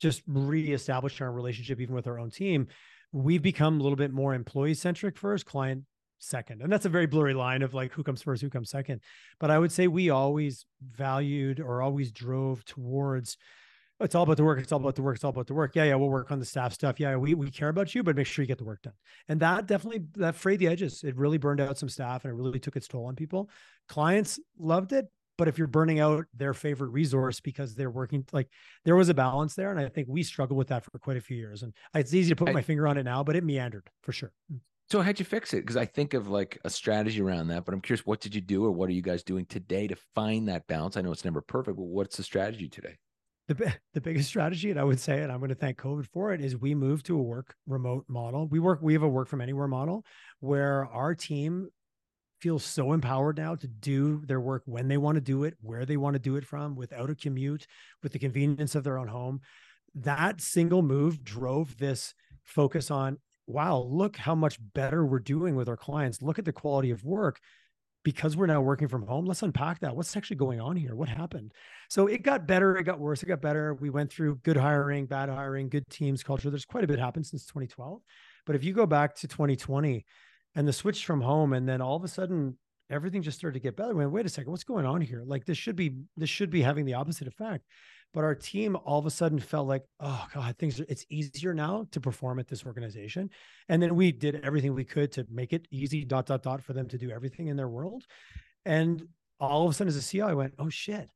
just 0.00 0.22
reestablishing 0.28 1.26
our 1.26 1.32
relationship 1.32 1.80
even 1.80 1.94
with 1.94 2.06
our 2.06 2.20
own 2.20 2.30
team, 2.30 2.68
we've 3.10 3.42
become 3.42 3.80
a 3.80 3.82
little 3.82 3.96
bit 3.96 4.12
more 4.12 4.34
employee 4.34 4.74
centric 4.74 5.16
first, 5.18 5.46
client 5.46 5.84
second. 6.18 6.62
And 6.62 6.72
that's 6.72 6.86
a 6.86 6.90
very 6.90 7.06
blurry 7.06 7.34
line 7.34 7.62
of 7.62 7.74
like 7.74 7.92
who 7.92 8.02
comes 8.02 8.22
first, 8.22 8.42
who 8.42 8.50
comes 8.50 8.70
second. 8.70 9.00
But 9.40 9.50
I 9.50 9.58
would 9.58 9.72
say 9.72 9.88
we 9.88 10.10
always 10.10 10.66
valued 10.80 11.58
or 11.58 11.82
always 11.82 12.12
drove 12.12 12.64
towards 12.64 13.36
it's 14.00 14.14
all 14.14 14.24
about 14.24 14.36
the 14.36 14.44
work. 14.44 14.58
It's 14.58 14.72
all 14.72 14.80
about 14.80 14.96
the 14.96 15.02
work. 15.02 15.16
It's 15.16 15.24
all 15.24 15.30
about 15.30 15.46
the 15.46 15.54
work. 15.54 15.76
Yeah, 15.76 15.84
yeah, 15.84 15.94
we'll 15.94 16.08
work 16.08 16.30
on 16.30 16.40
the 16.40 16.44
staff 16.44 16.72
stuff. 16.72 16.98
Yeah, 16.98 17.16
we 17.16 17.34
we 17.34 17.50
care 17.50 17.68
about 17.68 17.94
you, 17.94 18.02
but 18.02 18.16
make 18.16 18.26
sure 18.26 18.42
you 18.42 18.46
get 18.48 18.58
the 18.58 18.64
work 18.64 18.82
done. 18.82 18.94
And 19.28 19.40
that 19.40 19.66
definitely 19.66 20.04
that 20.16 20.34
frayed 20.34 20.58
the 20.58 20.68
edges. 20.68 21.04
It 21.04 21.16
really 21.16 21.38
burned 21.38 21.60
out 21.60 21.78
some 21.78 21.88
staff 21.88 22.24
and 22.24 22.32
it 22.32 22.34
really 22.34 22.58
took 22.58 22.76
its 22.76 22.88
toll 22.88 23.06
on 23.06 23.14
people. 23.14 23.50
Clients 23.88 24.40
loved 24.58 24.92
it, 24.92 25.08
but 25.36 25.48
if 25.48 25.58
you're 25.58 25.66
burning 25.66 26.00
out 26.00 26.26
their 26.34 26.54
favorite 26.54 26.88
resource 26.88 27.40
because 27.40 27.74
they're 27.74 27.90
working 27.90 28.24
like 28.32 28.48
there 28.84 28.96
was 28.96 29.08
a 29.08 29.14
balance 29.14 29.54
there 29.54 29.70
and 29.70 29.80
i 29.80 29.88
think 29.88 30.06
we 30.08 30.22
struggled 30.22 30.56
with 30.56 30.68
that 30.68 30.84
for 30.84 30.98
quite 30.98 31.16
a 31.16 31.20
few 31.20 31.36
years 31.36 31.62
and 31.62 31.72
it's 31.94 32.14
easy 32.14 32.30
to 32.30 32.36
put 32.36 32.48
I, 32.48 32.52
my 32.52 32.62
finger 32.62 32.86
on 32.86 32.96
it 32.98 33.04
now 33.04 33.22
but 33.22 33.36
it 33.36 33.44
meandered 33.44 33.88
for 34.02 34.12
sure 34.12 34.32
mm. 34.52 34.58
so 34.90 35.02
how'd 35.02 35.18
you 35.18 35.24
fix 35.24 35.52
it 35.54 35.60
because 35.60 35.76
i 35.76 35.84
think 35.84 36.14
of 36.14 36.28
like 36.28 36.60
a 36.64 36.70
strategy 36.70 37.20
around 37.20 37.48
that 37.48 37.64
but 37.64 37.74
i'm 37.74 37.80
curious 37.80 38.06
what 38.06 38.20
did 38.20 38.34
you 38.34 38.40
do 38.40 38.64
or 38.64 38.70
what 38.70 38.88
are 38.88 38.92
you 38.92 39.02
guys 39.02 39.22
doing 39.22 39.44
today 39.46 39.86
to 39.86 39.96
find 40.14 40.48
that 40.48 40.66
balance 40.66 40.96
i 40.96 41.00
know 41.00 41.12
it's 41.12 41.24
never 41.24 41.40
perfect 41.40 41.76
but 41.76 41.84
what's 41.84 42.16
the 42.16 42.22
strategy 42.22 42.68
today 42.68 42.96
the, 43.48 43.74
the 43.94 44.00
biggest 44.00 44.28
strategy 44.28 44.70
and 44.70 44.80
i 44.80 44.84
would 44.84 45.00
say 45.00 45.22
and 45.22 45.30
i'm 45.30 45.38
going 45.38 45.48
to 45.48 45.54
thank 45.54 45.78
covid 45.78 46.06
for 46.12 46.32
it 46.32 46.40
is 46.40 46.56
we 46.56 46.74
moved 46.74 47.06
to 47.06 47.18
a 47.18 47.22
work 47.22 47.54
remote 47.66 48.04
model 48.08 48.46
we 48.48 48.58
work 48.58 48.78
we 48.82 48.92
have 48.92 49.02
a 49.02 49.08
work 49.08 49.28
from 49.28 49.40
anywhere 49.40 49.68
model 49.68 50.04
where 50.40 50.86
our 50.86 51.14
team 51.14 51.68
feels 52.44 52.62
so 52.62 52.92
empowered 52.92 53.38
now 53.38 53.54
to 53.54 53.66
do 53.66 54.20
their 54.26 54.38
work 54.38 54.62
when 54.66 54.86
they 54.86 54.98
want 54.98 55.14
to 55.14 55.20
do 55.22 55.44
it, 55.44 55.54
where 55.62 55.86
they 55.86 55.96
want 55.96 56.12
to 56.12 56.20
do 56.20 56.36
it 56.36 56.44
from, 56.44 56.76
without 56.76 57.08
a 57.08 57.14
commute, 57.14 57.66
with 58.02 58.12
the 58.12 58.18
convenience 58.18 58.74
of 58.74 58.84
their 58.84 58.98
own 58.98 59.08
home. 59.08 59.40
That 59.94 60.42
single 60.42 60.82
move 60.82 61.24
drove 61.24 61.78
this 61.78 62.12
focus 62.42 62.90
on 62.90 63.16
wow, 63.46 63.78
look 63.78 64.16
how 64.16 64.34
much 64.34 64.58
better 64.74 65.06
we're 65.06 65.18
doing 65.18 65.54
with 65.56 65.70
our 65.70 65.76
clients. 65.76 66.20
Look 66.20 66.38
at 66.38 66.44
the 66.44 66.52
quality 66.52 66.90
of 66.90 67.04
work 67.04 67.40
because 68.04 68.36
we're 68.36 68.46
now 68.46 68.60
working 68.60 68.86
from 68.86 69.06
home. 69.06 69.24
Let's 69.24 69.42
unpack 69.42 69.80
that. 69.80 69.96
What's 69.96 70.16
actually 70.16 70.36
going 70.36 70.60
on 70.60 70.76
here? 70.76 70.94
What 70.94 71.08
happened? 71.08 71.52
So 71.88 72.06
it 72.06 72.22
got 72.22 72.46
better, 72.46 72.76
it 72.76 72.84
got 72.84 73.00
worse, 73.00 73.22
it 73.22 73.26
got 73.26 73.40
better. 73.40 73.74
We 73.74 73.90
went 73.90 74.12
through 74.12 74.36
good 74.44 74.56
hiring, 74.56 75.06
bad 75.06 75.28
hiring, 75.28 75.68
good 75.68 75.88
teams, 75.90 76.22
culture. 76.22 76.50
There's 76.50 76.64
quite 76.64 76.84
a 76.84 76.86
bit 76.86 76.98
happened 76.98 77.26
since 77.26 77.46
2012. 77.46 78.00
But 78.46 78.56
if 78.56 78.62
you 78.62 78.72
go 78.72 78.86
back 78.86 79.14
to 79.16 79.28
2020, 79.28 80.04
and 80.54 80.68
the 80.68 80.72
switch 80.72 81.04
from 81.04 81.20
home 81.20 81.52
and 81.52 81.68
then 81.68 81.80
all 81.80 81.96
of 81.96 82.04
a 82.04 82.08
sudden 82.08 82.56
everything 82.90 83.22
just 83.22 83.38
started 83.38 83.54
to 83.54 83.62
get 83.62 83.76
better 83.76 83.94
went 83.94 84.10
wait 84.10 84.26
a 84.26 84.28
second 84.28 84.50
what's 84.50 84.64
going 84.64 84.86
on 84.86 85.00
here 85.00 85.22
like 85.26 85.44
this 85.44 85.58
should 85.58 85.76
be 85.76 85.96
this 86.16 86.30
should 86.30 86.50
be 86.50 86.62
having 86.62 86.84
the 86.84 86.94
opposite 86.94 87.26
effect 87.26 87.64
but 88.14 88.24
our 88.24 88.34
team 88.34 88.76
all 88.84 88.98
of 88.98 89.06
a 89.06 89.10
sudden 89.10 89.38
felt 89.38 89.68
like 89.68 89.84
oh 90.00 90.26
god 90.32 90.56
things 90.56 90.80
are, 90.80 90.86
it's 90.88 91.04
easier 91.10 91.52
now 91.52 91.86
to 91.90 92.00
perform 92.00 92.38
at 92.38 92.48
this 92.48 92.64
organization 92.64 93.28
and 93.68 93.82
then 93.82 93.94
we 93.94 94.10
did 94.12 94.40
everything 94.44 94.72
we 94.72 94.84
could 94.84 95.12
to 95.12 95.26
make 95.30 95.52
it 95.52 95.66
easy 95.70 96.04
dot 96.04 96.24
dot 96.24 96.42
dot 96.42 96.62
for 96.62 96.72
them 96.72 96.88
to 96.88 96.96
do 96.96 97.10
everything 97.10 97.48
in 97.48 97.56
their 97.56 97.68
world 97.68 98.04
and 98.64 99.06
all 99.40 99.64
of 99.64 99.70
a 99.70 99.74
sudden 99.74 99.88
as 99.88 99.96
a 99.96 100.00
CEO 100.00 100.26
I 100.26 100.34
went 100.34 100.54
oh 100.58 100.70
shit 100.70 101.10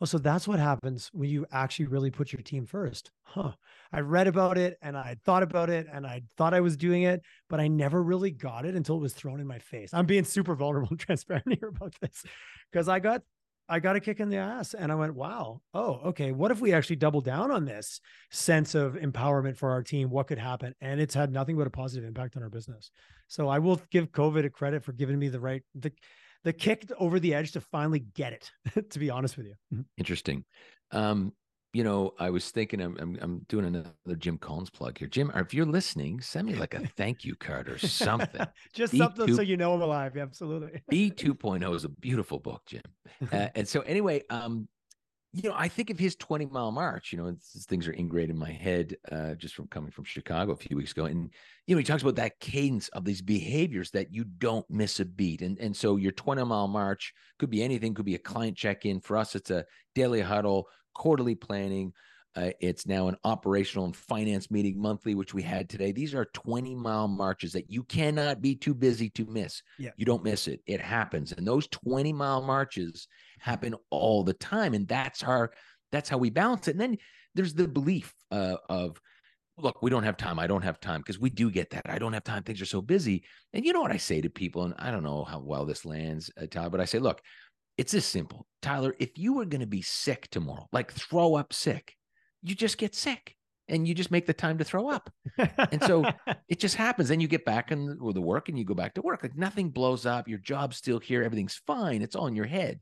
well 0.00 0.06
so 0.06 0.18
that's 0.18 0.48
what 0.48 0.58
happens 0.58 1.08
when 1.12 1.30
you 1.30 1.46
actually 1.52 1.86
really 1.86 2.10
put 2.10 2.32
your 2.32 2.42
team 2.42 2.66
first. 2.66 3.12
Huh. 3.22 3.52
I 3.92 4.00
read 4.00 4.26
about 4.26 4.58
it 4.58 4.76
and 4.82 4.96
I 4.96 5.16
thought 5.24 5.44
about 5.44 5.70
it 5.70 5.86
and 5.90 6.04
I 6.04 6.22
thought 6.36 6.52
I 6.52 6.60
was 6.60 6.76
doing 6.76 7.04
it, 7.04 7.22
but 7.48 7.60
I 7.60 7.68
never 7.68 8.02
really 8.02 8.32
got 8.32 8.66
it 8.66 8.74
until 8.74 8.96
it 8.96 9.00
was 9.00 9.14
thrown 9.14 9.40
in 9.40 9.46
my 9.46 9.60
face. 9.60 9.94
I'm 9.94 10.06
being 10.06 10.24
super 10.24 10.56
vulnerable 10.56 10.88
and 10.90 10.98
transparent 10.98 11.46
here 11.58 11.68
about 11.68 11.94
this 12.00 12.24
because 12.72 12.88
I 12.88 12.98
got 12.98 13.22
I 13.68 13.80
got 13.80 13.96
a 13.96 14.00
kick 14.00 14.20
in 14.20 14.28
the 14.28 14.36
ass 14.36 14.74
and 14.74 14.92
I 14.92 14.94
went, 14.94 15.14
wow, 15.14 15.60
oh, 15.72 16.00
okay. 16.06 16.32
What 16.32 16.50
if 16.50 16.60
we 16.60 16.72
actually 16.72 16.96
double 16.96 17.20
down 17.20 17.50
on 17.50 17.64
this 17.64 18.00
sense 18.30 18.74
of 18.74 18.94
empowerment 18.94 19.56
for 19.56 19.70
our 19.70 19.82
team? 19.82 20.10
What 20.10 20.26
could 20.26 20.38
happen? 20.38 20.74
And 20.80 21.00
it's 21.00 21.14
had 21.14 21.32
nothing 21.32 21.56
but 21.56 21.66
a 21.66 21.70
positive 21.70 22.06
impact 22.06 22.36
on 22.36 22.42
our 22.42 22.50
business. 22.50 22.90
So 23.28 23.48
I 23.48 23.58
will 23.58 23.80
give 23.90 24.12
COVID 24.12 24.44
a 24.44 24.50
credit 24.50 24.84
for 24.84 24.92
giving 24.92 25.18
me 25.18 25.28
the 25.28 25.40
right, 25.40 25.62
the, 25.74 25.92
the 26.44 26.52
kick 26.52 26.90
over 26.98 27.18
the 27.18 27.34
edge 27.34 27.52
to 27.52 27.60
finally 27.60 28.00
get 28.14 28.34
it. 28.34 28.90
to 28.90 28.98
be 28.98 29.10
honest 29.10 29.36
with 29.36 29.46
you. 29.46 29.54
Mm-hmm. 29.72 29.82
Interesting. 29.96 30.44
Um, 30.90 31.32
you 31.74 31.82
know, 31.82 32.14
I 32.20 32.30
was 32.30 32.50
thinking 32.52 32.80
I'm, 32.80 32.96
I'm, 33.00 33.18
I'm 33.20 33.38
doing 33.48 33.66
another 33.66 34.16
Jim 34.16 34.38
Collins 34.38 34.70
plug 34.70 34.96
here. 34.96 35.08
Jim, 35.08 35.32
if 35.34 35.52
you're 35.52 35.66
listening, 35.66 36.20
send 36.20 36.46
me 36.46 36.54
like 36.54 36.72
a 36.72 36.86
thank 36.96 37.24
you 37.24 37.34
card 37.34 37.68
or 37.68 37.78
something. 37.78 38.46
Just 38.72 38.94
B2, 38.94 38.98
something 38.98 39.34
so 39.34 39.42
you 39.42 39.56
know 39.56 39.74
I'm 39.74 39.82
alive. 39.82 40.16
absolutely. 40.16 40.82
BE 40.88 41.10
2.0 41.10 41.74
is 41.74 41.84
a 41.84 41.88
beautiful 41.88 42.38
book, 42.38 42.62
Jim. 42.66 42.82
Uh, 43.32 43.48
and 43.56 43.66
so 43.66 43.80
anyway, 43.80 44.22
um, 44.30 44.68
you 45.32 45.48
know, 45.48 45.54
I 45.58 45.66
think 45.66 45.90
of 45.90 45.98
his 45.98 46.14
20 46.14 46.46
mile 46.46 46.70
march, 46.70 47.12
you 47.12 47.18
know, 47.18 47.34
things 47.68 47.88
are 47.88 47.92
ingrained 47.92 48.30
in 48.30 48.38
my 48.38 48.52
head 48.52 48.96
uh, 49.10 49.34
just 49.34 49.56
from 49.56 49.66
coming 49.66 49.90
from 49.90 50.04
Chicago 50.04 50.52
a 50.52 50.56
few 50.56 50.76
weeks 50.76 50.92
ago. 50.92 51.06
And, 51.06 51.28
you 51.66 51.74
know, 51.74 51.78
he 51.78 51.84
talks 51.84 52.02
about 52.02 52.14
that 52.16 52.38
cadence 52.38 52.86
of 52.90 53.04
these 53.04 53.20
behaviors 53.20 53.90
that 53.90 54.14
you 54.14 54.22
don't 54.22 54.64
miss 54.70 55.00
a 55.00 55.04
beat. 55.04 55.42
And, 55.42 55.58
and 55.58 55.76
so 55.76 55.96
your 55.96 56.12
20 56.12 56.44
mile 56.44 56.68
march 56.68 57.12
could 57.40 57.50
be 57.50 57.64
anything, 57.64 57.94
could 57.94 58.04
be 58.04 58.14
a 58.14 58.18
client 58.18 58.56
check 58.56 58.86
in. 58.86 59.00
For 59.00 59.16
us, 59.16 59.34
it's 59.34 59.50
a 59.50 59.64
daily 59.96 60.20
huddle, 60.20 60.68
quarterly 60.94 61.34
planning. 61.34 61.92
Uh, 62.36 62.50
it's 62.60 62.86
now 62.86 63.06
an 63.06 63.16
operational 63.22 63.84
and 63.84 63.94
finance 63.94 64.50
meeting 64.50 64.80
monthly, 64.80 65.14
which 65.14 65.32
we 65.32 65.42
had 65.42 65.68
today. 65.68 65.92
These 65.92 66.14
are 66.14 66.24
20 66.26 66.74
mile 66.74 67.06
marches 67.06 67.52
that 67.52 67.70
you 67.70 67.84
cannot 67.84 68.40
be 68.40 68.56
too 68.56 68.74
busy 68.74 69.08
to 69.10 69.24
miss. 69.26 69.62
Yeah. 69.78 69.90
You 69.96 70.04
don't 70.04 70.24
miss 70.24 70.48
it. 70.48 70.60
It 70.66 70.80
happens. 70.80 71.30
And 71.32 71.46
those 71.46 71.68
20 71.68 72.12
mile 72.12 72.42
marches 72.42 73.06
happen 73.38 73.76
all 73.90 74.24
the 74.24 74.32
time. 74.32 74.74
And 74.74 74.88
that's 74.88 75.22
our, 75.22 75.52
that's 75.92 76.08
how 76.08 76.18
we 76.18 76.30
balance 76.30 76.66
it. 76.66 76.72
And 76.72 76.80
then 76.80 76.98
there's 77.36 77.54
the 77.54 77.68
belief 77.68 78.12
uh, 78.32 78.56
of, 78.68 79.00
look, 79.56 79.80
we 79.80 79.90
don't 79.90 80.02
have 80.02 80.16
time. 80.16 80.40
I 80.40 80.48
don't 80.48 80.62
have 80.62 80.80
time 80.80 81.02
because 81.02 81.20
we 81.20 81.30
do 81.30 81.50
get 81.52 81.70
that. 81.70 81.88
I 81.88 81.98
don't 81.98 82.12
have 82.12 82.24
time. 82.24 82.42
Things 82.42 82.60
are 82.60 82.66
so 82.66 82.82
busy. 82.82 83.22
And 83.52 83.64
you 83.64 83.72
know 83.72 83.80
what 83.80 83.92
I 83.92 83.96
say 83.96 84.20
to 84.20 84.28
people, 84.28 84.64
and 84.64 84.74
I 84.78 84.90
don't 84.90 85.04
know 85.04 85.22
how 85.22 85.38
well 85.38 85.64
this 85.64 85.84
lands, 85.84 86.30
uh, 86.40 86.46
Tyler, 86.50 86.70
but 86.70 86.80
I 86.80 86.84
say, 86.84 86.98
look, 86.98 87.20
it's 87.76 87.92
this 87.92 88.06
simple. 88.06 88.46
Tyler, 88.62 88.94
if 88.98 89.18
you 89.18 89.34
were 89.34 89.44
going 89.44 89.60
to 89.60 89.66
be 89.66 89.82
sick 89.82 90.28
tomorrow, 90.30 90.68
like 90.72 90.92
throw 90.92 91.34
up 91.34 91.52
sick, 91.52 91.94
you 92.42 92.54
just 92.54 92.78
get 92.78 92.94
sick 92.94 93.34
and 93.68 93.88
you 93.88 93.94
just 93.94 94.10
make 94.10 94.26
the 94.26 94.34
time 94.34 94.58
to 94.58 94.64
throw 94.64 94.88
up. 94.88 95.10
and 95.38 95.82
so 95.82 96.04
it 96.48 96.60
just 96.60 96.76
happens. 96.76 97.08
Then 97.08 97.20
you 97.20 97.28
get 97.28 97.44
back 97.44 97.72
in 97.72 97.98
with 98.00 98.14
the 98.14 98.20
work 98.20 98.48
and 98.48 98.58
you 98.58 98.64
go 98.64 98.74
back 98.74 98.94
to 98.94 99.02
work. 99.02 99.22
Like 99.22 99.36
nothing 99.36 99.70
blows 99.70 100.06
up. 100.06 100.28
Your 100.28 100.38
job's 100.38 100.76
still 100.76 100.98
here. 100.98 101.22
Everything's 101.22 101.60
fine. 101.66 102.02
It's 102.02 102.14
all 102.14 102.26
in 102.26 102.36
your 102.36 102.46
head. 102.46 102.80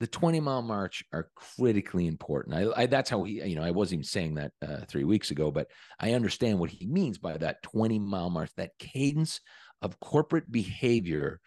The 0.00 0.06
20 0.08 0.40
mile 0.40 0.62
march 0.62 1.04
are 1.12 1.30
critically 1.36 2.06
important. 2.06 2.54
I, 2.56 2.82
I 2.82 2.86
that's 2.86 3.08
how 3.08 3.22
he, 3.22 3.42
you 3.44 3.54
know, 3.54 3.62
I 3.62 3.70
wasn't 3.70 4.00
even 4.00 4.04
saying 4.04 4.34
that 4.34 4.52
uh, 4.60 4.84
three 4.88 5.04
weeks 5.04 5.30
ago, 5.30 5.50
but 5.50 5.68
I 6.00 6.12
understand 6.12 6.58
what 6.58 6.70
he 6.70 6.86
means 6.86 7.18
by 7.18 7.38
that 7.38 7.62
20 7.62 8.00
mile 8.00 8.28
march, 8.28 8.50
that 8.56 8.72
cadence 8.78 9.40
of 9.80 10.00
corporate 10.00 10.50
behavior 10.50 11.40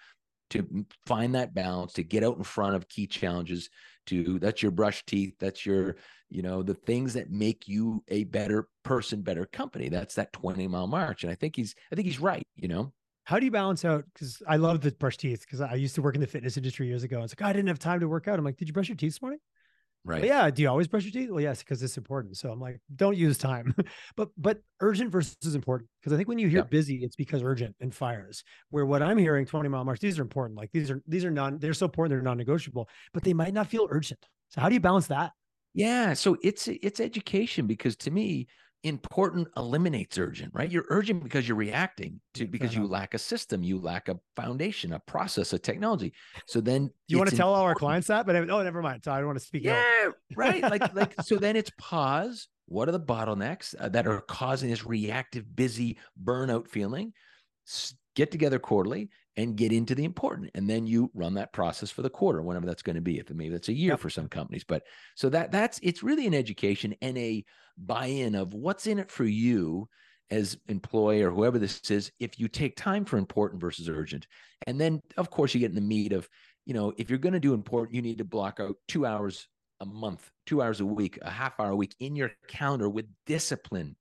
to 0.51 0.85
find 1.05 1.35
that 1.35 1.53
balance, 1.53 1.93
to 1.93 2.03
get 2.03 2.23
out 2.23 2.37
in 2.37 2.43
front 2.43 2.75
of 2.75 2.87
key 2.87 3.07
challenges, 3.07 3.69
to 4.07 4.39
that's 4.39 4.61
your 4.61 4.71
brush 4.71 5.03
teeth, 5.05 5.35
that's 5.39 5.65
your 5.65 5.97
you 6.29 6.41
know 6.41 6.63
the 6.63 6.73
things 6.73 7.13
that 7.13 7.29
make 7.29 7.67
you 7.67 8.03
a 8.07 8.25
better 8.25 8.67
person 8.83 9.21
better 9.21 9.45
company. 9.45 9.89
That's 9.89 10.15
that 10.15 10.33
20 10.33 10.67
mile 10.67 10.87
march 10.87 11.23
and 11.23 11.31
i 11.31 11.35
think 11.35 11.55
he's 11.55 11.75
i 11.91 11.95
think 11.95 12.05
he's 12.05 12.19
right 12.19 12.43
you 12.55 12.67
know? 12.67 12.91
How 13.23 13.39
do 13.39 13.45
you 13.45 13.51
balance 13.51 13.85
out 13.85 14.05
because 14.13 14.41
i 14.47 14.55
love 14.55 14.81
the 14.81 14.91
brush 14.91 15.17
teeth 15.17 15.41
because 15.41 15.61
i 15.61 15.75
used 15.75 15.95
to 15.95 16.01
work 16.01 16.15
in 16.15 16.21
the 16.21 16.27
fitness 16.27 16.57
industry 16.57 16.87
years 16.87 17.03
ago 17.03 17.21
it's 17.21 17.33
like 17.33 17.45
oh, 17.45 17.49
i 17.49 17.53
didn't 17.53 17.67
have 17.67 17.79
time 17.79 17.99
to 17.99 18.07
work 18.07 18.27
out. 18.27 18.39
I'm 18.39 18.45
like 18.45 18.57
did 18.57 18.67
you 18.67 18.73
brush 18.73 18.89
your 18.89 18.95
teeth 18.95 19.13
this 19.13 19.21
morning 19.21 19.39
right. 20.05 20.21
But 20.21 20.27
yeah 20.27 20.49
do 20.49 20.61
you 20.61 20.69
always 20.69 20.87
brush 20.87 21.03
your 21.03 21.11
teeth? 21.11 21.29
Well 21.29 21.41
yes 21.41 21.59
because 21.59 21.81
it's 21.83 21.97
important 21.97 22.37
so 22.37 22.51
i'm 22.51 22.59
like 22.59 22.79
don't 22.95 23.17
use 23.17 23.37
time. 23.37 23.73
But 24.15 24.29
but 24.37 24.59
urgent 24.81 25.11
versus 25.11 25.55
important 25.55 25.89
because 26.01 26.13
i 26.13 26.17
think 26.17 26.27
when 26.27 26.39
you 26.39 26.47
hear 26.47 26.63
busy 26.63 27.03
it's 27.03 27.15
because 27.15 27.43
urgent 27.43 27.75
and 27.81 27.93
fires 27.93 28.43
where 28.69 28.85
what 28.85 29.01
i'm 29.01 29.17
hearing 29.17 29.45
20 29.45 29.69
mile 29.69 29.83
march 29.83 29.99
these 29.99 30.17
are 30.19 30.23
important 30.23 30.57
like 30.57 30.71
these 30.71 30.89
are 30.89 31.01
these 31.07 31.25
are 31.25 31.31
non 31.31 31.59
they're 31.59 31.73
so 31.73 31.85
important 31.85 32.11
they're 32.11 32.21
non-negotiable 32.21 32.89
but 33.13 33.23
they 33.23 33.33
might 33.33 33.53
not 33.53 33.67
feel 33.67 33.87
urgent. 33.89 34.25
So 34.49 34.61
how 34.61 34.69
do 34.69 34.75
you 34.75 34.79
balance 34.79 35.07
that? 35.07 35.31
Yeah, 35.73 36.13
so 36.13 36.37
it's 36.41 36.67
it's 36.67 36.99
education 36.99 37.67
because 37.67 37.95
to 37.97 38.11
me, 38.11 38.47
important 38.83 39.47
eliminates 39.57 40.17
urgent, 40.17 40.53
right? 40.53 40.71
You're 40.71 40.85
urgent 40.89 41.23
because 41.23 41.47
you're 41.47 41.57
reacting 41.57 42.19
to 42.35 42.45
because 42.45 42.71
uh-huh. 42.71 42.81
you 42.81 42.87
lack 42.87 43.13
a 43.13 43.17
system, 43.17 43.63
you 43.63 43.79
lack 43.79 44.07
a 44.07 44.19
foundation, 44.35 44.93
a 44.93 44.99
process, 44.99 45.53
a 45.53 45.59
technology. 45.59 46.13
So 46.45 46.61
then 46.61 46.91
you 47.07 47.17
want 47.17 47.29
to 47.29 47.35
tell 47.35 47.53
all 47.53 47.63
our 47.63 47.75
clients 47.75 48.07
that, 48.07 48.25
but 48.25 48.35
oh, 48.35 48.63
never 48.63 48.81
mind. 48.81 49.03
So 49.03 49.11
I 49.11 49.17
don't 49.17 49.27
want 49.27 49.39
to 49.39 49.45
speak. 49.45 49.63
Yeah, 49.63 50.09
right. 50.35 50.61
Like 50.61 50.93
like 50.95 51.13
so 51.23 51.37
then 51.37 51.55
it's 51.55 51.71
pause. 51.77 52.47
What 52.69 52.89
are 52.89 52.91
the 52.91 52.99
bottlenecks 52.99 53.75
uh, 53.79 53.89
that 53.89 54.07
are 54.07 54.21
causing 54.21 54.69
this 54.69 54.85
reactive, 54.85 55.55
busy 55.55 55.97
burnout 56.21 56.67
feeling? 56.67 57.13
S- 57.65 57.95
get 58.15 58.31
together 58.31 58.59
quarterly 58.59 59.09
and 59.37 59.55
get 59.55 59.71
into 59.71 59.95
the 59.95 60.03
important 60.03 60.49
and 60.55 60.69
then 60.69 60.85
you 60.85 61.09
run 61.13 61.35
that 61.35 61.53
process 61.53 61.91
for 61.91 62.01
the 62.01 62.09
quarter 62.09 62.41
whenever 62.41 62.65
that's 62.65 62.81
going 62.81 62.95
to 62.95 63.01
be 63.01 63.19
if 63.19 63.29
maybe 63.29 63.51
that's 63.51 63.69
a 63.69 63.73
year 63.73 63.91
yep. 63.91 63.99
for 63.99 64.09
some 64.09 64.27
companies 64.27 64.63
but 64.63 64.83
so 65.15 65.29
that 65.29 65.51
that's 65.51 65.79
it's 65.83 66.03
really 66.03 66.27
an 66.27 66.33
education 66.33 66.93
and 67.01 67.17
a 67.17 67.45
buy-in 67.77 68.35
of 68.35 68.53
what's 68.53 68.87
in 68.87 68.99
it 68.99 69.11
for 69.11 69.23
you 69.23 69.87
as 70.29 70.57
employee 70.67 71.21
or 71.21 71.31
whoever 71.31 71.59
this 71.59 71.79
is 71.89 72.11
if 72.19 72.39
you 72.39 72.47
take 72.47 72.75
time 72.75 73.05
for 73.05 73.17
important 73.17 73.61
versus 73.61 73.87
urgent 73.87 74.27
and 74.65 74.81
then 74.81 74.99
of 75.15 75.29
course 75.29 75.53
you 75.53 75.59
get 75.59 75.69
in 75.69 75.75
the 75.75 75.81
meat 75.81 76.11
of 76.11 76.27
you 76.65 76.73
know 76.73 76.91
if 76.97 77.09
you're 77.09 77.19
going 77.19 77.33
to 77.33 77.39
do 77.39 77.53
important 77.53 77.95
you 77.95 78.01
need 78.01 78.17
to 78.17 78.25
block 78.25 78.59
out 78.59 78.75
two 78.87 79.05
hours 79.05 79.47
a 79.79 79.85
month 79.85 80.31
two 80.45 80.61
hours 80.61 80.81
a 80.81 80.85
week 80.85 81.19
a 81.21 81.29
half 81.29 81.59
hour 81.59 81.69
a 81.69 81.75
week 81.75 81.95
in 81.99 82.15
your 82.15 82.31
calendar 82.47 82.89
with 82.89 83.05
discipline 83.25 83.95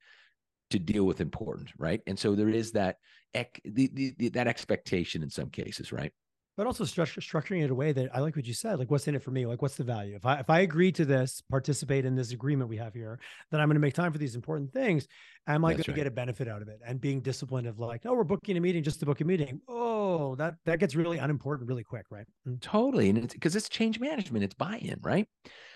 to 0.71 0.79
deal 0.79 1.05
with 1.05 1.21
important 1.21 1.71
right 1.79 2.01
and 2.07 2.19
so 2.19 2.35
there 2.35 2.49
is 2.49 2.73
that 2.73 2.97
the, 3.35 3.91
the, 3.93 4.15
the, 4.19 4.29
that 4.31 4.47
expectation 4.47 5.23
in 5.23 5.31
some 5.31 5.51
cases, 5.51 5.93
right? 5.93 6.13
But 6.57 6.67
also 6.67 6.85
structure, 6.87 7.21
structuring 7.21 7.61
it 7.61 7.65
in 7.65 7.71
a 7.71 7.75
way 7.75 7.93
that 7.93 8.09
I 8.15 8.21
like 8.21 8.35
what 8.35 8.47
you 8.47 8.55
said. 8.55 8.79
Like, 8.79 8.91
what's 8.91 9.07
in 9.07 9.15
it 9.15 9.23
for 9.23 9.31
me? 9.31 9.45
Like, 9.45 9.61
what's 9.61 9.77
the 9.77 9.85
value? 9.85 10.17
If 10.17 10.25
I 10.25 10.39
if 10.39 10.49
I 10.49 10.61
agree 10.61 10.91
to 10.93 11.05
this, 11.05 11.43
participate 11.51 12.07
in 12.07 12.15
this 12.15 12.33
agreement 12.33 12.71
we 12.71 12.79
have 12.79 12.95
here, 12.95 13.21
then 13.51 13.61
I'm 13.61 13.69
going 13.69 13.75
to 13.75 13.81
make 13.81 13.93
time 13.93 14.11
for 14.11 14.17
these 14.17 14.35
important 14.35 14.73
things. 14.73 15.07
Am 15.47 15.67
I 15.67 15.75
going 15.75 15.85
to 15.85 15.93
get 15.93 16.07
a 16.07 16.11
benefit 16.11 16.49
out 16.49 16.63
of 16.63 16.69
it? 16.69 16.81
And 16.87 16.99
being 16.99 17.21
disciplined 17.21 17.67
of 17.67 17.79
like, 17.79 18.07
oh, 18.07 18.15
we're 18.15 18.25
booking 18.25 18.57
a 18.57 18.61
meeting 18.61 18.83
just 18.83 19.01
to 19.01 19.07
book 19.07 19.21
a 19.21 19.25
meeting. 19.25 19.61
Oh, 19.69 20.35
that 20.37 20.55
that 20.65 20.79
gets 20.79 20.95
really 20.95 21.19
unimportant 21.19 21.69
really 21.69 21.85
quick, 21.85 22.07
right? 22.11 22.27
Mm. 22.49 22.63
Totally, 22.63 23.11
and 23.11 23.19
it's 23.19 23.35
because 23.35 23.55
it's 23.55 23.69
change 23.69 24.01
management, 24.01 24.43
it's 24.43 24.55
buy-in, 24.55 24.99
right? 25.03 25.29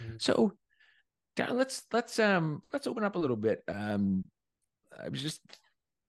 Mm-hmm. 0.03 0.15
So, 0.19 0.55
let's 1.37 1.83
let's 1.93 2.19
um 2.19 2.63
let's 2.73 2.87
open 2.87 3.05
up 3.05 3.17
a 3.17 3.19
little 3.19 3.37
bit. 3.37 3.63
Um, 3.69 4.25
I 4.99 5.11
was 5.11 5.21
just 5.21 5.43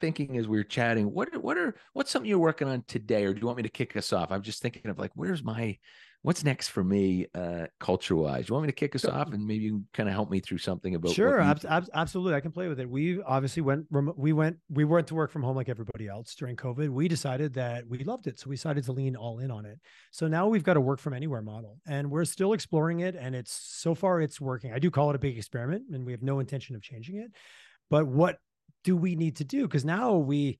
thinking 0.02 0.38
as 0.38 0.48
we 0.48 0.58
were 0.58 0.64
chatting, 0.64 1.12
what 1.12 1.36
what 1.42 1.58
are 1.58 1.76
what's 1.94 2.12
something 2.12 2.30
you're 2.30 2.40
working 2.40 2.68
on 2.68 2.84
today, 2.88 3.26
or 3.26 3.34
do 3.34 3.40
you 3.40 3.46
want 3.46 3.58
me 3.58 3.64
to 3.64 3.70
kick 3.70 3.96
us 3.96 4.12
off? 4.12 4.32
I'm 4.32 4.42
just 4.42 4.62
thinking 4.62 4.88
of 4.88 5.00
like, 5.00 5.12
where's 5.16 5.44
my 5.44 5.78
what's 6.24 6.44
next 6.44 6.68
for 6.68 6.84
me 6.84 7.26
uh 7.34 7.66
culture 7.80 8.16
wise 8.16 8.48
you 8.48 8.54
want 8.54 8.64
me 8.64 8.68
to 8.68 8.76
kick 8.76 8.96
us 8.96 9.06
off 9.06 9.34
and 9.34 9.46
maybe 9.46 9.64
you 9.64 9.72
can 9.72 9.88
kind 9.94 10.10
of 10.10 10.14
help 10.14 10.30
me 10.30 10.40
through 10.40 10.58
something 10.58 10.94
about 10.94 11.12
sure 11.12 11.40
ab- 11.40 11.66
ab- 11.68 11.90
absolutely 11.94 12.36
i 12.36 12.40
can 12.40 12.52
play 12.52 12.68
with 12.68 12.80
it. 12.80 12.90
We 12.90 13.22
obviously 13.24 13.62
went 13.64 13.88
we 14.16 14.32
went 14.34 14.58
we 14.70 14.86
went 14.86 15.08
to 15.08 15.16
work 15.16 15.32
from 15.32 15.42
home 15.44 15.56
like 15.56 15.70
everybody 15.70 16.08
else 16.08 16.36
during 16.36 16.56
covid. 16.56 16.90
We 16.90 17.08
decided 17.08 17.54
that 17.56 17.88
we 17.88 18.04
loved 18.04 18.28
it 18.28 18.40
so 18.40 18.50
we 18.50 18.56
decided 18.56 18.84
to 18.86 18.92
lean 18.92 19.16
all 19.16 19.40
in 19.40 19.50
on 19.50 19.66
it. 19.66 19.80
So 20.12 20.28
now 20.28 20.48
we've 20.48 20.64
got 20.64 20.78
a 20.78 20.82
work 20.82 21.00
from 21.00 21.14
anywhere 21.14 21.42
model 21.42 21.80
and 21.88 22.12
we're 22.12 22.26
still 22.26 22.54
exploring 22.54 23.00
it 23.00 23.16
and 23.16 23.36
it's 23.36 23.52
so 23.52 23.96
far 23.96 24.22
it's 24.22 24.40
working. 24.40 24.74
I 24.74 24.80
do 24.80 24.92
call 24.92 25.10
it 25.10 25.16
a 25.16 25.20
big 25.20 25.38
experiment 25.38 25.86
and 25.92 26.06
we 26.06 26.12
have 26.12 26.22
no 26.22 26.40
intention 26.40 26.76
of 26.76 26.82
changing 26.82 27.18
it 27.18 27.32
but 27.90 28.06
what 28.06 28.38
do 28.84 28.96
we 28.96 29.16
need 29.16 29.36
to 29.38 29.44
do? 29.44 29.64
Because 29.64 29.86
now 29.86 30.16
we 30.16 30.60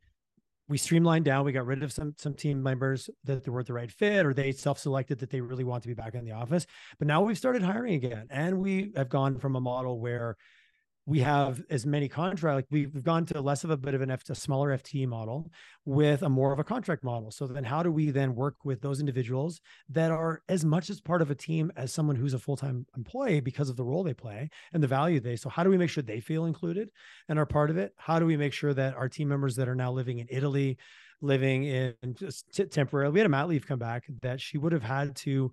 we 0.68 0.78
streamlined 0.78 1.26
down. 1.26 1.44
We 1.44 1.52
got 1.52 1.66
rid 1.66 1.84
of 1.84 1.92
some 1.92 2.16
some 2.18 2.34
team 2.34 2.64
members 2.64 3.10
that 3.26 3.48
weren't 3.48 3.68
the 3.68 3.74
right 3.74 3.92
fit, 3.92 4.26
or 4.26 4.34
they 4.34 4.52
self-selected 4.52 5.20
that 5.20 5.30
they 5.30 5.42
really 5.42 5.64
want 5.64 5.84
to 5.84 5.90
be 5.90 5.94
back 5.94 6.16
in 6.16 6.24
the 6.26 6.32
office. 6.32 6.66
But 6.98 7.08
now 7.08 7.22
we've 7.22 7.38
started 7.38 7.62
hiring 7.62 7.96
again, 7.96 8.28
and 8.30 8.60
we 8.60 8.92
have 8.96 9.10
gone 9.10 9.38
from 9.38 9.56
a 9.56 9.62
model 9.62 10.00
where 10.00 10.38
we 11.06 11.20
have 11.20 11.64
as 11.70 11.86
many 11.86 12.08
contract 12.08 12.56
like 12.56 12.66
we've 12.70 13.04
gone 13.04 13.26
to 13.26 13.42
less 13.42 13.64
of 13.64 13.72
a 13.72 13.78
bit 13.78 13.96
of 13.96 14.02
an 14.02 14.12
F, 14.12 14.30
a 14.30 14.36
smaller 14.36 14.78
FTE 14.78 15.08
model 15.08 15.52
with 15.84 16.22
a 16.22 16.30
more 16.30 16.54
of 16.54 16.60
a 16.60 16.64
contract 16.64 17.04
model. 17.04 17.32
So 17.32 17.48
then 17.48 17.64
how 17.64 17.82
do 17.82 17.92
we 17.92 18.12
then 18.12 18.36
work 18.36 18.58
with 18.64 18.82
those 18.82 19.00
individuals 19.00 19.62
that 19.90 20.12
are 20.12 20.44
as 20.48 20.64
much 20.64 20.90
as 20.90 21.02
part 21.02 21.22
of 21.22 21.32
a 21.32 21.36
team 21.36 21.72
as 21.76 21.92
someone 21.92 22.16
who's 22.16 22.36
a 22.36 22.40
full-time 22.40 22.86
employee 22.96 23.40
because 23.40 23.70
of 23.70 23.78
the 23.78 23.84
role 23.84 24.04
they 24.04 24.14
play 24.14 24.50
and 24.74 24.84
the 24.84 24.88
value 24.88 25.20
they 25.20 25.36
so 25.36 25.50
how 25.50 25.64
do 25.64 25.70
we 25.70 25.78
make 25.78 25.90
sure 25.90 26.04
they 26.04 26.20
feel 26.20 26.46
included 26.46 26.92
and 27.30 27.40
are 27.40 27.46
part 27.46 27.70
of 27.72 27.78
it? 27.78 27.94
How 27.98 28.20
do 28.20 28.26
we 28.26 28.38
make 28.38 28.54
sure 28.54 28.74
that 28.74 28.96
our 28.96 29.10
team 29.10 29.28
members 29.28 29.56
that 29.56 29.68
are 29.68 29.76
now 29.76 29.92
living 29.92 30.20
in 30.20 30.28
Italy, 30.30 30.78
living 31.22 31.64
in 31.64 31.96
just 32.14 32.54
t- 32.54 32.66
temporarily, 32.66 33.14
we 33.14 33.20
had 33.20 33.26
a 33.26 33.30
mat 33.30 33.48
leave 33.48 33.66
come 33.66 33.80
back 33.80 34.04
that 34.22 34.40
she 34.40 34.58
would 34.58 34.72
have 34.72 34.84
had 34.84 35.16
to 35.18 35.52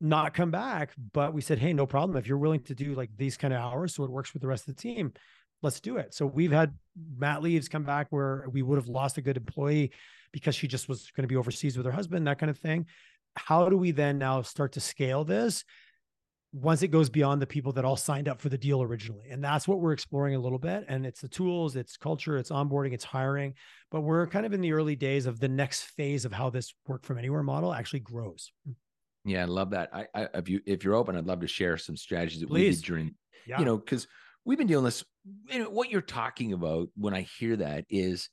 not 0.00 0.34
come 0.34 0.50
back. 0.50 0.92
But 1.12 1.34
we 1.34 1.40
said, 1.40 1.58
hey, 1.58 1.72
no 1.72 1.86
problem. 1.86 2.16
If 2.16 2.26
you're 2.26 2.38
willing 2.38 2.62
to 2.64 2.74
do 2.74 2.94
like 2.94 3.10
these 3.16 3.36
kind 3.36 3.52
of 3.52 3.60
hours, 3.60 3.94
so 3.94 4.04
it 4.04 4.10
works 4.10 4.32
with 4.32 4.42
the 4.42 4.48
rest 4.48 4.68
of 4.68 4.76
the 4.76 4.82
team, 4.82 5.12
let's 5.62 5.80
do 5.80 5.96
it. 5.96 6.14
So 6.14 6.26
we've 6.26 6.52
had 6.52 6.74
mat 7.16 7.42
leaves 7.42 7.68
come 7.68 7.84
back 7.84 8.08
where 8.10 8.46
we 8.50 8.62
would 8.62 8.76
have 8.76 8.88
lost 8.88 9.18
a 9.18 9.22
good 9.22 9.36
employee 9.36 9.92
because 10.32 10.54
she 10.54 10.68
just 10.68 10.88
was 10.88 11.10
going 11.16 11.24
to 11.24 11.28
be 11.28 11.36
overseas 11.36 11.76
with 11.76 11.86
her 11.86 11.92
husband, 11.92 12.26
that 12.26 12.38
kind 12.38 12.50
of 12.50 12.58
thing. 12.58 12.86
How 13.36 13.68
do 13.68 13.76
we 13.76 13.90
then 13.90 14.18
now 14.18 14.42
start 14.42 14.72
to 14.72 14.80
scale 14.80 15.24
this? 15.24 15.64
once 16.52 16.82
it 16.82 16.88
goes 16.88 17.08
beyond 17.08 17.40
the 17.40 17.46
people 17.46 17.72
that 17.72 17.84
all 17.84 17.96
signed 17.96 18.28
up 18.28 18.40
for 18.40 18.48
the 18.48 18.58
deal 18.58 18.82
originally. 18.82 19.28
And 19.30 19.42
that's 19.42 19.68
what 19.68 19.80
we're 19.80 19.92
exploring 19.92 20.34
a 20.34 20.40
little 20.40 20.58
bit. 20.58 20.84
And 20.88 21.06
it's 21.06 21.20
the 21.20 21.28
tools, 21.28 21.76
it's 21.76 21.96
culture, 21.96 22.36
it's 22.38 22.50
onboarding, 22.50 22.92
it's 22.92 23.04
hiring. 23.04 23.54
But 23.90 24.00
we're 24.00 24.26
kind 24.26 24.44
of 24.44 24.52
in 24.52 24.60
the 24.60 24.72
early 24.72 24.96
days 24.96 25.26
of 25.26 25.38
the 25.38 25.48
next 25.48 25.82
phase 25.82 26.24
of 26.24 26.32
how 26.32 26.50
this 26.50 26.74
work 26.88 27.04
from 27.04 27.18
anywhere 27.18 27.44
model 27.44 27.72
actually 27.72 28.00
grows. 28.00 28.50
Yeah, 29.24 29.42
I 29.42 29.46
love 29.46 29.70
that. 29.70 29.90
I, 29.92 30.06
I 30.14 30.28
if 30.34 30.48
you 30.48 30.60
if 30.66 30.84
you're 30.84 30.94
open, 30.94 31.16
I'd 31.16 31.26
love 31.26 31.40
to 31.40 31.46
share 31.46 31.76
some 31.76 31.96
strategies 31.96 32.40
that 32.40 32.48
Please. 32.48 32.62
we 32.62 32.70
did 32.70 32.84
during, 32.84 33.14
yeah. 33.46 33.58
you 33.58 33.64
know, 33.64 33.76
because 33.76 34.06
we've 34.44 34.58
been 34.58 34.66
dealing 34.66 34.84
this. 34.84 35.04
You 35.50 35.60
know, 35.60 35.70
what 35.70 35.90
you're 35.90 36.00
talking 36.00 36.52
about 36.52 36.88
when 36.96 37.14
I 37.14 37.22
hear 37.22 37.56
that 37.56 37.84
is 37.90 38.30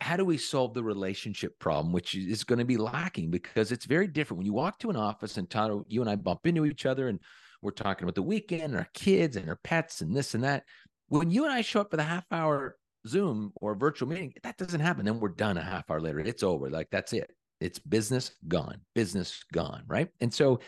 how 0.00 0.16
do 0.16 0.24
we 0.24 0.36
solve 0.36 0.74
the 0.74 0.82
relationship 0.82 1.58
problem, 1.58 1.92
which 1.92 2.14
is 2.14 2.44
going 2.44 2.58
to 2.58 2.64
be 2.64 2.76
lacking 2.76 3.30
because 3.30 3.72
it's 3.72 3.86
very 3.86 4.06
different 4.06 4.38
when 4.38 4.46
you 4.46 4.52
walk 4.52 4.78
to 4.80 4.90
an 4.90 4.96
office 4.96 5.38
and 5.38 5.48
Todd, 5.48 5.84
you 5.88 6.02
and 6.02 6.10
I 6.10 6.16
bump 6.16 6.46
into 6.46 6.66
each 6.66 6.84
other 6.84 7.08
and 7.08 7.18
we're 7.62 7.70
talking 7.70 8.04
about 8.04 8.14
the 8.14 8.22
weekend 8.22 8.64
and 8.64 8.76
our 8.76 8.88
kids 8.92 9.36
and 9.36 9.48
our 9.48 9.58
pets 9.64 10.02
and 10.02 10.14
this 10.14 10.34
and 10.34 10.44
that. 10.44 10.64
When 11.08 11.30
you 11.30 11.44
and 11.44 11.52
I 11.52 11.62
show 11.62 11.80
up 11.80 11.90
for 11.90 11.96
the 11.96 12.02
half 12.02 12.26
hour 12.30 12.76
Zoom 13.06 13.52
or 13.56 13.74
virtual 13.74 14.08
meeting, 14.08 14.34
that 14.42 14.58
doesn't 14.58 14.80
happen. 14.80 15.06
Then 15.06 15.18
we're 15.18 15.28
done 15.30 15.56
a 15.56 15.62
half 15.62 15.90
hour 15.90 16.00
later. 16.00 16.20
It's 16.20 16.42
over. 16.42 16.68
Like 16.68 16.88
that's 16.90 17.12
it. 17.12 17.30
It's 17.60 17.78
business 17.78 18.32
gone, 18.46 18.80
business 18.94 19.44
gone, 19.52 19.82
right? 19.86 20.08
And 20.20 20.32
so, 20.32 20.60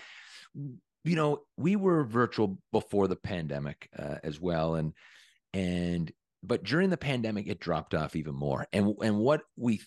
you 0.55 1.17
know, 1.17 1.43
we 1.57 1.77
were 1.77 2.05
virtual 2.05 2.59
before 2.73 3.09
the 3.09 3.17
pandemic 3.17 3.89
uh, 3.99 4.17
as 4.23 4.41
well, 4.41 4.77
and 4.77 4.93
and 5.53 6.11
but 6.43 6.65
during 6.65 6.91
the 6.91 6.97
pandemic, 6.97 7.47
it 7.47 7.61
dropped 7.61 7.95
off 7.95 8.17
even 8.17 8.35
more. 8.35 8.67
And 8.73 8.95
and 9.03 9.19
what 9.19 9.43
we, 9.57 9.81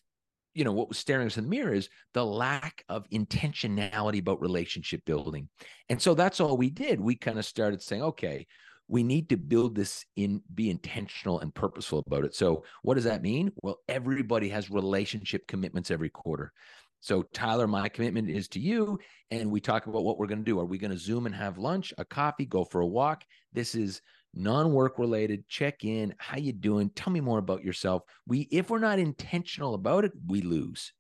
you 0.54 0.64
know, 0.64 0.72
what 0.72 0.90
was 0.90 0.98
staring 0.98 1.28
us 1.28 1.38
in 1.38 1.46
the 1.46 1.50
mirror 1.50 1.74
is 1.74 1.90
the 2.14 2.26
lack 2.26 2.84
of 2.90 3.10
intentionality 3.10 4.20
about 4.20 4.42
relationship 4.42 5.02
building. 5.06 5.50
And 5.90 6.02
so 6.02 6.14
that's 6.14 6.40
all 6.40 6.58
we 6.58 6.70
did. 6.70 7.00
We 7.00 7.16
kind 7.16 7.40
of 7.40 7.46
started 7.46 7.82
saying, 7.82 8.04
okay, 8.04 8.46
we 8.92 9.04
need 9.04 9.30
to 9.30 9.38
build 9.38 9.74
this 9.74 10.06
in 10.18 10.42
be 10.54 10.70
intentional 10.70 11.40
and 11.40 11.56
purposeful 11.56 12.04
about 12.06 12.26
it 12.26 12.36
so 12.36 12.64
what 12.84 12.96
does 12.96 13.06
that 13.06 13.22
mean 13.22 13.52
well 13.64 13.78
everybody 13.88 14.50
has 14.50 14.70
relationship 14.70 15.48
commitments 15.48 15.90
every 15.90 16.10
quarter 16.10 16.52
so, 17.02 17.24
Tyler, 17.24 17.68
my 17.68 17.90
commitment 17.90 18.30
is 18.30 18.48
to 18.50 18.60
you. 18.60 19.00
And 19.32 19.50
we 19.50 19.60
talk 19.60 19.88
about 19.88 20.04
what 20.04 20.20
we're 20.20 20.28
going 20.28 20.40
to 20.40 20.46
do. 20.46 20.60
Are 20.60 20.66
we 20.66 20.78
going 20.78 20.92
to 20.92 20.98
Zoom 20.98 21.26
and 21.26 21.34
have 21.34 21.58
lunch, 21.58 21.94
a 21.98 22.06
coffee, 22.06 22.46
go 22.46 22.64
for 22.64 22.82
a 22.82 22.88
walk? 22.88 23.24
This 23.52 23.74
is 23.74 24.02
non-work 24.36 25.00
related. 25.00 25.48
Check 25.50 25.84
in. 25.84 26.14
How 26.20 26.38
you 26.38 26.54
doing? 26.54 26.92
Tell 26.92 27.12
me 27.12 27.20
more 27.20 27.40
about 27.40 27.64
yourself. 27.64 28.04
We, 28.28 28.42
if 28.52 28.70
we're 28.70 28.80
not 28.80 29.00
intentional 29.00 29.74
about 29.74 30.06
it, 30.06 30.12
we 30.28 30.42
lose. 30.42 30.94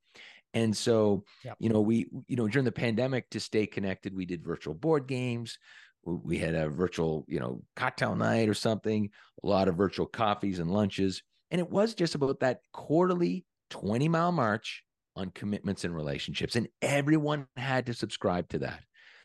And 0.55 0.75
so, 0.75 1.23
yep. 1.45 1.55
you 1.59 1.69
know, 1.69 1.81
we, 1.81 2.07
you 2.27 2.35
know, 2.35 2.47
during 2.47 2.65
the 2.65 2.71
pandemic 2.71 3.29
to 3.29 3.39
stay 3.39 3.67
connected, 3.67 4.15
we 4.15 4.25
did 4.25 4.43
virtual 4.43 4.73
board 4.73 5.07
games. 5.07 5.59
We 6.03 6.39
had 6.39 6.55
a 6.55 6.67
virtual, 6.67 7.25
you 7.27 7.39
know, 7.39 7.61
cocktail 7.75 8.15
night 8.15 8.49
or 8.49 8.55
something, 8.55 9.11
a 9.43 9.47
lot 9.47 9.67
of 9.67 9.75
virtual 9.75 10.07
coffees 10.07 10.57
and 10.57 10.71
lunches. 10.71 11.21
And 11.51 11.61
it 11.61 11.69
was 11.69 11.93
just 11.93 12.15
about 12.15 12.39
that 12.39 12.61
quarterly 12.73 13.45
20 13.69 14.09
mile 14.09 14.31
march 14.31 14.83
on 15.15 15.31
commitments 15.31 15.83
and 15.83 15.95
relationships. 15.95 16.55
And 16.55 16.67
everyone 16.81 17.47
had 17.55 17.85
to 17.87 17.93
subscribe 17.93 18.49
to 18.49 18.59
that 18.59 18.81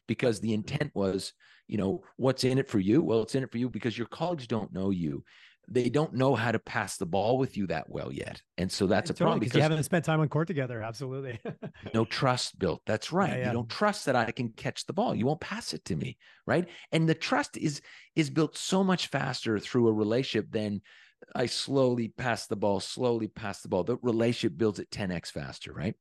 because 0.07 0.41
the 0.41 0.49
mm-hmm. 0.49 0.55
intent 0.55 0.93
was, 0.95 1.33
you 1.67 1.79
know, 1.79 2.03
what's 2.17 2.45
in 2.45 2.59
it 2.59 2.69
for 2.69 2.79
you? 2.79 3.03
Well, 3.03 3.23
it's 3.23 3.35
in 3.35 3.43
it 3.43 3.51
for 3.51 3.59
you 3.59 3.69
because 3.69 3.97
your 3.97 4.07
colleagues 4.07 4.47
don't 4.47 4.73
know 4.73 4.91
you. 4.91 5.25
They 5.69 5.89
don't 5.89 6.15
know 6.15 6.37
how 6.37 6.53
to 6.53 6.61
pass 6.61 6.97
the 6.97 7.07
ball 7.07 7.39
with 7.39 7.57
you 7.57 7.67
that 7.67 7.91
well 7.91 8.13
yet. 8.13 8.41
And 8.57 8.71
so 8.71 8.87
that's 8.87 9.11
and 9.11 9.17
a 9.17 9.19
problem 9.19 9.41
because 9.41 9.57
you 9.57 9.63
haven't 9.63 9.83
spent 9.83 10.05
time 10.05 10.21
on 10.21 10.29
court 10.29 10.47
together. 10.47 10.81
Absolutely. 10.81 11.41
no 11.95 12.05
trust 12.05 12.57
built. 12.57 12.83
That's 12.87 13.11
right. 13.11 13.31
Yeah, 13.31 13.37
yeah. 13.39 13.47
You 13.49 13.53
don't 13.55 13.69
trust 13.69 14.07
that 14.07 14.15
I 14.15 14.31
can 14.31 14.51
catch 14.51 14.87
the 14.87 14.93
ball. 14.93 15.13
You 15.13 15.27
won't 15.27 15.41
pass 15.41 15.75
it 15.75 15.85
to 15.87 15.97
me. 15.97 16.19
Right. 16.47 16.69
And 16.93 17.09
the 17.09 17.17
trust 17.17 17.57
is 17.57 17.81
is 18.15 18.31
built 18.31 18.57
so 18.57 18.85
much 18.85 19.09
faster 19.09 19.59
through 19.59 19.89
a 19.89 19.93
relationship 19.93 20.53
than 20.53 20.83
I 21.35 21.47
slowly 21.47 22.09
pass 22.09 22.47
the 22.47 22.57
ball, 22.57 22.81
slowly 22.81 23.29
pass 23.29 23.61
the 23.61 23.69
ball. 23.69 23.85
The 23.85 23.97
relationship 24.03 24.57
builds 24.57 24.81
at 24.81 24.91
10x 24.91 25.33
faster, 25.33 25.73
right? 25.73 25.95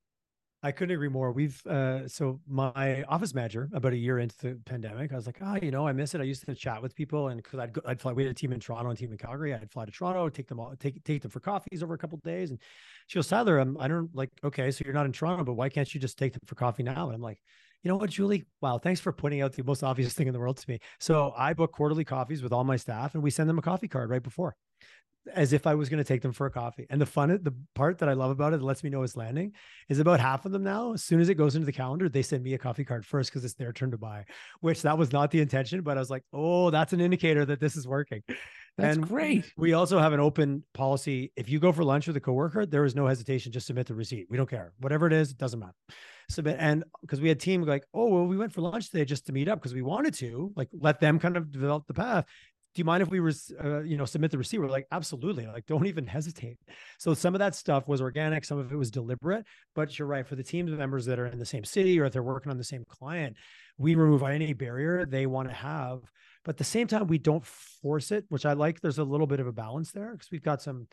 I 0.65 0.71
couldn't 0.71 0.95
agree 0.95 1.09
more. 1.09 1.32
We've 1.32 1.63
uh, 1.67 2.07
so 2.07 2.39
my 2.47 3.03
office 3.03 3.36
manager 3.36 3.69
about 3.71 3.93
a 3.93 3.97
year 3.97 4.17
into 4.17 4.36
the 4.39 4.59
pandemic, 4.65 5.13
I 5.13 5.15
was 5.15 5.28
like, 5.28 5.38
oh, 5.39 5.59
you 5.61 5.69
know, 5.69 5.88
I 5.88 5.91
miss 5.91 6.15
it. 6.15 6.21
I 6.21 6.23
used 6.23 6.43
to 6.47 6.55
chat 6.55 6.82
with 6.82 6.95
people, 6.95 7.28
and 7.28 7.38
because 7.38 7.59
I'd 7.59 7.71
go, 7.71 7.82
I'd 7.86 8.01
fly. 8.01 8.13
We 8.13 8.23
had 8.23 8.32
a 8.32 8.34
team 8.34 8.51
in 8.51 8.59
Toronto 8.59 8.89
and 8.89 8.97
team 8.97 9.11
in 9.11 9.17
Calgary. 9.19 9.53
I'd 9.53 9.71
fly 9.71 9.86
to 9.86 9.91
Toronto, 9.91 10.28
take 10.28 10.47
them 10.47 10.59
all, 10.59 10.76
take 10.80 11.03
take 11.03 11.21
them 11.21 11.30
for 11.30 11.39
coffees 11.39 11.84
over 11.84 11.93
a 11.93 11.99
couple 11.99 12.17
days, 12.23 12.49
and 12.49 12.59
she 13.05 13.19
goes, 13.19 13.28
Tyler, 13.28 13.59
I'm, 13.59 13.78
I 13.80 13.88
don't 13.88 14.09
like. 14.15 14.32
Okay, 14.43 14.71
so 14.71 14.82
you're 14.84 14.93
not 14.95 15.05
in 15.05 15.11
Toronto, 15.11 15.43
but 15.43 15.53
why 15.53 15.69
can't 15.69 15.93
you 15.93 15.99
just 15.99 16.17
take 16.17 16.34
them 16.34 16.41
for 16.47 16.55
coffee 16.55 16.82
now? 16.82 17.05
And 17.05 17.15
I'm 17.15 17.21
like, 17.21 17.39
you 17.84 17.89
know 17.89 17.97
what, 17.97 18.09
Julie? 18.09 18.45
Wow, 18.59 18.80
thanks 18.80 18.99
for 18.99 19.11
pointing 19.11 19.43
out 19.43 19.53
the 19.53 19.63
most 19.63 19.84
obvious 19.84 20.15
thing 20.15 20.26
in 20.26 20.34
the 20.34 20.39
world 20.39 20.57
to 20.57 20.67
me. 20.67 20.80
So 20.99 21.32
I 21.38 21.53
book 21.53 21.73
quarterly 21.73 22.05
coffees 22.05 22.41
with 22.41 22.51
all 22.51 22.63
my 22.63 22.78
staff, 22.78 23.13
and 23.13 23.21
we 23.21 23.30
send 23.30 23.47
them 23.47 23.59
a 23.59 23.61
coffee 23.61 23.88
card 23.88 24.09
right 24.09 24.23
before 24.23 24.55
as 25.34 25.53
if 25.53 25.65
I 25.65 25.76
was 25.76 25.89
going 25.89 25.97
to 25.97 26.03
take 26.03 26.21
them 26.21 26.32
for 26.32 26.45
a 26.45 26.51
coffee. 26.51 26.86
And 26.89 26.99
the 26.99 27.05
fun, 27.05 27.30
the 27.41 27.53
part 27.73 27.99
that 27.99 28.09
I 28.09 28.13
love 28.13 28.32
about 28.32 28.53
it, 28.53 28.59
that 28.59 28.65
lets 28.65 28.84
me 28.84 28.89
know 28.89 29.03
it's 29.03 29.15
landing, 29.15 29.53
is 29.89 29.99
about 29.99 30.19
half 30.19 30.45
of 30.45 30.51
them 30.51 30.63
now. 30.63 30.93
As 30.93 31.03
soon 31.03 31.19
as 31.19 31.30
it 31.30 31.36
goes 31.36 31.55
into 31.55 31.65
the 31.65 31.71
calendar, 31.71 32.09
they 32.09 32.21
send 32.21 32.43
me 32.43 32.53
a 32.53 32.57
coffee 32.57 32.86
card 32.86 33.05
first 33.05 33.32
because 33.32 33.43
it's 33.43 33.55
their 33.55 33.73
turn 33.73 33.91
to 33.91 33.97
buy. 33.97 34.26
Which 34.61 34.82
that 34.84 34.97
was 34.97 35.11
not 35.11 35.32
the 35.32 35.41
intention, 35.41 35.82
but 35.82 35.97
I 35.97 35.99
was 35.99 36.09
like, 36.09 36.23
oh, 36.34 36.69
that's 36.69 36.93
an 36.93 37.01
indicator 37.01 37.45
that 37.45 37.59
this 37.59 37.76
is 37.76 37.88
working. 37.88 38.23
That's 38.78 38.97
and 38.97 39.07
great. 39.07 39.51
We 39.55 39.73
also 39.73 39.99
have 39.99 40.11
an 40.11 40.19
open 40.19 40.63
policy. 40.73 41.32
If 41.38 41.49
you 41.49 41.59
go 41.59 41.71
for 41.71 41.84
lunch 41.84 42.07
with 42.07 42.17
a 42.17 42.21
coworker, 42.21 42.65
there 42.65 42.84
is 42.84 42.93
no 42.93 43.07
hesitation. 43.07 43.51
Just 43.51 43.67
submit 43.67 43.88
the 43.88 43.95
receipt. 43.95 44.28
We 44.30 44.36
don't 44.36 44.49
care. 44.49 44.73
Whatever 44.80 45.07
it 45.07 45.13
is, 45.13 45.32
it 45.32 45.38
doesn't 45.38 45.59
matter. 45.59 45.76
Submit. 46.30 46.57
And 46.59 46.84
because 47.01 47.21
we 47.21 47.30
had 47.30 47.39
team 47.39 47.61
like, 47.61 47.86
oh, 47.93 48.07
well, 48.07 48.26
we 48.26 48.36
went 48.36 48.51
for 48.51 48.61
lunch 48.61 48.89
today 48.89 49.05
just 49.05 49.28
to 49.28 49.32
meet 49.32 49.47
up 49.47 49.59
because 49.59 49.73
we 49.73 49.82
wanted 49.82 50.13
to, 50.15 50.51
like, 50.55 50.69
let 50.73 50.99
them 50.99 51.19
kind 51.19 51.38
of 51.38 51.51
develop 51.51 51.88
the 51.88 51.93
path 51.93 52.26
do 52.76 52.82
you 52.82 52.86
mind 52.86 53.01
if 53.01 53.09
we 53.09 53.21
were, 53.21 53.32
uh, 53.63 53.82
you 53.84 53.95
know, 53.95 54.03
submit 54.03 54.32
the 54.32 54.38
receipt? 54.38 54.59
We're 54.59 54.67
like, 54.67 54.86
absolutely. 54.91 55.47
Like, 55.47 55.65
don't 55.65 55.88
even 55.88 56.05
hesitate. 56.05 56.57
So 56.99 57.13
some 57.13 57.34
of 57.34 57.39
that 57.39 57.55
stuff 57.55 57.88
was 57.88 58.01
organic, 58.01 58.43
some 58.43 58.57
of 58.57 58.69
it 58.71 58.76
was 58.76 58.91
deliberate. 58.91 59.45
But 59.73 59.97
you're 59.97 60.09
right 60.09 60.28
for 60.28 60.36
the 60.36 60.43
team 60.43 60.65
members 60.78 61.05
that 61.05 61.17
are 61.17 61.26
in 61.26 61.39
the 61.39 61.45
same 61.45 61.63
city 61.63 61.97
or 61.99 62.05
if 62.05 62.13
they're 62.13 62.21
working 62.21 62.51
on 62.51 62.57
the 62.57 62.65
same 62.65 62.84
client, 62.84 63.38
we 63.78 63.95
remove 63.95 64.23
any 64.23 64.51
barrier 64.51 65.05
they 65.05 65.26
want 65.26 65.47
to 65.47 65.55
have. 65.55 66.01
But 66.43 66.55
at 66.55 66.57
the 66.57 66.65
same 66.65 66.88
time, 66.88 67.07
we 67.07 67.17
don't 67.17 67.45
force 67.45 68.11
it, 68.11 68.26
which 68.28 68.45
I 68.45 68.53
like. 68.53 68.82
There's 68.82 68.99
a 68.99 69.03
little 69.03 69.26
bit 69.26 69.39
of 69.39 69.47
a 69.47 69.53
balance 69.53 69.91
there 69.91 70.11
because 70.11 70.30
we've 70.30 70.43
got 70.43 70.61
some 70.61 70.88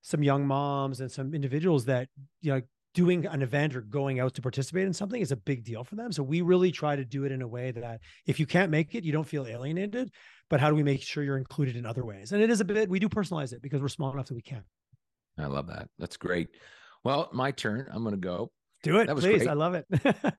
some 0.00 0.22
young 0.22 0.46
moms 0.46 1.00
and 1.00 1.10
some 1.10 1.34
individuals 1.34 1.84
that 1.86 2.08
you 2.40 2.52
know 2.52 2.62
doing 2.98 3.26
an 3.26 3.42
event 3.42 3.76
or 3.76 3.80
going 3.80 4.18
out 4.18 4.34
to 4.34 4.42
participate 4.42 4.84
in 4.84 4.92
something 4.92 5.22
is 5.22 5.30
a 5.30 5.36
big 5.36 5.62
deal 5.62 5.84
for 5.84 5.94
them. 5.94 6.10
So 6.10 6.20
we 6.20 6.40
really 6.40 6.72
try 6.72 6.96
to 6.96 7.04
do 7.04 7.22
it 7.22 7.30
in 7.30 7.42
a 7.42 7.46
way 7.46 7.70
that 7.70 8.00
if 8.26 8.40
you 8.40 8.44
can't 8.44 8.72
make 8.72 8.96
it, 8.96 9.04
you 9.04 9.12
don't 9.12 9.22
feel 9.22 9.46
alienated. 9.46 10.10
But 10.50 10.58
how 10.58 10.68
do 10.68 10.74
we 10.74 10.82
make 10.82 11.00
sure 11.00 11.22
you're 11.22 11.38
included 11.38 11.76
in 11.76 11.86
other 11.86 12.04
ways? 12.04 12.32
And 12.32 12.42
it 12.42 12.50
is 12.50 12.60
a 12.60 12.64
bit, 12.64 12.88
we 12.88 12.98
do 12.98 13.08
personalize 13.08 13.52
it 13.52 13.62
because 13.62 13.80
we're 13.80 13.86
small 13.86 14.12
enough 14.12 14.26
that 14.26 14.34
we 14.34 14.42
can. 14.42 14.64
I 15.38 15.46
love 15.46 15.68
that. 15.68 15.88
That's 16.00 16.16
great. 16.16 16.48
Well, 17.04 17.28
my 17.32 17.52
turn. 17.52 17.86
I'm 17.88 18.02
going 18.02 18.16
to 18.16 18.20
go. 18.20 18.50
Do 18.82 18.98
it, 18.98 19.06
that 19.06 19.14
was 19.14 19.24
please. 19.24 19.44
Great. 19.44 19.48
I 19.48 19.52
love 19.52 19.74
it. 19.74 19.86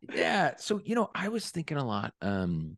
yeah. 0.14 0.56
So, 0.58 0.82
you 0.84 0.96
know, 0.96 1.10
I 1.16 1.30
was 1.30 1.50
thinking 1.52 1.78
a 1.78 1.86
lot. 1.86 2.12
Um, 2.22 2.76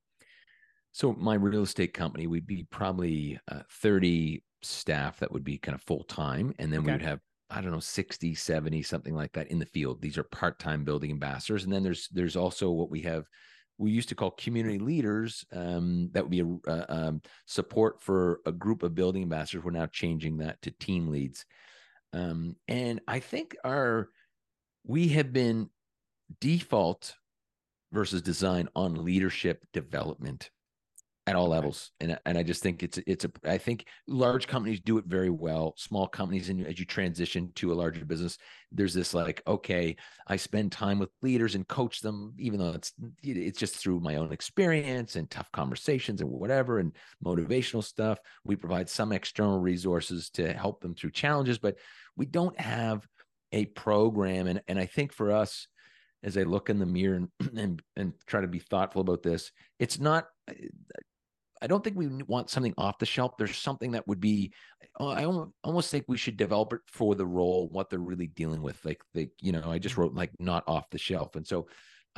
so 0.91 1.13
my 1.13 1.33
real 1.33 1.63
estate 1.63 1.95
company, 1.95 2.27
we'd 2.27 2.45
be 2.45 2.67
probably 2.69 3.39
uh, 3.51 3.61
30 3.71 4.43
staff 4.61 5.17
that 5.21 5.31
would 5.31 5.43
be 5.43 5.57
kind 5.57 5.73
of 5.73 5.81
full 5.81 6.03
time. 6.03 6.53
And 6.59 6.71
then 6.71 6.81
okay. 6.81 6.85
we 6.85 6.91
would 6.91 7.01
have 7.01 7.19
I 7.51 7.61
don't 7.61 7.71
know, 7.71 7.79
60, 7.79 8.33
70, 8.33 8.81
something 8.81 9.13
like 9.13 9.33
that 9.33 9.47
in 9.47 9.59
the 9.59 9.65
field. 9.65 10.01
These 10.01 10.17
are 10.17 10.23
part-time 10.23 10.83
building 10.83 11.11
ambassadors. 11.11 11.63
And 11.63 11.73
then 11.73 11.83
there's 11.83 12.07
there's 12.09 12.35
also 12.35 12.71
what 12.71 12.89
we 12.89 13.01
have 13.01 13.25
we 13.77 13.91
used 13.91 14.09
to 14.09 14.15
call 14.15 14.31
community 14.31 14.79
leaders. 14.79 15.43
Um, 15.51 16.09
that 16.13 16.23
would 16.23 16.31
be 16.31 16.41
a 16.41 16.71
uh, 16.71 16.85
um, 16.87 17.21
support 17.47 18.01
for 18.01 18.39
a 18.45 18.51
group 18.51 18.83
of 18.83 18.95
building 18.95 19.23
ambassadors. 19.23 19.63
We're 19.63 19.71
now 19.71 19.87
changing 19.87 20.37
that 20.37 20.61
to 20.61 20.71
team 20.71 21.07
leads. 21.07 21.45
Um, 22.13 22.55
and 22.67 23.01
I 23.07 23.19
think 23.19 23.55
our 23.63 24.09
we 24.85 25.09
have 25.09 25.33
been 25.33 25.69
default 26.39 27.15
versus 27.91 28.21
design 28.21 28.69
on 28.75 29.03
leadership 29.03 29.65
development 29.73 30.49
at 31.27 31.35
all 31.35 31.49
levels 31.49 31.91
and 31.99 32.17
and 32.25 32.35
i 32.35 32.41
just 32.41 32.63
think 32.63 32.81
it's 32.81 32.97
it's 33.05 33.25
a 33.25 33.31
i 33.45 33.57
think 33.57 33.85
large 34.07 34.47
companies 34.47 34.79
do 34.79 34.97
it 34.97 35.05
very 35.05 35.29
well 35.29 35.73
small 35.77 36.07
companies 36.07 36.49
and 36.49 36.65
as 36.65 36.79
you 36.79 36.85
transition 36.85 37.51
to 37.53 37.71
a 37.71 37.75
larger 37.75 38.03
business 38.03 38.39
there's 38.71 38.93
this 38.93 39.13
like 39.13 39.41
okay 39.45 39.95
i 40.27 40.35
spend 40.35 40.71
time 40.71 40.97
with 40.97 41.09
leaders 41.21 41.53
and 41.53 41.67
coach 41.67 41.99
them 41.99 42.33
even 42.39 42.57
though 42.57 42.71
it's 42.71 42.93
it's 43.21 43.59
just 43.59 43.75
through 43.75 43.99
my 43.99 44.15
own 44.15 44.31
experience 44.31 45.15
and 45.15 45.29
tough 45.29 45.51
conversations 45.51 46.21
and 46.21 46.29
whatever 46.29 46.79
and 46.79 46.95
motivational 47.23 47.83
stuff. 47.83 48.17
We 48.43 48.55
provide 48.55 48.89
some 48.89 49.11
external 49.11 49.59
resources 49.59 50.29
to 50.31 50.53
help 50.53 50.81
them 50.81 50.95
through 50.95 51.11
challenges 51.11 51.59
but 51.59 51.75
we 52.15 52.25
don't 52.25 52.59
have 52.59 53.07
a 53.51 53.65
program 53.65 54.47
and 54.47 54.61
and 54.67 54.79
i 54.79 54.85
think 54.85 55.13
for 55.13 55.31
us 55.31 55.67
as 56.23 56.37
I 56.37 56.43
look 56.43 56.69
in 56.69 56.79
the 56.79 56.85
mirror 56.85 57.15
and, 57.15 57.29
and, 57.57 57.81
and 57.95 58.13
try 58.27 58.41
to 58.41 58.47
be 58.47 58.59
thoughtful 58.59 59.01
about 59.01 59.23
this, 59.23 59.51
it's 59.79 59.99
not 59.99 60.27
I 61.61 61.67
don't 61.67 61.83
think 61.83 61.95
we 61.95 62.07
want 62.23 62.49
something 62.49 62.73
off 62.77 62.97
the 62.97 63.05
shelf. 63.05 63.37
There's 63.37 63.55
something 63.55 63.91
that 63.91 64.07
would 64.07 64.19
be, 64.19 64.51
uh, 64.99 65.09
I 65.09 65.25
almost 65.63 65.91
think 65.91 66.05
we 66.07 66.17
should 66.17 66.35
develop 66.35 66.73
it 66.73 66.81
for 66.87 67.13
the 67.13 67.25
role, 67.25 67.69
what 67.69 67.89
they're 67.89 67.99
really 67.99 68.27
dealing 68.27 68.63
with. 68.63 68.83
Like, 68.83 69.01
they, 69.13 69.29
you 69.39 69.51
know, 69.51 69.69
I 69.69 69.77
just 69.77 69.95
wrote 69.95 70.15
like 70.15 70.31
not 70.39 70.63
off 70.67 70.89
the 70.89 70.97
shelf. 70.97 71.35
And 71.35 71.45
so 71.45 71.67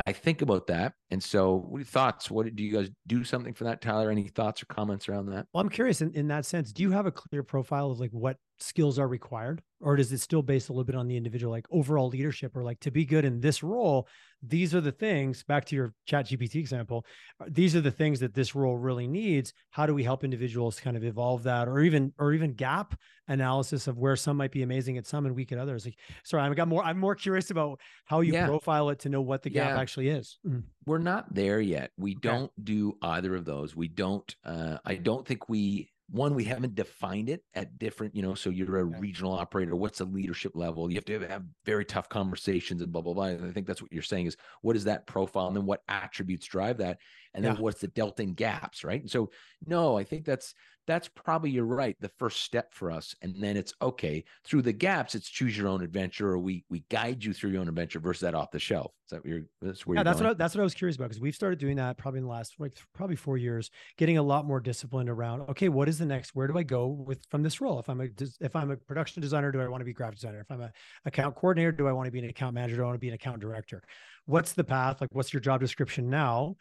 I 0.07 0.13
think 0.13 0.41
about 0.41 0.67
that. 0.67 0.93
And 1.11 1.21
so, 1.21 1.55
what 1.55 1.77
are 1.77 1.79
your 1.81 1.85
thoughts? 1.85 2.31
What 2.31 2.55
do 2.55 2.63
you 2.63 2.73
guys 2.73 2.89
do 3.05 3.23
something 3.23 3.53
for 3.53 3.65
that, 3.65 3.81
Tyler? 3.81 4.09
Any 4.09 4.27
thoughts 4.27 4.63
or 4.63 4.65
comments 4.67 5.07
around 5.07 5.27
that? 5.27 5.45
Well, 5.53 5.61
I'm 5.61 5.69
curious 5.69 6.01
in, 6.01 6.13
in 6.13 6.27
that 6.29 6.45
sense. 6.45 6.71
Do 6.71 6.81
you 6.81 6.91
have 6.91 7.05
a 7.05 7.11
clear 7.11 7.43
profile 7.43 7.91
of 7.91 7.99
like 7.99 8.11
what 8.11 8.37
skills 8.59 8.99
are 8.99 9.07
required, 9.07 9.61
or 9.81 9.97
is 9.97 10.11
it 10.11 10.19
still 10.19 10.41
based 10.41 10.69
a 10.69 10.71
little 10.71 10.83
bit 10.83 10.95
on 10.95 11.07
the 11.07 11.17
individual, 11.17 11.51
like 11.51 11.65
overall 11.71 12.09
leadership, 12.09 12.55
or 12.55 12.63
like 12.63 12.79
to 12.81 12.91
be 12.91 13.05
good 13.05 13.25
in 13.25 13.39
this 13.39 13.63
role? 13.63 14.07
these 14.45 14.75
are 14.75 14.81
the 14.81 14.91
things 14.91 15.43
back 15.43 15.63
to 15.63 15.75
your 15.75 15.93
chat 16.05 16.25
gpt 16.25 16.55
example 16.55 17.05
uh, 17.39 17.45
these 17.47 17.75
are 17.75 17.81
the 17.81 17.91
things 17.91 18.19
that 18.19 18.33
this 18.33 18.53
role 18.53 18.77
really 18.77 19.07
needs 19.07 19.53
how 19.71 19.85
do 19.85 19.93
we 19.93 20.03
help 20.03 20.23
individuals 20.23 20.79
kind 20.79 20.97
of 20.97 21.03
evolve 21.03 21.43
that 21.43 21.67
or 21.67 21.79
even 21.79 22.11
or 22.19 22.33
even 22.33 22.53
gap 22.53 22.95
analysis 23.29 23.87
of 23.87 23.97
where 23.97 24.17
some 24.17 24.35
might 24.35 24.51
be 24.51 24.63
amazing 24.63 24.97
at 24.97 25.07
some 25.07 25.25
and 25.25 25.33
weak 25.33 25.51
at 25.53 25.57
others 25.57 25.85
like 25.85 25.95
sorry 26.25 26.43
i've 26.43 26.55
got 26.55 26.67
more 26.67 26.83
i'm 26.83 26.99
more 26.99 27.15
curious 27.15 27.51
about 27.51 27.79
how 28.05 28.19
you 28.19 28.33
yeah. 28.33 28.45
profile 28.45 28.89
it 28.89 28.99
to 28.99 29.07
know 29.07 29.21
what 29.21 29.41
the 29.41 29.49
gap 29.49 29.69
yeah. 29.69 29.79
actually 29.79 30.09
is 30.09 30.39
mm. 30.45 30.61
we're 30.85 30.97
not 30.97 31.33
there 31.33 31.61
yet 31.61 31.91
we 31.97 32.11
okay. 32.11 32.19
don't 32.21 32.51
do 32.61 32.97
either 33.01 33.35
of 33.35 33.45
those 33.45 33.75
we 33.75 33.87
don't 33.87 34.35
uh, 34.43 34.77
i 34.85 34.95
don't 34.95 35.25
think 35.25 35.47
we 35.47 35.89
one 36.13 36.35
we 36.35 36.43
haven't 36.43 36.75
defined 36.75 37.27
it 37.27 37.43
at 37.55 37.79
different 37.79 38.15
you 38.15 38.21
know 38.21 38.35
so 38.35 38.51
you're 38.51 38.77
a 38.77 38.83
regional 38.83 39.33
operator 39.33 39.75
what's 39.75 39.97
the 39.97 40.05
leadership 40.05 40.51
level? 40.55 40.89
You 40.89 40.95
have 40.95 41.05
to 41.05 41.19
have 41.27 41.43
very 41.65 41.85
tough 41.85 42.07
conversations 42.07 42.83
and 42.83 42.91
blah 42.91 43.01
blah 43.01 43.13
blah 43.13 43.25
and 43.25 43.49
i 43.49 43.51
think 43.51 43.65
that's 43.65 43.81
what 43.81 43.91
you're 43.91 44.03
saying 44.03 44.27
is 44.27 44.37
what 44.61 44.75
is 44.75 44.83
that 44.83 45.07
profile? 45.07 45.47
And 45.47 45.55
then 45.55 45.65
what 45.65 45.81
attributes 45.89 46.45
drive 46.45 46.77
that 46.77 46.99
and 47.33 47.43
then 47.43 47.55
yeah. 47.55 47.61
what's 47.61 47.81
the 47.81 47.87
delta 47.87 48.23
in 48.23 48.33
gaps 48.33 48.83
right? 48.83 49.01
And 49.01 49.09
so 49.09 49.29
no 49.67 49.97
i 49.97 50.03
think 50.03 50.25
that's 50.25 50.53
that's 50.85 51.07
probably 51.07 51.49
you're 51.49 51.63
right 51.63 51.95
the 52.01 52.11
first 52.17 52.41
step 52.41 52.73
for 52.73 52.91
us 52.91 53.15
and 53.21 53.33
then 53.39 53.55
it's 53.55 53.73
okay 53.81 54.23
through 54.43 54.61
the 54.61 54.73
gaps 54.73 55.15
it's 55.15 55.29
choose 55.29 55.57
your 55.57 55.67
own 55.67 55.81
adventure 55.81 56.29
or 56.29 56.39
we 56.39 56.65
we 56.69 56.83
guide 56.89 57.23
you 57.23 57.33
through 57.33 57.51
your 57.51 57.61
own 57.61 57.69
adventure 57.69 57.99
versus 57.99 58.21
that 58.21 58.35
off 58.35 58.51
the 58.51 58.59
shelf. 58.59 58.91
Is 59.05 59.11
that 59.11 59.45
that's 59.61 59.85
where 59.87 59.97
yeah 59.97 60.03
that's 60.03 60.19
going? 60.19 60.29
what 60.29 60.31
I, 60.31 60.37
that's 60.37 60.55
what 60.55 60.61
I 60.61 60.63
was 60.63 60.73
curious 60.73 60.97
about 60.97 61.09
because 61.09 61.21
we've 61.21 61.35
started 61.35 61.59
doing 61.59 61.77
that 61.77 61.97
probably 61.97 62.17
in 62.19 62.25
the 62.25 62.29
last 62.29 62.55
like 62.59 62.73
probably 62.93 63.15
four 63.15 63.37
years 63.37 63.69
getting 63.97 64.17
a 64.17 64.23
lot 64.23 64.45
more 64.45 64.59
disciplined 64.59 65.09
around 65.09 65.41
okay 65.49 65.69
what 65.69 65.87
is 65.87 65.97
the 65.97 66.05
next 66.05 66.35
where 66.35 66.47
do 66.47 66.57
I 66.57 66.63
go 66.63 66.87
with 66.87 67.23
from 67.29 67.43
this 67.43 67.61
role? 67.61 67.79
If 67.79 67.89
I'm 67.89 68.01
a 68.01 68.07
if 68.41 68.55
I'm 68.55 68.71
a 68.71 68.77
production 68.77 69.21
designer 69.21 69.51
do 69.51 69.61
I 69.61 69.67
want 69.67 69.81
to 69.81 69.85
be 69.85 69.93
graphic 69.93 70.15
designer? 70.15 70.41
If 70.41 70.51
I'm 70.51 70.61
a 70.61 70.71
account 71.05 71.35
coordinator 71.35 71.71
do 71.71 71.87
I 71.87 71.93
want 71.93 72.07
to 72.07 72.11
be 72.11 72.19
an 72.19 72.29
account 72.29 72.55
manager? 72.55 72.75
Do 72.75 72.83
I 72.83 72.85
want 72.85 72.95
to 72.95 72.99
be 72.99 73.09
an 73.09 73.15
account 73.15 73.39
director? 73.39 73.81
What's 74.25 74.53
the 74.53 74.63
path? 74.63 74.99
Like 74.99 75.09
what's 75.13 75.33
your 75.33 75.41
job 75.41 75.61
description 75.61 76.09
now 76.09 76.55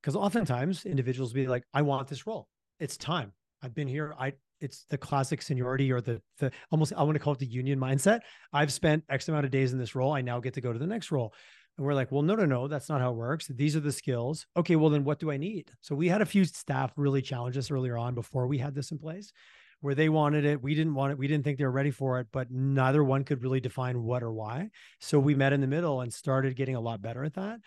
because 0.00 0.16
oftentimes 0.16 0.84
individuals 0.84 1.32
be 1.32 1.46
like 1.46 1.64
i 1.74 1.82
want 1.82 2.08
this 2.08 2.26
role 2.26 2.48
it's 2.78 2.96
time 2.96 3.32
I've 3.62 3.74
been 3.74 3.88
here. 3.88 4.14
I 4.18 4.34
it's 4.60 4.84
the 4.90 4.98
classic 4.98 5.40
seniority 5.42 5.90
or 5.90 6.00
the 6.00 6.20
the 6.38 6.50
almost 6.70 6.92
I 6.96 7.02
want 7.02 7.14
to 7.14 7.18
call 7.18 7.32
it 7.32 7.38
the 7.38 7.46
union 7.46 7.78
mindset. 7.78 8.20
I've 8.52 8.72
spent 8.72 9.04
X 9.08 9.28
amount 9.28 9.44
of 9.44 9.50
days 9.50 9.72
in 9.72 9.78
this 9.78 9.94
role. 9.94 10.12
I 10.12 10.22
now 10.22 10.40
get 10.40 10.54
to 10.54 10.60
go 10.60 10.72
to 10.72 10.78
the 10.78 10.86
next 10.86 11.10
role. 11.10 11.34
And 11.78 11.86
we're 11.86 11.94
like, 11.94 12.10
well, 12.12 12.22
no, 12.22 12.34
no, 12.34 12.44
no, 12.44 12.68
that's 12.68 12.88
not 12.88 13.00
how 13.00 13.10
it 13.10 13.16
works. 13.16 13.46
These 13.46 13.76
are 13.76 13.80
the 13.80 13.92
skills. 13.92 14.46
Okay, 14.56 14.76
well, 14.76 14.90
then 14.90 15.04
what 15.04 15.18
do 15.18 15.30
I 15.30 15.36
need? 15.36 15.70
So 15.80 15.94
we 15.94 16.08
had 16.08 16.20
a 16.20 16.26
few 16.26 16.44
staff 16.44 16.92
really 16.96 17.22
challenge 17.22 17.56
us 17.56 17.70
earlier 17.70 17.96
on 17.96 18.14
before 18.14 18.46
we 18.46 18.58
had 18.58 18.74
this 18.74 18.90
in 18.90 18.98
place, 18.98 19.32
where 19.80 19.94
they 19.94 20.08
wanted 20.08 20.44
it. 20.44 20.62
We 20.62 20.74
didn't 20.74 20.94
want 20.94 21.12
it. 21.12 21.18
We 21.18 21.28
didn't 21.28 21.44
think 21.44 21.58
they 21.58 21.64
were 21.64 21.70
ready 21.70 21.92
for 21.92 22.18
it, 22.18 22.26
but 22.32 22.50
neither 22.50 23.04
one 23.04 23.24
could 23.24 23.42
really 23.42 23.60
define 23.60 24.02
what 24.02 24.22
or 24.22 24.32
why. 24.32 24.70
So 24.98 25.18
we 25.18 25.34
met 25.34 25.52
in 25.52 25.60
the 25.60 25.66
middle 25.66 26.00
and 26.00 26.12
started 26.12 26.56
getting 26.56 26.76
a 26.76 26.80
lot 26.80 27.00
better 27.00 27.24
at 27.24 27.34
that. 27.34 27.60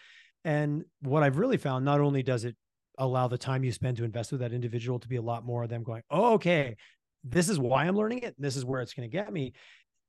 And 0.43 0.83
what 1.01 1.23
I've 1.23 1.37
really 1.37 1.57
found, 1.57 1.85
not 1.85 2.01
only 2.01 2.23
does 2.23 2.43
it 2.43 2.55
allow 2.97 3.27
the 3.27 3.37
time 3.37 3.63
you 3.63 3.71
spend 3.71 3.97
to 3.97 4.03
invest 4.03 4.31
with 4.31 4.41
that 4.41 4.53
individual 4.53 4.99
to 4.99 5.07
be 5.07 5.15
a 5.15 5.21
lot 5.21 5.45
more 5.45 5.63
of 5.63 5.69
them 5.69 5.83
going, 5.83 6.03
oh, 6.09 6.33
okay, 6.33 6.75
this 7.23 7.49
is 7.49 7.57
why 7.57 7.85
I'm 7.85 7.95
learning 7.95 8.19
it. 8.19 8.35
This 8.37 8.55
is 8.55 8.65
where 8.65 8.81
it's 8.81 8.93
going 8.93 9.09
to 9.09 9.15
get 9.17 9.31
me. 9.31 9.53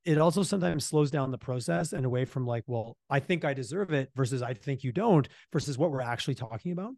It 0.05 0.18
also 0.18 0.43
sometimes 0.43 0.85
slows 0.85 1.11
down 1.11 1.30
the 1.30 1.39
process 1.39 1.95
and 1.95 2.05
away 2.05 2.26
from 2.26 2.47
like, 2.47 2.64
well, 2.66 2.97
I 3.09 3.20
think 3.20 3.45
I 3.45 3.55
deserve 3.55 3.93
it 3.93 4.11
versus 4.14 4.43
I 4.43 4.53
think 4.53 4.85
you 4.85 4.93
don't 4.93 5.26
versus 5.53 5.78
what 5.78 5.91
we're 5.91 6.03
actually 6.03 6.35
talking 6.35 6.72
about, 6.72 6.93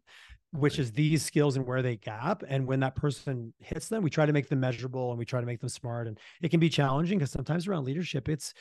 which 0.51 0.77
is 0.77 0.91
these 0.91 1.23
skills 1.23 1.55
and 1.55 1.65
where 1.65 1.81
they 1.81 1.95
gap. 1.95 2.43
And 2.45 2.67
when 2.67 2.81
that 2.81 2.95
person 2.95 3.53
hits 3.59 3.87
them, 3.87 4.03
we 4.03 4.09
try 4.09 4.25
to 4.25 4.33
make 4.33 4.49
them 4.49 4.59
measurable 4.59 5.11
and 5.11 5.19
we 5.19 5.25
try 5.25 5.39
to 5.39 5.45
make 5.45 5.61
them 5.61 5.69
smart. 5.69 6.07
And 6.07 6.19
it 6.41 6.51
can 6.51 6.59
be 6.59 6.69
challenging 6.69 7.19
because 7.19 7.31
sometimes 7.31 7.65
around 7.65 7.85
leadership, 7.85 8.27
it's 8.27 8.53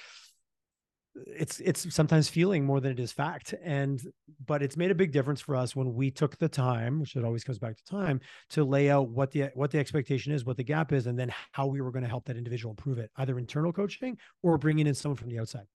it's 1.26 1.60
it's 1.60 1.94
sometimes 1.94 2.28
feeling 2.28 2.64
more 2.64 2.80
than 2.80 2.92
it 2.92 3.00
is 3.00 3.12
fact 3.12 3.54
and 3.62 4.02
but 4.44 4.62
it's 4.62 4.76
made 4.76 4.90
a 4.90 4.94
big 4.94 5.12
difference 5.12 5.40
for 5.40 5.56
us 5.56 5.74
when 5.74 5.94
we 5.94 6.10
took 6.10 6.36
the 6.38 6.48
time 6.48 7.00
which 7.00 7.16
it 7.16 7.24
always 7.24 7.44
comes 7.44 7.58
back 7.58 7.76
to 7.76 7.84
time 7.84 8.20
to 8.50 8.64
lay 8.64 8.90
out 8.90 9.08
what 9.08 9.30
the 9.30 9.50
what 9.54 9.70
the 9.70 9.78
expectation 9.78 10.32
is 10.32 10.44
what 10.44 10.56
the 10.56 10.64
gap 10.64 10.92
is 10.92 11.06
and 11.06 11.18
then 11.18 11.32
how 11.52 11.66
we 11.66 11.80
were 11.80 11.90
going 11.90 12.02
to 12.02 12.08
help 12.08 12.24
that 12.24 12.36
individual 12.36 12.72
improve 12.72 12.98
it 12.98 13.10
either 13.16 13.38
internal 13.38 13.72
coaching 13.72 14.16
or 14.42 14.58
bringing 14.58 14.86
in 14.86 14.94
someone 14.94 15.16
from 15.16 15.28
the 15.28 15.38
outside. 15.38 15.66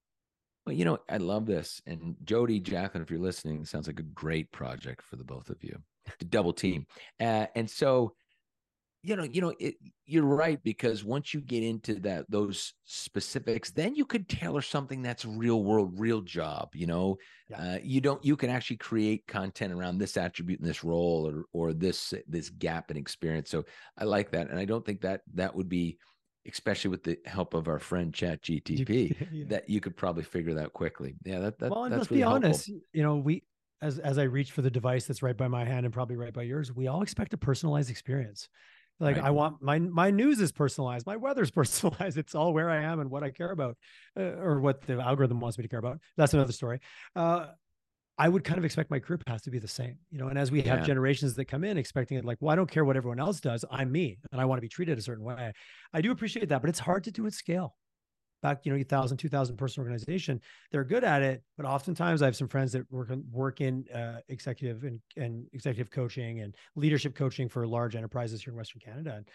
Well 0.66 0.74
you 0.74 0.84
know 0.84 0.98
i 1.08 1.16
love 1.16 1.46
this 1.46 1.82
and 1.86 2.14
jody 2.24 2.60
jacqueline 2.60 3.02
if 3.02 3.10
you're 3.10 3.20
listening 3.20 3.64
sounds 3.64 3.86
like 3.86 4.00
a 4.00 4.04
great 4.04 4.50
project 4.52 5.02
for 5.02 5.16
the 5.16 5.24
both 5.24 5.50
of 5.50 5.62
you. 5.62 5.76
To 6.18 6.24
double 6.24 6.52
team. 6.52 6.86
Uh, 7.20 7.46
and 7.54 7.70
so 7.70 8.14
you 9.02 9.16
know, 9.16 9.24
you 9.24 9.40
know, 9.40 9.52
it, 9.58 9.74
you're 10.06 10.24
right 10.24 10.62
because 10.62 11.04
once 11.04 11.34
you 11.34 11.40
get 11.40 11.62
into 11.62 11.94
that 12.00 12.30
those 12.30 12.74
specifics, 12.84 13.70
then 13.70 13.94
you 13.94 14.04
could 14.04 14.28
tailor 14.28 14.62
something 14.62 15.02
that's 15.02 15.24
real 15.24 15.64
world, 15.64 15.98
real 15.98 16.20
job. 16.20 16.70
You 16.74 16.86
know, 16.86 17.18
yeah. 17.48 17.74
uh, 17.74 17.78
you 17.82 18.00
don't 18.00 18.24
you 18.24 18.36
can 18.36 18.48
actually 18.48 18.76
create 18.76 19.26
content 19.26 19.72
around 19.72 19.98
this 19.98 20.16
attribute 20.16 20.60
and 20.60 20.68
this 20.68 20.84
role 20.84 21.28
or 21.28 21.44
or 21.52 21.72
this 21.72 22.14
this 22.28 22.48
gap 22.50 22.90
in 22.90 22.96
experience. 22.96 23.50
So 23.50 23.64
I 23.98 24.04
like 24.04 24.30
that, 24.32 24.50
and 24.50 24.58
I 24.58 24.64
don't 24.64 24.86
think 24.86 25.00
that 25.00 25.22
that 25.34 25.54
would 25.54 25.68
be 25.68 25.98
especially 26.46 26.90
with 26.90 27.04
the 27.04 27.16
help 27.24 27.54
of 27.54 27.68
our 27.68 27.78
friend 27.78 28.12
Chat 28.12 28.42
GTP, 28.42 29.28
yeah. 29.32 29.44
that 29.48 29.68
you 29.68 29.80
could 29.80 29.96
probably 29.96 30.24
figure 30.24 30.54
that 30.54 30.72
quickly. 30.72 31.14
Yeah, 31.24 31.38
that, 31.40 31.58
that 31.58 31.70
well, 31.70 31.84
and 31.84 31.92
that's 31.92 32.00
let's 32.00 32.10
really 32.10 32.20
be 32.20 32.22
helpful. 32.22 32.48
honest. 32.48 32.68
You 32.92 33.02
know, 33.02 33.16
we 33.16 33.44
as 33.80 33.98
as 33.98 34.18
I 34.18 34.24
reach 34.24 34.52
for 34.52 34.62
the 34.62 34.70
device 34.70 35.06
that's 35.06 35.22
right 35.22 35.36
by 35.36 35.48
my 35.48 35.64
hand 35.64 35.84
and 35.84 35.92
probably 35.92 36.16
right 36.16 36.32
by 36.32 36.42
yours, 36.42 36.72
we 36.72 36.86
all 36.86 37.02
expect 37.02 37.34
a 37.34 37.36
personalized 37.36 37.90
experience. 37.90 38.48
Like 39.02 39.16
right. 39.16 39.24
I 39.24 39.30
want 39.30 39.60
my 39.60 39.80
my 39.80 40.12
news 40.12 40.40
is 40.40 40.52
personalized, 40.52 41.06
my 41.06 41.16
weather's 41.16 41.50
personalized. 41.60 42.16
It's 42.16 42.34
all 42.34 42.54
where 42.54 42.70
I 42.70 42.82
am 42.82 43.00
and 43.00 43.10
what 43.10 43.24
I 43.24 43.30
care 43.30 43.50
about, 43.50 43.76
uh, 44.18 44.22
or 44.22 44.60
what 44.60 44.82
the 44.82 45.00
algorithm 45.00 45.40
wants 45.40 45.58
me 45.58 45.62
to 45.62 45.68
care 45.68 45.80
about. 45.80 45.98
That's 46.16 46.34
another 46.34 46.52
story. 46.52 46.78
Uh, 47.16 47.46
I 48.16 48.28
would 48.28 48.44
kind 48.44 48.58
of 48.58 48.64
expect 48.64 48.90
my 48.90 49.00
career 49.00 49.18
path 49.18 49.42
to 49.42 49.50
be 49.50 49.58
the 49.58 49.66
same, 49.66 49.98
you 50.10 50.18
know. 50.18 50.28
And 50.28 50.38
as 50.38 50.52
we 50.52 50.62
have 50.62 50.86
generations 50.86 51.34
that 51.34 51.46
come 51.46 51.64
in 51.64 51.76
expecting 51.76 52.16
it, 52.16 52.24
like, 52.24 52.38
well, 52.40 52.52
I 52.52 52.54
don't 52.54 52.70
care 52.70 52.84
what 52.84 52.96
everyone 52.96 53.18
else 53.18 53.40
does. 53.40 53.64
I'm 53.70 53.90
me, 53.90 54.18
and 54.30 54.40
I 54.40 54.44
want 54.44 54.58
to 54.58 54.62
be 54.62 54.68
treated 54.68 54.96
a 54.98 55.02
certain 55.02 55.24
way. 55.24 55.52
I 55.92 56.00
do 56.00 56.12
appreciate 56.12 56.48
that, 56.50 56.60
but 56.60 56.68
it's 56.68 56.78
hard 56.78 57.02
to 57.04 57.10
do 57.10 57.26
at 57.26 57.32
scale 57.32 57.74
back, 58.42 58.60
you 58.64 58.72
know, 58.72 58.76
1,000, 58.76 59.16
2,000 59.16 59.56
person 59.56 59.82
organization, 59.82 60.40
they're 60.70 60.84
good 60.84 61.04
at 61.04 61.22
it. 61.22 61.42
But 61.56 61.66
oftentimes 61.66 62.22
I 62.22 62.26
have 62.26 62.36
some 62.36 62.48
friends 62.48 62.72
that 62.72 62.90
work, 62.90 63.10
in, 63.10 63.24
work 63.30 63.60
in 63.60 63.84
uh, 63.94 64.20
executive 64.28 64.84
and, 64.84 65.00
and 65.16 65.46
executive 65.52 65.90
coaching 65.90 66.40
and 66.40 66.54
leadership 66.76 67.14
coaching 67.14 67.48
for 67.48 67.66
large 67.66 67.96
enterprises 67.96 68.42
here 68.42 68.52
in 68.52 68.56
Western 68.56 68.80
Canada. 68.80 69.14
And 69.16 69.28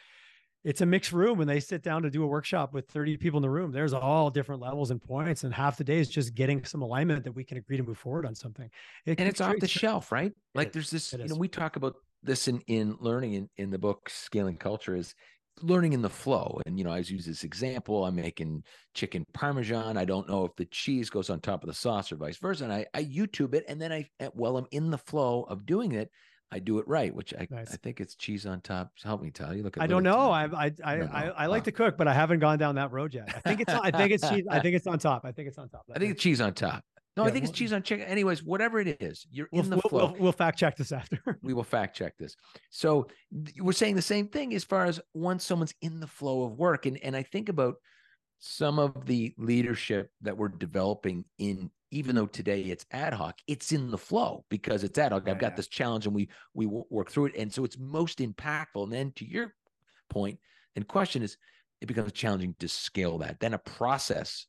it's 0.63 0.81
a 0.81 0.85
mixed 0.85 1.13
room 1.13 1.37
when 1.37 1.47
they 1.47 1.59
sit 1.59 1.81
down 1.81 2.01
to 2.03 2.09
do 2.09 2.23
a 2.23 2.27
workshop 2.27 2.73
with 2.73 2.89
30 2.89 3.17
people 3.17 3.37
in 3.37 3.41
the 3.41 3.49
room. 3.49 3.71
There's 3.71 3.93
all 3.93 4.29
different 4.29 4.61
levels 4.61 4.91
and 4.91 5.01
points. 5.01 5.43
And 5.43 5.53
half 5.53 5.77
the 5.77 5.83
day 5.83 5.99
is 5.99 6.09
just 6.09 6.35
getting 6.35 6.65
some 6.65 6.81
alignment 6.81 7.23
that 7.23 7.31
we 7.31 7.43
can 7.43 7.57
agree 7.57 7.77
to 7.77 7.83
move 7.83 7.97
forward 7.97 8.25
on 8.25 8.35
something. 8.35 8.69
It 9.05 9.19
and 9.19 9.29
it's 9.29 9.39
off 9.39 9.55
the 9.59 9.67
shelf, 9.67 10.11
right? 10.11 10.33
Like 10.55 10.73
there's 10.73 10.89
this, 10.89 11.13
you 11.13 11.25
know, 11.25 11.35
we 11.35 11.47
talk 11.47 11.77
about 11.77 11.95
this 12.23 12.47
in, 12.47 12.61
in 12.67 12.97
learning 12.99 13.33
in, 13.33 13.49
in 13.57 13.69
the 13.69 13.77
book 13.77 14.09
Scaling 14.09 14.57
Culture 14.57 14.95
is 14.95 15.15
learning 15.61 15.93
in 15.93 16.01
the 16.01 16.09
flow. 16.09 16.59
And, 16.65 16.77
you 16.77 16.83
know, 16.83 16.91
I 16.91 16.97
was 16.97 17.11
use 17.11 17.25
this 17.25 17.43
example. 17.43 18.05
I'm 18.05 18.15
making 18.15 18.63
chicken 18.93 19.25
parmesan. 19.33 19.97
I 19.97 20.05
don't 20.05 20.27
know 20.27 20.45
if 20.45 20.55
the 20.55 20.65
cheese 20.65 21.09
goes 21.09 21.29
on 21.29 21.39
top 21.39 21.63
of 21.63 21.67
the 21.67 21.73
sauce 21.73 22.11
or 22.11 22.15
vice 22.15 22.37
versa. 22.37 22.63
And 22.65 22.73
I, 22.73 22.85
I 22.93 23.03
YouTube 23.03 23.53
it. 23.53 23.65
And 23.67 23.81
then 23.81 23.91
I, 23.91 24.05
eh, 24.19 24.29
while 24.33 24.57
I'm 24.57 24.67
in 24.71 24.89
the 24.89 24.97
flow 24.97 25.43
of 25.43 25.65
doing 25.65 25.93
it, 25.93 26.09
I 26.51 26.59
do 26.59 26.79
it 26.79 26.87
right, 26.87 27.13
which 27.13 27.33
I, 27.33 27.45
nice. 27.49 27.73
I 27.73 27.77
think 27.77 27.99
it's 27.99 28.15
cheese 28.15 28.45
on 28.45 28.61
top. 28.61 28.91
Help 29.03 29.21
me 29.21 29.31
tell 29.31 29.53
you. 29.53 29.63
Look, 29.63 29.77
at, 29.77 29.83
I 29.83 29.87
don't 29.87 30.03
know. 30.03 30.31
I 30.31 30.45
I 30.45 30.71
I, 30.83 30.93
I, 31.01 31.23
I, 31.29 31.45
like 31.47 31.65
to 31.65 31.73
cook, 31.73 31.97
but 31.97 32.07
I 32.07 32.13
haven't 32.13 32.39
gone 32.39 32.57
down 32.57 32.75
that 32.75 32.93
road 32.93 33.13
yet. 33.13 33.27
I 33.35 33.39
think 33.41 33.59
it's 33.59 33.73
I 33.73 33.91
think 33.91 34.11
it's 34.13 34.29
cheese. 34.29 34.45
I 34.49 34.59
think 34.61 34.75
it's 34.75 34.87
on 34.87 34.97
top. 34.97 35.25
I 35.25 35.33
think 35.33 35.49
it's 35.49 35.57
on 35.57 35.67
top. 35.67 35.83
I 35.93 35.99
think 35.99 36.11
it's 36.11 36.23
cheese 36.23 36.39
on 36.39 36.53
top. 36.53 36.85
No, 37.17 37.23
yeah, 37.23 37.29
I 37.29 37.31
think 37.31 37.45
it's 37.45 37.53
cheese 37.53 37.73
on 37.73 37.81
chicken. 37.81 38.05
Anyways, 38.05 38.43
whatever 38.43 38.79
it 38.79 39.01
is, 39.01 39.25
you're 39.31 39.49
we'll, 39.51 39.63
in 39.63 39.71
the 39.71 39.81
flow. 39.81 40.11
We'll, 40.11 40.15
we'll, 40.19 40.31
fact 40.31 40.59
check 40.59 40.77
this 40.77 40.91
after. 40.91 41.19
we 41.41 41.55
will 41.55 41.63
fact 41.63 41.97
check 41.97 42.15
this. 42.19 42.35
So 42.69 43.07
we're 43.59 43.71
saying 43.71 43.95
the 43.95 44.03
same 44.03 44.27
thing 44.27 44.53
as 44.53 44.63
far 44.63 44.85
as 44.85 45.01
once 45.15 45.43
someone's 45.43 45.73
in 45.81 45.99
the 45.99 46.05
flow 46.05 46.43
of 46.43 46.59
work, 46.59 46.85
and 46.85 46.97
and 47.03 47.15
I 47.15 47.23
think 47.23 47.49
about 47.49 47.77
some 48.37 48.77
of 48.77 49.07
the 49.07 49.33
leadership 49.39 50.11
that 50.21 50.37
we're 50.37 50.47
developing 50.47 51.25
in 51.39 51.71
even 51.89 52.15
though 52.15 52.27
today 52.27 52.61
it's 52.61 52.85
ad 52.91 53.13
hoc 53.13 53.39
it's 53.47 53.71
in 53.71 53.89
the 53.89 53.97
flow 53.97 54.45
because 54.49 54.83
it's 54.83 54.99
ad 54.99 55.11
hoc 55.11 55.27
i've 55.27 55.39
got 55.39 55.55
this 55.55 55.67
challenge 55.67 56.05
and 56.05 56.13
we 56.13 56.29
we 56.53 56.67
work 56.67 57.09
through 57.09 57.25
it 57.25 57.35
and 57.35 57.51
so 57.51 57.63
it's 57.63 57.79
most 57.79 58.19
impactful 58.19 58.83
and 58.83 58.93
then 58.93 59.11
to 59.15 59.25
your 59.27 59.55
point 60.09 60.37
and 60.75 60.87
question 60.87 61.23
is 61.23 61.35
it 61.81 61.87
becomes 61.87 62.11
challenging 62.11 62.53
to 62.59 62.67
scale 62.67 63.17
that 63.17 63.39
then 63.39 63.55
a 63.55 63.57
process 63.57 64.45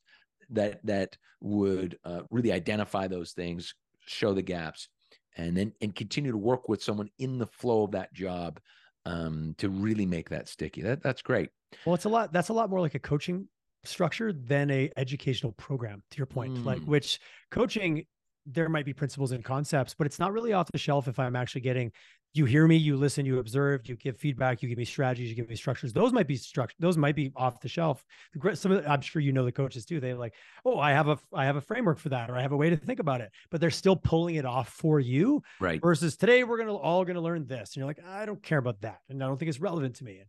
that 0.51 0.85
that 0.85 1.17
would 1.41 1.97
uh, 2.03 2.21
really 2.31 2.51
identify 2.51 3.07
those 3.07 3.31
things, 3.31 3.73
show 4.05 4.33
the 4.33 4.41
gaps, 4.41 4.89
and 5.37 5.55
then 5.55 5.73
and 5.81 5.95
continue 5.95 6.31
to 6.31 6.37
work 6.37 6.69
with 6.69 6.83
someone 6.83 7.09
in 7.19 7.37
the 7.37 7.47
flow 7.47 7.83
of 7.83 7.91
that 7.91 8.13
job 8.13 8.59
um, 9.05 9.55
to 9.57 9.69
really 9.69 10.05
make 10.05 10.29
that 10.29 10.47
sticky. 10.47 10.81
That 10.81 11.01
that's 11.01 11.21
great. 11.21 11.49
Well, 11.85 11.95
it's 11.95 12.05
a 12.05 12.09
lot. 12.09 12.33
That's 12.33 12.49
a 12.49 12.53
lot 12.53 12.69
more 12.69 12.81
like 12.81 12.95
a 12.95 12.99
coaching 12.99 13.47
structure 13.85 14.33
than 14.33 14.69
a 14.71 14.91
educational 14.97 15.53
program. 15.53 16.03
To 16.11 16.17
your 16.17 16.25
point, 16.25 16.55
mm. 16.55 16.65
like 16.65 16.81
which 16.81 17.19
coaching 17.51 18.05
there 18.45 18.69
might 18.69 18.85
be 18.85 18.93
principles 18.93 19.31
and 19.31 19.43
concepts, 19.43 19.93
but 19.97 20.07
it's 20.07 20.19
not 20.19 20.33
really 20.33 20.53
off 20.53 20.71
the 20.71 20.77
shelf 20.77 21.07
if 21.07 21.19
I'm 21.19 21.35
actually 21.35 21.61
getting 21.61 21.91
you 22.33 22.45
hear 22.45 22.67
me, 22.67 22.75
you 22.75 22.95
listen, 22.95 23.25
you 23.25 23.39
observe, 23.39 23.87
you 23.89 23.95
give 23.95 24.17
feedback, 24.17 24.61
you 24.61 24.69
give 24.69 24.77
me 24.77 24.85
strategies, 24.85 25.29
you 25.29 25.35
give 25.35 25.49
me 25.49 25.55
structures. 25.55 25.93
Those 25.93 26.13
might 26.13 26.27
be 26.27 26.35
structured. 26.35 26.77
Those 26.79 26.95
might 26.95 27.15
be 27.15 27.31
off 27.35 27.59
the 27.59 27.67
shelf. 27.67 28.05
Some 28.53 28.71
of 28.71 28.83
the, 28.83 28.89
I'm 28.89 29.01
sure 29.01 29.21
you 29.21 29.31
know 29.31 29.45
the 29.45 29.51
coaches 29.51 29.83
too. 29.85 29.99
They 29.99 30.13
like, 30.13 30.35
oh, 30.63 30.79
I 30.79 30.91
have 30.91 31.07
a 31.07 31.17
I 31.33 31.45
have 31.45 31.55
a 31.55 31.61
framework 31.61 31.97
for 31.97 32.09
that, 32.09 32.29
or 32.29 32.37
I 32.37 32.41
have 32.41 32.51
a 32.51 32.57
way 32.57 32.69
to 32.69 32.77
think 32.77 32.99
about 32.99 33.21
it. 33.21 33.31
But 33.49 33.61
they're 33.61 33.71
still 33.71 33.95
pulling 33.95 34.35
it 34.35 34.45
off 34.45 34.69
for 34.69 34.99
you. 34.99 35.41
Right. 35.59 35.81
Versus 35.81 36.17
today 36.17 36.43
we're 36.43 36.59
gonna 36.59 36.75
all 36.75 37.03
gonna 37.03 37.21
learn 37.21 37.47
this, 37.47 37.69
and 37.69 37.77
you're 37.77 37.87
like, 37.87 38.03
I 38.05 38.25
don't 38.25 38.43
care 38.43 38.59
about 38.59 38.81
that, 38.81 38.99
and 39.09 39.23
I 39.23 39.27
don't 39.27 39.37
think 39.37 39.49
it's 39.49 39.59
relevant 39.59 39.95
to 39.95 40.03
me. 40.03 40.19
And 40.19 40.27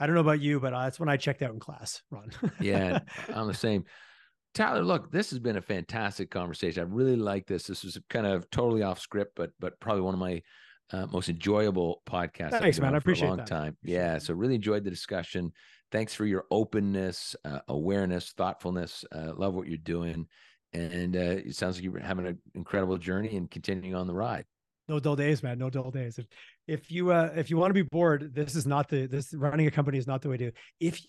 I 0.00 0.06
don't 0.06 0.14
know 0.14 0.22
about 0.22 0.40
you, 0.40 0.58
but 0.58 0.74
uh, 0.74 0.82
that's 0.82 0.98
when 0.98 1.08
I 1.08 1.16
checked 1.16 1.42
out 1.42 1.52
in 1.52 1.60
class. 1.60 2.02
Ron. 2.10 2.30
yeah, 2.60 2.98
I'm 3.34 3.46
the 3.46 3.54
same. 3.54 3.84
Tyler, 4.52 4.82
look, 4.82 5.12
this 5.12 5.30
has 5.30 5.38
been 5.38 5.58
a 5.58 5.62
fantastic 5.62 6.30
conversation. 6.30 6.82
I 6.82 6.86
really 6.92 7.16
like 7.16 7.46
this. 7.46 7.66
This 7.66 7.84
was 7.84 7.98
kind 8.08 8.26
of 8.26 8.50
totally 8.50 8.82
off 8.82 8.98
script, 8.98 9.32
but 9.36 9.50
but 9.60 9.78
probably 9.78 10.02
one 10.02 10.14
of 10.14 10.20
my 10.20 10.42
uh, 10.92 11.06
most 11.06 11.28
enjoyable 11.28 12.02
podcast. 12.06 12.52
Thanks, 12.52 12.78
man. 12.80 12.94
I 12.94 12.98
appreciate 12.98 13.26
a 13.26 13.30
long 13.30 13.38
that. 13.38 13.46
time. 13.46 13.76
Yeah. 13.82 14.18
So 14.18 14.34
really 14.34 14.54
enjoyed 14.54 14.84
the 14.84 14.90
discussion. 14.90 15.52
Thanks 15.92 16.14
for 16.14 16.26
your 16.26 16.44
openness, 16.50 17.36
uh, 17.44 17.60
awareness, 17.68 18.32
thoughtfulness. 18.32 19.04
Uh, 19.12 19.32
love 19.36 19.54
what 19.54 19.68
you're 19.68 19.78
doing, 19.78 20.26
and 20.72 21.16
uh, 21.16 21.20
it 21.20 21.54
sounds 21.54 21.76
like 21.76 21.84
you're 21.84 21.98
having 22.00 22.26
an 22.26 22.38
incredible 22.54 22.98
journey 22.98 23.36
and 23.36 23.50
continuing 23.50 23.94
on 23.94 24.06
the 24.06 24.14
ride. 24.14 24.44
No 24.88 25.00
dull 25.00 25.16
days, 25.16 25.42
man. 25.42 25.58
No 25.58 25.70
dull 25.70 25.90
days. 25.90 26.18
If 26.18 26.26
if 26.66 26.90
you 26.90 27.12
uh, 27.12 27.32
if 27.36 27.50
you 27.50 27.56
want 27.56 27.70
to 27.70 27.74
be 27.74 27.88
bored, 27.90 28.34
this 28.34 28.54
is 28.54 28.66
not 28.66 28.88
the 28.88 29.06
this 29.06 29.32
running 29.34 29.66
a 29.66 29.70
company 29.70 29.98
is 29.98 30.06
not 30.06 30.22
the 30.22 30.28
way 30.28 30.36
to. 30.38 30.52
If 30.80 31.00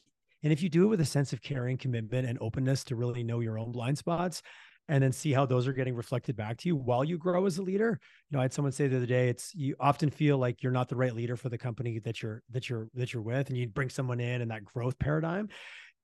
and 0.43 0.53
if 0.53 0.61
you 0.61 0.69
do 0.69 0.83
it 0.83 0.87
with 0.87 1.01
a 1.01 1.05
sense 1.05 1.33
of 1.33 1.41
caring, 1.41 1.77
commitment, 1.77 2.27
and 2.27 2.37
openness 2.41 2.83
to 2.85 2.95
really 2.95 3.23
know 3.23 3.39
your 3.39 3.57
own 3.57 3.71
blind 3.71 3.97
spots, 3.97 4.41
and 4.89 5.03
then 5.03 5.11
see 5.11 5.33
how 5.33 5.45
those 5.45 5.67
are 5.67 5.73
getting 5.73 5.95
reflected 5.95 6.35
back 6.35 6.57
to 6.57 6.69
you 6.69 6.75
while 6.75 7.03
you 7.03 7.17
grow 7.17 7.45
as 7.45 7.57
a 7.57 7.61
leader. 7.61 7.99
You 8.29 8.35
know, 8.35 8.39
I 8.39 8.43
had 8.43 8.53
someone 8.53 8.71
say 8.71 8.87
the 8.87 8.97
other 8.97 9.05
day, 9.05 9.29
it's 9.29 9.53
you 9.53 9.75
often 9.79 10.09
feel 10.09 10.37
like 10.37 10.63
you're 10.63 10.71
not 10.71 10.89
the 10.89 10.95
right 10.95 11.13
leader 11.13 11.35
for 11.35 11.49
the 11.49 11.57
company 11.57 11.99
that 11.99 12.21
you're 12.21 12.41
that 12.51 12.69
you're 12.69 12.89
that 12.93 13.13
you're 13.13 13.23
with, 13.23 13.49
and 13.49 13.57
you 13.57 13.67
bring 13.67 13.89
someone 13.89 14.19
in 14.19 14.41
in 14.41 14.47
that 14.49 14.63
growth 14.63 14.97
paradigm. 14.99 15.49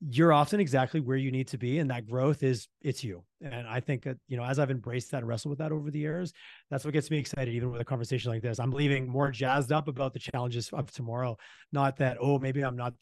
You're 0.05 0.34
often 0.34 0.59
exactly 0.59 0.99
where 0.99 1.15
you 1.15 1.31
need 1.31 1.47
to 1.49 1.57
be, 1.57 1.79
and 1.79 1.89
that 1.89 2.05
growth 2.05 2.43
is 2.43 2.67
it's 2.81 3.05
you. 3.05 3.23
And 3.41 3.67
I 3.67 3.79
think 3.79 4.03
that 4.03 4.17
you 4.27 4.36
know, 4.36 4.43
as 4.43 4.59
I've 4.59 4.71
embraced 4.71 5.11
that 5.11 5.19
and 5.19 5.27
wrestled 5.27 5.51
with 5.51 5.59
that 5.59 5.71
over 5.71 5.89
the 5.89 5.99
years, 5.99 6.34
that's 6.69 6.84
what 6.84 6.93
gets 6.93 7.09
me 7.09 7.17
excited. 7.17 7.53
Even 7.53 7.71
with 7.71 7.79
a 7.79 7.86
conversation 7.86 8.31
like 8.31 8.41
this, 8.41 8.59
I'm 8.59 8.71
leaving 8.71 9.07
more 9.07 9.31
jazzed 9.31 9.71
up 9.71 9.88
about 9.88 10.11
the 10.11 10.19
challenges 10.19 10.69
of 10.73 10.91
tomorrow. 10.91 11.38
Not 11.71 11.97
that 11.97 12.17
oh, 12.19 12.38
maybe 12.38 12.63
I'm 12.63 12.75
not. 12.75 12.93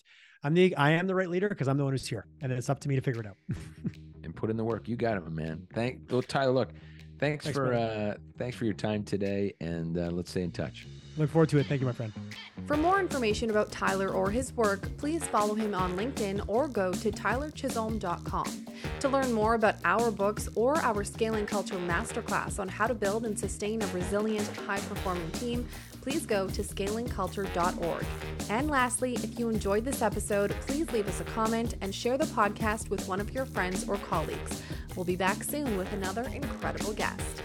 I'm 0.44 0.54
the 0.54 0.76
I 0.76 0.92
am 0.92 1.08
the 1.08 1.16
right 1.16 1.30
leader 1.30 1.50
because 1.50 1.68
I'm 1.68 1.78
the 1.78 1.84
one 1.84 1.94
who's 1.94 2.08
here, 2.08 2.28
and 2.42 2.52
it's 2.52 2.70
up 2.70 2.80
to 2.82 2.90
me 2.90 2.96
to 2.96 3.02
figure 3.02 3.22
it 3.22 3.28
out. 3.28 3.38
and 4.24 4.36
put 4.36 4.50
in 4.50 4.58
the 4.58 4.64
work. 4.64 4.88
You 4.88 4.96
got 4.96 5.18
it, 5.18 5.30
man. 5.32 5.68
Thank, 5.74 6.02
well, 6.10 6.22
Tyler. 6.22 6.52
Look, 6.52 6.70
thanks, 7.20 7.46
thanks 7.46 7.58
for 7.58 7.74
uh, 7.74 8.16
thanks 8.38 8.56
for 8.56 8.66
your 8.66 8.74
time 8.74 9.04
today, 9.04 9.54
and 9.60 9.98
uh, 9.98 10.10
let's 10.12 10.32
stay 10.32 10.44
in 10.44 10.52
touch. 10.52 10.88
Look 11.18 11.30
forward 11.30 11.50
to 11.50 11.58
it. 11.58 11.66
Thank 11.66 11.82
you, 11.82 11.88
my 11.88 11.94
friend. 11.94 12.14
For 12.66 12.78
more 12.78 13.00
information 13.00 13.50
about 13.50 13.70
Tyler 13.72 14.10
or 14.10 14.32
his 14.32 14.54
work, 14.54 14.88
please 14.98 15.26
follow 15.26 15.54
him 15.56 15.76
on 15.76 15.98
LinkedIn 15.98 16.46
or 16.48 16.70
go 16.70 16.94
to 16.94 17.12
tylerchisholm.com. 17.12 18.66
To 19.02 19.10
learn 19.10 19.34
more 19.34 19.56
about 19.56 19.76
our 19.84 20.10
books 20.10 20.48
or 20.56 20.78
our 20.78 21.04
Scaling 21.04 21.46
Culture 21.46 21.76
Masterclass 21.76 22.60
on 22.60 22.70
how 22.70 22.88
to 22.88 22.94
build 22.94 23.26
and 23.26 23.38
sustain 23.38 23.82
a 23.82 23.88
resilient, 23.88 24.48
high 24.58 24.80
performing 24.80 25.30
team, 25.32 25.68
please 26.02 26.26
go 26.26 26.48
to 26.48 26.64
scalingculture.org. 26.64 28.06
And 28.50 28.70
lastly, 28.70 29.14
if 29.16 29.40
you 29.40 29.50
enjoyed 29.50 29.86
this 29.86 30.02
episode, 30.02 30.52
please 30.62 30.92
leave 30.92 31.08
us 31.08 31.22
a 31.22 31.26
comment 31.26 31.76
and 31.82 31.94
share 31.94 32.18
the 32.18 32.26
podcast 32.26 32.90
with 32.90 33.08
one 33.08 33.22
of 33.22 33.34
your 33.34 33.46
friends 33.46 33.88
or 33.88 33.98
colleagues. 33.98 34.62
We'll 34.96 35.06
be 35.06 35.16
back 35.16 35.44
soon 35.44 35.78
with 35.78 35.92
another 35.94 36.24
incredible 36.34 36.94
guest. 36.94 37.42